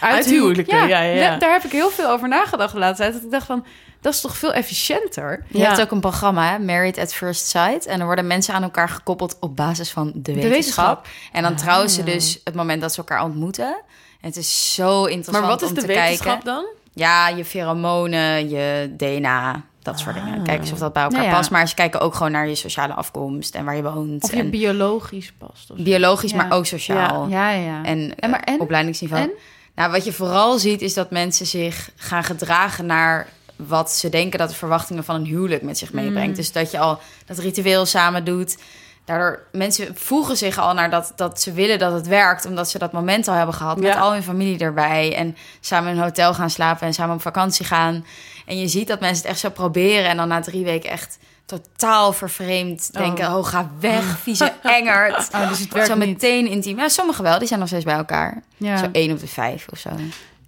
Uithuwelijken, 0.01 0.77
ja, 0.79 0.85
ja, 0.85 1.01
ja. 1.15 1.31
da- 1.31 1.37
Daar 1.39 1.53
heb 1.53 1.65
ik 1.65 1.73
heel 1.73 1.91
veel 1.91 2.09
over 2.11 2.29
nagedacht 2.29 2.73
de 2.73 2.79
laatste 2.79 3.03
tijd. 3.03 3.15
Dat 3.15 3.23
ik 3.25 3.31
dacht 3.31 3.47
van, 3.47 3.67
dat 4.01 4.15
is 4.15 4.21
toch 4.21 4.37
veel 4.37 4.53
efficiënter. 4.53 5.45
Je 5.49 5.65
hebt 5.67 5.81
ook 5.81 5.91
een 5.91 6.01
programma, 6.01 6.51
hè? 6.51 6.59
Married 6.59 6.99
at 6.99 7.15
First 7.15 7.47
Sight. 7.49 7.87
En 7.87 8.01
er 8.01 8.07
worden 8.07 8.27
mensen 8.27 8.55
aan 8.55 8.63
elkaar 8.63 8.89
gekoppeld 8.89 9.37
op 9.41 9.57
basis 9.57 9.91
van 9.91 10.07
de 10.15 10.35
wetenschap. 10.35 10.51
wetenschap. 10.51 11.07
En 11.33 11.43
dan 11.43 11.55
trouwen 11.57 11.91
ze 11.91 12.01
Ah. 12.01 12.07
dus 12.07 12.41
het 12.45 12.55
moment 12.55 12.81
dat 12.81 12.93
ze 12.93 12.99
elkaar 12.99 13.23
ontmoeten. 13.25 13.77
En 14.21 14.29
het 14.31 14.37
is 14.37 14.75
zo 14.75 15.05
interessant 15.05 15.39
Maar 15.45 15.53
wat 15.55 15.63
is 15.63 15.69
om 15.69 15.75
de 15.75 15.81
te 15.81 15.87
wetenschap 15.87 16.27
kijken. 16.27 16.45
dan? 16.45 16.65
Ja, 16.93 17.29
je 17.29 17.45
pheromonen, 17.45 18.49
je 18.49 18.95
DNA, 18.97 19.63
dat 19.83 19.99
soort 19.99 20.15
dingen. 20.15 20.43
Kijk 20.43 20.61
eens 20.61 20.73
of 20.73 20.79
dat 20.79 20.93
bij 20.93 21.03
elkaar 21.03 21.19
Nou 21.19 21.31
ja. 21.31 21.37
past. 21.37 21.51
Maar 21.51 21.69
ze 21.69 21.75
kijken 21.75 22.01
ook 22.01 22.15
gewoon 22.15 22.33
naar 22.33 22.49
je 22.49 22.55
sociale 22.55 22.93
afkomst 22.93 23.55
en 23.55 23.65
waar 23.65 23.77
je 23.77 23.83
woont. 23.83 24.23
Of 24.25 24.31
je 24.31 24.37
en 24.39 24.51
biologisch 24.51 25.33
past. 25.39 25.71
Of 25.71 25.77
biologisch, 25.79 26.31
Ja. 26.31 26.37
maar 26.37 26.53
ook 26.53 26.67
sociaal. 26.67 27.27
Ja, 27.29 27.51
ja, 27.51 27.61
ja. 27.65 27.85
En, 27.85 28.15
En 28.19 28.31
maar- 28.31 28.41
eh, 28.41 28.55
en? 28.55 28.61
opleidingsniveau. 28.61 29.23
En? 29.23 29.31
Nou, 29.75 29.91
wat 29.93 30.05
je 30.05 30.13
vooral 30.13 30.59
ziet 30.59 30.83
is 30.83 30.95
dat 30.95 31.11
mensen 31.11 31.47
zich 31.47 31.91
gaan 31.97 32.25
gedragen 32.25 32.87
naar 32.87 33.29
wat 33.57 33.93
ze 33.93 34.09
denken 34.09 34.39
dat 34.39 34.49
de 34.49 34.55
verwachtingen 34.55 35.05
van 35.05 35.15
een 35.15 35.25
huwelijk 35.25 35.63
met 35.63 35.79
zich 35.79 35.93
meebrengt. 35.93 36.29
Mm. 36.29 36.35
Dus 36.35 36.53
dat 36.53 36.71
je 36.71 36.79
al 36.79 36.99
dat 37.27 37.39
ritueel 37.39 37.87
samen 37.87 38.25
doet. 38.25 38.57
Daardoor 39.05 39.43
mensen 39.53 39.97
voegen 39.97 40.37
zich 40.37 40.59
al 40.59 40.75
naar 40.75 40.91
dat, 40.91 41.13
dat 41.17 41.41
ze 41.41 41.53
willen 41.53 41.79
dat 41.79 41.93
het 41.93 42.07
werkt, 42.07 42.47
omdat 42.47 42.71
ze 42.71 42.79
dat 42.79 42.93
moment 42.93 43.29
al 43.29 43.35
hebben 43.35 43.55
gehad 43.55 43.81
met 43.81 43.97
al 43.97 44.13
hun 44.13 44.23
familie 44.23 44.59
erbij 44.59 45.17
en 45.17 45.37
samen 45.61 45.91
in 45.91 45.97
een 45.97 46.03
hotel 46.03 46.35
gaan 46.35 46.51
slapen 46.51 46.87
en 46.87 46.95
samen 46.95 47.15
op 47.15 47.23
vakantie 47.23 47.65
gaan. 47.65 48.07
En 48.47 48.59
je 48.59 48.69
ziet 48.69 48.89
dat 48.89 49.01
mensen 49.01 49.23
het 49.23 49.31
echt 49.31 49.39
zo 49.41 49.51
proberen 49.51 50.09
en 50.11 50.17
dan 50.17 50.29
na 50.29 50.41
drie 50.41 50.65
weken 50.65 50.91
echt 50.91 51.19
totaal 51.47 52.13
vervreemd 52.13 52.91
Oh. 52.93 53.01
denken: 53.01 53.37
oh, 53.37 53.47
ga 53.47 53.71
weg, 53.81 54.19
vieze 54.23 54.53
engert. 54.63 55.29
Oh, 55.35 55.49
dus 55.49 55.59
het 55.59 55.73
werkt 55.73 55.89
zo 55.89 55.97
niet. 55.97 56.09
meteen 56.09 56.47
intiem. 56.47 56.79
Ja, 56.79 56.89
sommigen 56.89 57.25
wel, 57.25 57.39
die 57.39 57.49
zijn 57.49 57.59
nog 57.61 57.69
steeds 57.69 57.85
bij 57.85 57.95
elkaar. 57.97 58.43
Ja. 58.57 58.77
Zo 58.77 58.89
één 58.93 59.13
op 59.13 59.21
de 59.21 59.27
vijf 59.29 59.67
of 59.71 59.79
zo. 59.79 59.91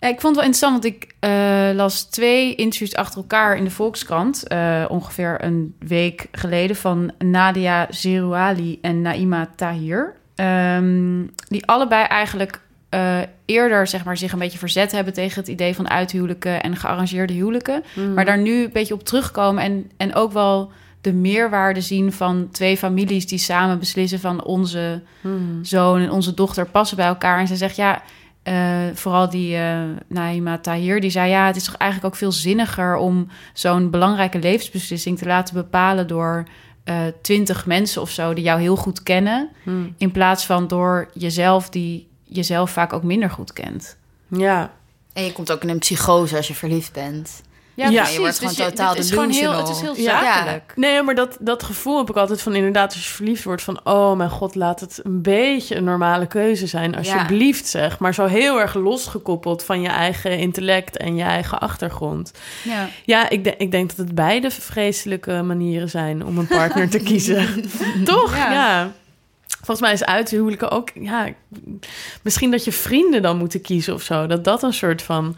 Ik 0.00 0.20
vond 0.20 0.22
het 0.22 0.34
wel 0.34 0.44
interessant, 0.44 0.72
want 0.72 0.84
ik 0.84 1.14
uh, 1.20 1.76
las 1.76 2.02
twee 2.02 2.54
interviews 2.54 2.94
achter 2.94 3.20
elkaar 3.20 3.56
in 3.56 3.64
de 3.64 3.70
Volkskrant. 3.70 4.44
Uh, 4.52 4.84
ongeveer 4.88 5.44
een 5.44 5.74
week 5.78 6.28
geleden 6.32 6.76
van 6.76 7.12
Nadia 7.18 7.86
Zerouali 7.90 8.78
en 8.80 9.02
Naima 9.02 9.48
Tahir. 9.56 10.14
Um, 10.36 11.30
die 11.48 11.66
allebei 11.66 12.04
eigenlijk 12.04 12.60
uh, 12.90 13.18
eerder 13.44 13.86
zeg 13.86 14.04
maar, 14.04 14.16
zich 14.16 14.32
een 14.32 14.38
beetje 14.38 14.58
verzet 14.58 14.92
hebben 14.92 15.12
tegen 15.12 15.40
het 15.40 15.48
idee 15.48 15.74
van 15.74 15.90
uithuwelijken 15.90 16.62
en 16.62 16.76
gearrangeerde 16.76 17.32
huwelijken. 17.32 17.84
Mm. 17.94 18.14
Maar 18.14 18.24
daar 18.24 18.38
nu 18.38 18.64
een 18.64 18.72
beetje 18.72 18.94
op 18.94 19.04
terugkomen 19.04 19.62
en, 19.62 19.90
en 19.96 20.14
ook 20.14 20.32
wel 20.32 20.70
de 21.00 21.12
meerwaarde 21.12 21.80
zien 21.80 22.12
van 22.12 22.48
twee 22.52 22.76
families 22.76 23.26
die 23.26 23.38
samen 23.38 23.78
beslissen 23.78 24.20
van 24.20 24.44
onze 24.44 25.02
mm. 25.20 25.64
zoon 25.64 26.00
en 26.00 26.10
onze 26.10 26.34
dochter 26.34 26.66
passen 26.66 26.96
bij 26.96 27.06
elkaar. 27.06 27.38
En 27.38 27.46
ze 27.46 27.56
zegt 27.56 27.76
ja. 27.76 28.02
Uh, 28.48 28.78
vooral 28.94 29.30
die 29.30 29.56
uh, 29.56 29.82
Naima 30.06 30.58
Tahir, 30.58 31.00
die 31.00 31.10
zei... 31.10 31.30
ja, 31.30 31.46
het 31.46 31.56
is 31.56 31.64
toch 31.64 31.76
eigenlijk 31.76 32.14
ook 32.14 32.18
veel 32.18 32.32
zinniger... 32.32 32.96
om 32.96 33.28
zo'n 33.52 33.90
belangrijke 33.90 34.38
levensbeslissing 34.38 35.18
te 35.18 35.26
laten 35.26 35.54
bepalen... 35.54 36.06
door 36.06 36.44
twintig 37.22 37.66
mensen 37.66 38.02
of 38.02 38.10
zo 38.10 38.34
die 38.34 38.44
jou 38.44 38.60
heel 38.60 38.76
goed 38.76 39.02
kennen... 39.02 39.48
Mm. 39.62 39.94
in 39.98 40.10
plaats 40.10 40.46
van 40.46 40.68
door 40.68 41.10
jezelf 41.14 41.68
die 41.68 42.08
jezelf 42.24 42.70
vaak 42.70 42.92
ook 42.92 43.02
minder 43.02 43.30
goed 43.30 43.52
kent. 43.52 43.96
Ja. 44.28 44.72
En 45.12 45.24
je 45.24 45.32
komt 45.32 45.52
ook 45.52 45.62
in 45.62 45.68
een 45.68 45.78
psychose 45.78 46.36
als 46.36 46.48
je 46.48 46.54
verliefd 46.54 46.92
bent. 46.92 47.42
Ja, 47.76 47.88
ja. 47.88 48.08
Je 48.08 48.18
wordt 48.18 48.40
dus 48.40 48.50
gewoon 48.50 48.70
totaal 48.70 48.94
het 48.94 49.04
is 49.04 49.10
gewoon 49.10 49.30
heel, 49.30 49.56
Het 49.56 49.68
is 49.68 49.80
heel 49.80 49.94
zakelijk. 49.94 50.72
Ja. 50.76 50.80
Nee, 50.80 51.02
maar 51.02 51.14
dat, 51.14 51.36
dat 51.40 51.62
gevoel 51.62 51.98
heb 51.98 52.10
ik 52.10 52.16
altijd 52.16 52.42
van 52.42 52.54
inderdaad... 52.54 52.92
als 52.94 53.06
je 53.08 53.14
verliefd 53.14 53.44
wordt 53.44 53.62
van... 53.62 53.80
oh 53.84 54.16
mijn 54.16 54.30
god, 54.30 54.54
laat 54.54 54.80
het 54.80 55.00
een 55.02 55.22
beetje 55.22 55.76
een 55.76 55.84
normale 55.84 56.26
keuze 56.26 56.66
zijn. 56.66 56.96
Alsjeblieft 56.96 57.66
zeg. 57.66 57.98
Maar 57.98 58.14
zo 58.14 58.24
heel 58.24 58.60
erg 58.60 58.74
losgekoppeld 58.74 59.64
van 59.64 59.80
je 59.80 59.88
eigen 59.88 60.38
intellect... 60.38 60.96
en 60.96 61.16
je 61.16 61.22
eigen 61.22 61.60
achtergrond. 61.60 62.32
Ja, 62.64 62.88
ja 63.04 63.28
ik, 63.28 63.44
de, 63.44 63.54
ik 63.56 63.70
denk 63.70 63.88
dat 63.88 64.06
het 64.06 64.14
beide 64.14 64.50
vreselijke 64.50 65.42
manieren 65.42 65.90
zijn... 65.90 66.24
om 66.24 66.38
een 66.38 66.46
partner 66.46 66.90
te 66.90 66.98
kiezen. 66.98 67.64
Toch? 68.04 68.36
ja. 68.36 68.92
Volgens 69.46 69.80
mij 69.80 69.92
is 69.92 70.04
uithuwelijken 70.04 70.70
ook... 70.70 70.90
Ja, 70.94 71.28
misschien 72.22 72.50
dat 72.50 72.64
je 72.64 72.72
vrienden 72.72 73.22
dan 73.22 73.36
moeten 73.36 73.60
kiezen 73.60 73.94
of 73.94 74.02
zo. 74.02 74.26
Dat 74.26 74.44
dat 74.44 74.62
een 74.62 74.72
soort 74.72 75.02
van... 75.02 75.36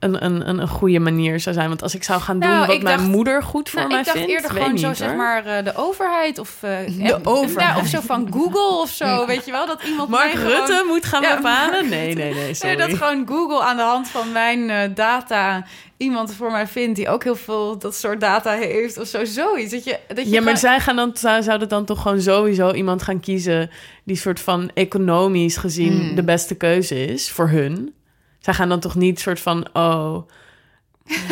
Een, 0.00 0.24
een, 0.24 0.48
een, 0.48 0.58
een 0.58 0.68
goede 0.68 0.98
manier 0.98 1.40
zou 1.40 1.54
zijn. 1.54 1.68
Want 1.68 1.82
als 1.82 1.94
ik 1.94 2.02
zou 2.02 2.20
gaan 2.20 2.38
doen 2.38 2.50
nou, 2.50 2.66
wat 2.66 2.82
mijn 2.82 3.02
moeder 3.02 3.42
goed 3.42 3.70
voor 3.70 3.80
nou, 3.80 3.92
mij 3.92 4.04
vindt... 4.04 4.18
Ik 4.18 4.26
dacht 4.26 4.34
eerder 4.34 4.62
gewoon 4.62 4.78
zo, 4.78 4.94
zeg 4.94 5.14
maar, 5.14 5.46
uh, 5.46 5.64
de 5.64 5.76
overheid 5.76 6.38
of... 6.38 6.56
Uh, 6.64 7.06
de 7.06 7.18
overheid. 7.24 7.76
of 7.76 7.86
zo 7.86 8.00
van 8.00 8.28
Google 8.32 8.80
of 8.80 8.90
zo, 8.90 9.26
weet 9.26 9.44
je 9.44 9.50
wel? 9.50 9.66
Dat 9.66 9.82
iemand 9.82 10.08
Mark 10.08 10.32
Rutte 10.32 10.84
moet 10.86 11.04
gaan 11.04 11.22
bepalen? 11.36 11.88
Nee, 11.88 12.14
nee, 12.14 12.34
nee, 12.34 12.54
sorry. 12.54 12.76
dat 12.76 12.94
gewoon 12.94 13.26
Google 13.26 13.62
aan 13.62 13.76
de 13.76 13.82
hand 13.82 14.08
van 14.08 14.32
mijn 14.32 14.68
uh, 14.68 14.94
data 14.94 15.64
iemand 16.00 16.34
voor 16.34 16.50
mij 16.50 16.66
vindt 16.66 16.96
die 16.96 17.08
ook 17.08 17.24
heel 17.24 17.36
veel 17.36 17.78
dat 17.78 17.94
soort 17.94 18.20
data 18.20 18.52
heeft 18.52 18.98
of 18.98 19.06
zo, 19.06 19.24
zoiets. 19.24 19.70
Dat 19.72 19.84
je, 19.84 19.98
dat 20.08 20.24
je 20.24 20.30
ja, 20.30 20.40
maar 20.40 20.56
zij 20.56 20.80
gaan 20.80 20.96
dan, 20.96 21.12
zouden 21.42 21.68
dan 21.68 21.84
toch 21.84 22.02
gewoon 22.02 22.20
sowieso 22.20 22.72
iemand 22.72 23.02
gaan 23.02 23.20
kiezen 23.20 23.70
die 24.04 24.16
soort 24.16 24.40
van 24.40 24.70
economisch 24.74 25.56
gezien 25.56 25.92
hmm. 25.92 26.14
de 26.14 26.22
beste 26.22 26.54
keuze 26.54 27.06
is 27.06 27.30
voor 27.30 27.48
hun. 27.48 27.94
Zij 28.40 28.54
gaan 28.54 28.68
dan 28.68 28.80
toch 28.80 28.94
niet 28.94 29.20
soort 29.20 29.40
van, 29.40 29.66
oh, 29.72 30.22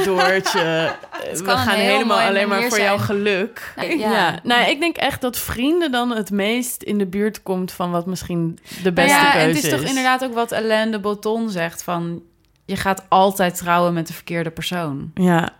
Doortje, 0.04 0.94
we 1.44 1.56
gaan 1.56 1.76
helemaal 1.76 2.20
alleen 2.20 2.48
maar 2.48 2.62
voor 2.62 2.80
jouw 2.80 2.98
geluk. 2.98 3.74
ja. 3.98 4.38
Nou, 4.42 4.70
ik 4.70 4.80
denk 4.80 4.96
echt 4.96 5.20
dat 5.20 5.38
vrienden 5.38 5.92
dan 5.92 6.10
het 6.10 6.30
meest 6.30 6.82
in 6.82 6.98
de 6.98 7.06
buurt 7.06 7.42
komt 7.42 7.72
van 7.72 7.90
wat 7.90 8.06
misschien 8.06 8.58
de 8.82 8.92
beste 8.92 9.16
ja, 9.16 9.32
keuze 9.32 9.48
is. 9.48 9.62
Het 9.62 9.72
is 9.72 9.78
toch 9.78 9.88
inderdaad 9.88 10.24
ook 10.24 10.34
wat 10.34 10.52
Alain 10.52 10.90
de 10.90 11.00
Botton 11.00 11.50
zegt 11.50 11.82
van 11.82 12.22
je 12.64 12.76
gaat 12.76 13.04
altijd 13.08 13.56
trouwen 13.56 13.94
met 13.94 14.06
de 14.06 14.12
verkeerde 14.12 14.50
persoon. 14.50 15.10
Ja. 15.14 15.56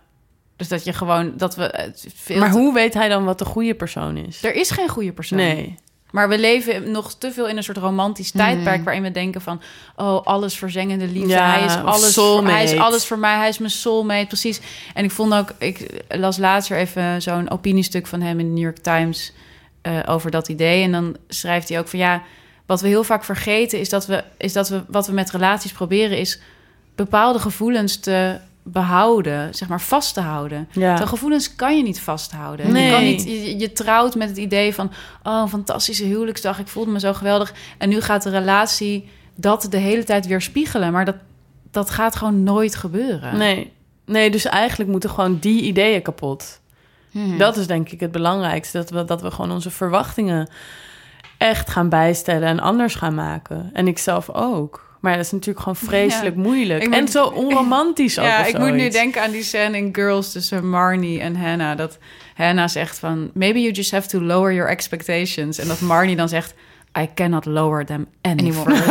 Dus 0.55 0.67
dat 0.67 0.83
je 0.83 0.93
gewoon 0.93 1.33
dat 1.37 1.55
we. 1.55 1.63
Eh, 1.63 1.89
veel 2.15 2.39
maar 2.39 2.51
hoe 2.51 2.73
weet 2.73 2.93
hij 2.93 3.09
dan 3.09 3.25
wat 3.25 3.39
de 3.39 3.45
goede 3.45 3.75
persoon 3.75 4.17
is? 4.17 4.43
Er 4.43 4.55
is 4.55 4.71
geen 4.71 4.89
goede 4.89 5.11
persoon. 5.11 5.37
Nee. 5.37 5.77
Maar 6.11 6.29
we 6.29 6.39
leven 6.39 6.91
nog 6.91 7.13
te 7.13 7.31
veel 7.31 7.47
in 7.47 7.57
een 7.57 7.63
soort 7.63 7.77
romantisch 7.77 8.31
tijdperk 8.31 8.75
mhm. 8.75 8.83
waarin 8.83 9.03
we 9.03 9.11
denken 9.11 9.41
van 9.41 9.61
oh 9.95 10.25
alles 10.25 10.57
verzengende 10.57 11.07
liefde. 11.07 11.29
Ja, 11.29 11.51
hij 11.51 11.65
is 11.65 11.75
alles, 11.75 12.13
voor, 12.13 12.47
hij 12.47 12.63
is 12.63 12.77
alles 12.77 13.05
voor 13.05 13.19
mij. 13.19 13.37
Hij 13.37 13.49
is 13.49 13.57
mijn 13.57 13.71
soulmate, 13.71 14.27
precies. 14.27 14.59
En 14.93 15.03
ik 15.03 15.11
vond 15.11 15.33
ook, 15.33 15.53
ik 15.57 16.03
las 16.09 16.37
laatst 16.37 16.71
even 16.71 17.21
zo'n 17.21 17.49
opiniestuk 17.49 18.07
van 18.07 18.21
hem 18.21 18.39
in 18.39 18.45
de 18.45 18.53
New 18.53 18.63
York 18.63 18.77
Times 18.77 19.33
uh, 19.83 19.99
over 20.05 20.31
dat 20.31 20.47
idee. 20.47 20.83
En 20.83 20.91
dan 20.91 21.17
schrijft 21.27 21.69
hij 21.69 21.79
ook 21.79 21.87
van 21.87 21.99
ja, 21.99 22.23
wat 22.65 22.81
we 22.81 22.87
heel 22.87 23.03
vaak 23.03 23.23
vergeten 23.23 23.79
is 23.79 23.89
dat 23.89 24.05
we 24.05 24.23
is 24.37 24.53
dat 24.53 24.69
we 24.69 24.83
wat 24.87 25.07
we 25.07 25.13
met 25.13 25.31
relaties 25.31 25.71
proberen 25.71 26.17
is 26.17 26.39
bepaalde 26.95 27.39
gevoelens 27.39 27.99
te 27.99 28.39
behouden, 28.71 29.55
zeg 29.55 29.67
maar 29.67 29.81
vast 29.81 30.13
te 30.13 30.21
houden. 30.21 30.69
Ja. 30.71 30.95
De 30.95 31.07
gevoelens 31.07 31.55
kan 31.55 31.77
je 31.77 31.83
niet 31.83 31.99
vasthouden. 31.99 32.71
Nee. 32.71 32.85
Je, 32.85 32.91
kan 32.91 33.03
niet, 33.03 33.23
je, 33.61 33.71
trouwt 33.71 34.15
met 34.15 34.29
het 34.29 34.37
idee 34.37 34.73
van... 34.73 34.91
oh, 35.23 35.39
een 35.41 35.49
fantastische 35.49 36.03
huwelijksdag, 36.03 36.59
ik 36.59 36.67
voelde 36.67 36.91
me 36.91 36.99
zo 36.99 37.13
geweldig. 37.13 37.53
En 37.77 37.89
nu 37.89 38.01
gaat 38.01 38.23
de 38.23 38.29
relatie 38.29 39.09
dat 39.35 39.67
de 39.69 39.77
hele 39.77 40.03
tijd 40.03 40.27
weer 40.27 40.41
spiegelen. 40.41 40.91
Maar 40.91 41.05
dat, 41.05 41.15
dat 41.71 41.89
gaat 41.89 42.15
gewoon 42.15 42.43
nooit 42.43 42.75
gebeuren. 42.75 43.37
Nee. 43.37 43.71
nee, 44.05 44.31
dus 44.31 44.45
eigenlijk 44.45 44.89
moeten 44.89 45.09
gewoon 45.09 45.39
die 45.39 45.61
ideeën 45.61 46.01
kapot. 46.01 46.59
Hmm. 47.11 47.37
Dat 47.37 47.57
is 47.57 47.67
denk 47.67 47.89
ik 47.89 47.99
het 47.99 48.11
belangrijkste. 48.11 48.77
Dat 48.77 48.89
we, 48.89 49.05
dat 49.05 49.21
we 49.21 49.31
gewoon 49.31 49.51
onze 49.51 49.71
verwachtingen 49.71 50.49
echt 51.37 51.69
gaan 51.69 51.89
bijstellen... 51.89 52.47
en 52.47 52.59
anders 52.59 52.95
gaan 52.95 53.15
maken. 53.15 53.69
En 53.73 53.87
ik 53.87 53.97
zelf 53.97 54.29
ook. 54.29 54.88
Maar 54.99 55.15
dat 55.15 55.25
is 55.25 55.31
natuurlijk 55.31 55.59
gewoon 55.59 55.75
vreselijk 55.75 56.35
moeilijk. 56.35 56.83
en 56.83 57.07
zo 57.07 57.25
onromantisch 57.45 58.19
ook. 58.19 58.25
Ja, 58.25 58.45
ik 58.45 58.57
moet 58.57 58.73
nu 58.73 58.89
denken 58.89 59.21
aan 59.21 59.31
die 59.31 59.43
scène 59.43 59.77
in 59.77 59.89
Girls 59.91 60.31
tussen 60.31 60.69
Marnie 60.69 61.19
en 61.19 61.35
Hannah. 61.35 61.77
Dat 61.77 61.97
Hannah 62.35 62.67
zegt 62.67 62.99
van... 62.99 63.31
Maybe 63.33 63.61
you 63.61 63.71
just 63.71 63.91
have 63.91 64.07
to 64.07 64.21
lower 64.21 64.53
your 64.53 64.69
expectations. 64.69 65.59
En 65.59 65.67
dat 65.67 65.79
Marnie 65.79 66.15
dan 66.15 66.29
zegt... 66.29 66.53
I 66.99 67.09
cannot 67.15 67.45
lower 67.45 67.85
them 67.85 68.07
anymore. 68.21 68.75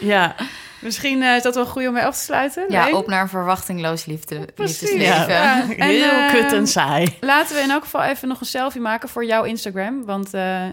ja. 0.12 0.34
Misschien 0.80 1.22
uh, 1.22 1.36
is 1.36 1.42
dat 1.42 1.54
wel 1.54 1.66
goed 1.66 1.86
om 1.86 1.92
mee 1.92 2.04
af 2.04 2.16
te 2.16 2.22
sluiten. 2.22 2.64
Ja, 2.68 2.90
op 2.90 3.06
naar 3.06 3.22
een 3.22 3.28
verwachtingloos 3.28 4.04
liefde, 4.04 4.48
liefdesleven. 4.56 5.28
Ja. 5.28 5.64
Heel 5.66 6.12
uh, 6.12 6.30
kut 6.30 6.52
en 6.52 6.66
saai. 6.66 7.16
Laten 7.20 7.56
we 7.56 7.62
in 7.62 7.70
elk 7.70 7.82
geval 7.82 8.02
even 8.02 8.28
nog 8.28 8.40
een 8.40 8.46
selfie 8.46 8.80
maken 8.80 9.08
voor 9.08 9.24
jouw 9.24 9.44
Instagram. 9.44 10.04
Want 10.04 10.34
uh, 10.34 10.64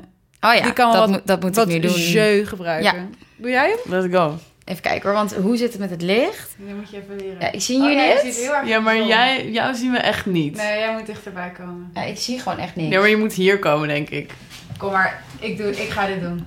Oh 0.43 0.53
ja, 0.53 0.61
die 0.61 0.73
kan 0.73 0.93
dat, 0.93 1.09
wat, 1.09 1.21
dat 1.27 1.41
moet 1.41 1.57
ik 1.57 1.65
nu 1.65 1.79
doen. 1.79 1.91
jeu 1.91 2.45
gebruiken. 2.45 2.93
Ja. 2.95 3.05
Doe 3.35 3.49
jij 3.49 3.69
hem? 3.69 3.93
Let's 3.93 4.15
go. 4.15 4.37
Even 4.65 4.81
kijken 4.81 5.09
hoor, 5.09 5.17
want 5.17 5.35
hoe 5.35 5.57
zit 5.57 5.71
het 5.71 5.79
met 5.79 5.89
het 5.89 6.01
licht? 6.01 6.55
Dat 6.57 6.75
moet 6.75 6.89
je 6.89 6.97
even 6.97 7.15
leren. 7.15 7.39
Ja, 7.39 7.51
ik 7.51 7.61
zie 7.61 7.81
jullie 7.81 8.15
oh, 8.17 8.23
dit. 8.23 8.51
Ja, 8.65 8.79
maar 8.79 8.97
jij, 8.97 9.49
jou 9.51 9.75
zien 9.75 9.91
we 9.91 9.97
echt 9.97 10.25
niet. 10.25 10.55
Nee, 10.55 10.79
jij 10.79 10.93
moet 10.93 11.05
dichterbij 11.05 11.51
komen. 11.57 11.91
Ja, 11.93 12.01
ik 12.01 12.17
zie 12.17 12.39
gewoon 12.39 12.57
echt 12.57 12.75
niks. 12.75 12.89
Nee, 12.89 12.99
maar 12.99 13.09
je 13.09 13.17
moet 13.17 13.33
hier 13.33 13.59
komen, 13.59 13.87
denk 13.87 14.09
ik. 14.09 14.33
Kom 14.77 14.91
maar, 14.91 15.23
ik, 15.39 15.57
doe, 15.57 15.81
ik 15.81 15.89
ga 15.89 16.07
dit 16.07 16.21
doen. 16.21 16.45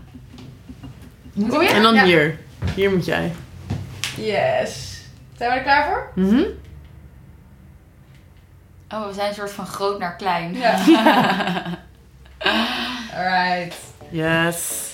Kom 1.49 1.63
je? 1.63 1.69
En 1.69 1.83
dan 1.83 1.99
hier. 1.99 2.39
Hier 2.75 2.91
moet 2.91 3.05
jij. 3.05 3.33
Yes. 4.17 5.01
Zijn 5.37 5.51
we 5.51 5.57
er 5.57 5.63
klaar 5.63 5.85
voor? 5.85 6.25
Mhm. 6.25 6.43
oh, 8.91 9.07
we 9.07 9.15
zijn 9.15 9.29
een 9.29 9.35
soort 9.35 9.53
van 9.53 9.67
groot 9.67 9.99
naar 9.99 10.17
klein. 10.17 10.55
Ja. 10.55 10.79
Alright. 13.17 13.77
Yes. 14.11 14.87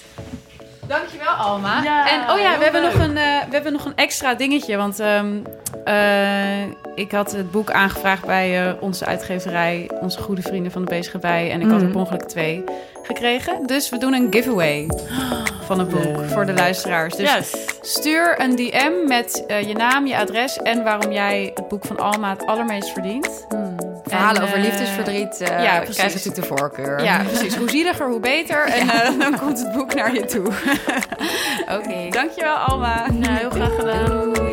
Dankjewel, 0.86 1.28
Alma. 1.28 1.82
Ja, 1.82 2.10
en 2.10 2.30
oh 2.30 2.40
ja, 2.40 2.58
we 2.58 2.64
hebben, 2.64 2.82
nog 2.82 2.94
een, 2.94 3.16
uh, 3.16 3.40
we 3.48 3.54
hebben 3.54 3.72
nog 3.72 3.84
een 3.84 3.96
extra 3.96 4.34
dingetje. 4.34 4.76
Want 4.76 5.00
um, 5.00 5.42
uh, 5.84 6.62
ik 6.94 7.12
had 7.12 7.32
het 7.32 7.50
boek 7.50 7.70
aangevraagd 7.70 8.26
bij 8.26 8.66
uh, 8.66 8.72
onze 8.80 9.06
uitgeverij, 9.06 9.90
onze 10.00 10.18
goede 10.18 10.42
vrienden 10.42 10.72
van 10.72 10.84
de 10.84 10.90
Bezige 10.90 11.18
Bij. 11.18 11.50
En 11.50 11.60
ik 11.60 11.70
had 11.70 11.80
er 11.80 11.88
mhm. 11.88 11.98
ongeluk 11.98 12.22
twee 12.22 12.64
gekregen. 13.02 13.66
Dus 13.66 13.88
we 13.88 13.98
doen 13.98 14.12
een 14.12 14.26
giveaway 14.30 14.86
van 15.68 15.78
het 15.78 15.88
boek 15.88 16.24
voor 16.24 16.46
de 16.46 16.52
luisteraars. 16.54 17.16
Dus 17.16 17.32
yes. 17.34 17.54
stuur 17.80 18.40
een 18.40 18.56
DM 18.56 18.92
met 19.06 19.44
je 19.46 19.74
naam, 19.74 20.06
je 20.06 20.16
adres 20.16 20.58
en 20.58 20.82
waarom 20.82 21.12
jij 21.12 21.50
het 21.54 21.68
boek 21.68 21.84
van 21.84 21.98
Alma 21.98 22.30
het 22.30 22.46
allermeest 22.46 22.88
verdient. 22.88 23.46
Hmm. 23.48 23.81
Verhalen 24.16 24.42
over 24.42 24.58
liefdesverdriet 24.58 25.40
uh, 25.40 25.48
ja, 25.48 25.78
krijgen 25.78 26.02
natuurlijk 26.02 26.34
de 26.34 26.42
voorkeur. 26.42 27.04
Ja, 27.04 27.22
precies. 27.22 27.56
Hoe 27.56 27.70
zieliger, 27.70 28.08
hoe 28.08 28.20
beter. 28.20 28.64
En 28.64 28.86
uh, 29.14 29.18
dan 29.18 29.38
komt 29.38 29.58
het 29.58 29.72
boek 29.72 29.94
naar 29.94 30.14
je 30.14 30.24
toe. 30.24 30.46
Oké. 31.76 31.88
Okay. 31.88 32.10
Dankjewel, 32.10 32.54
Alma. 32.54 33.10
Nou, 33.10 33.38
heel 33.38 33.50
graag 33.50 33.74
gedaan. 33.74 34.51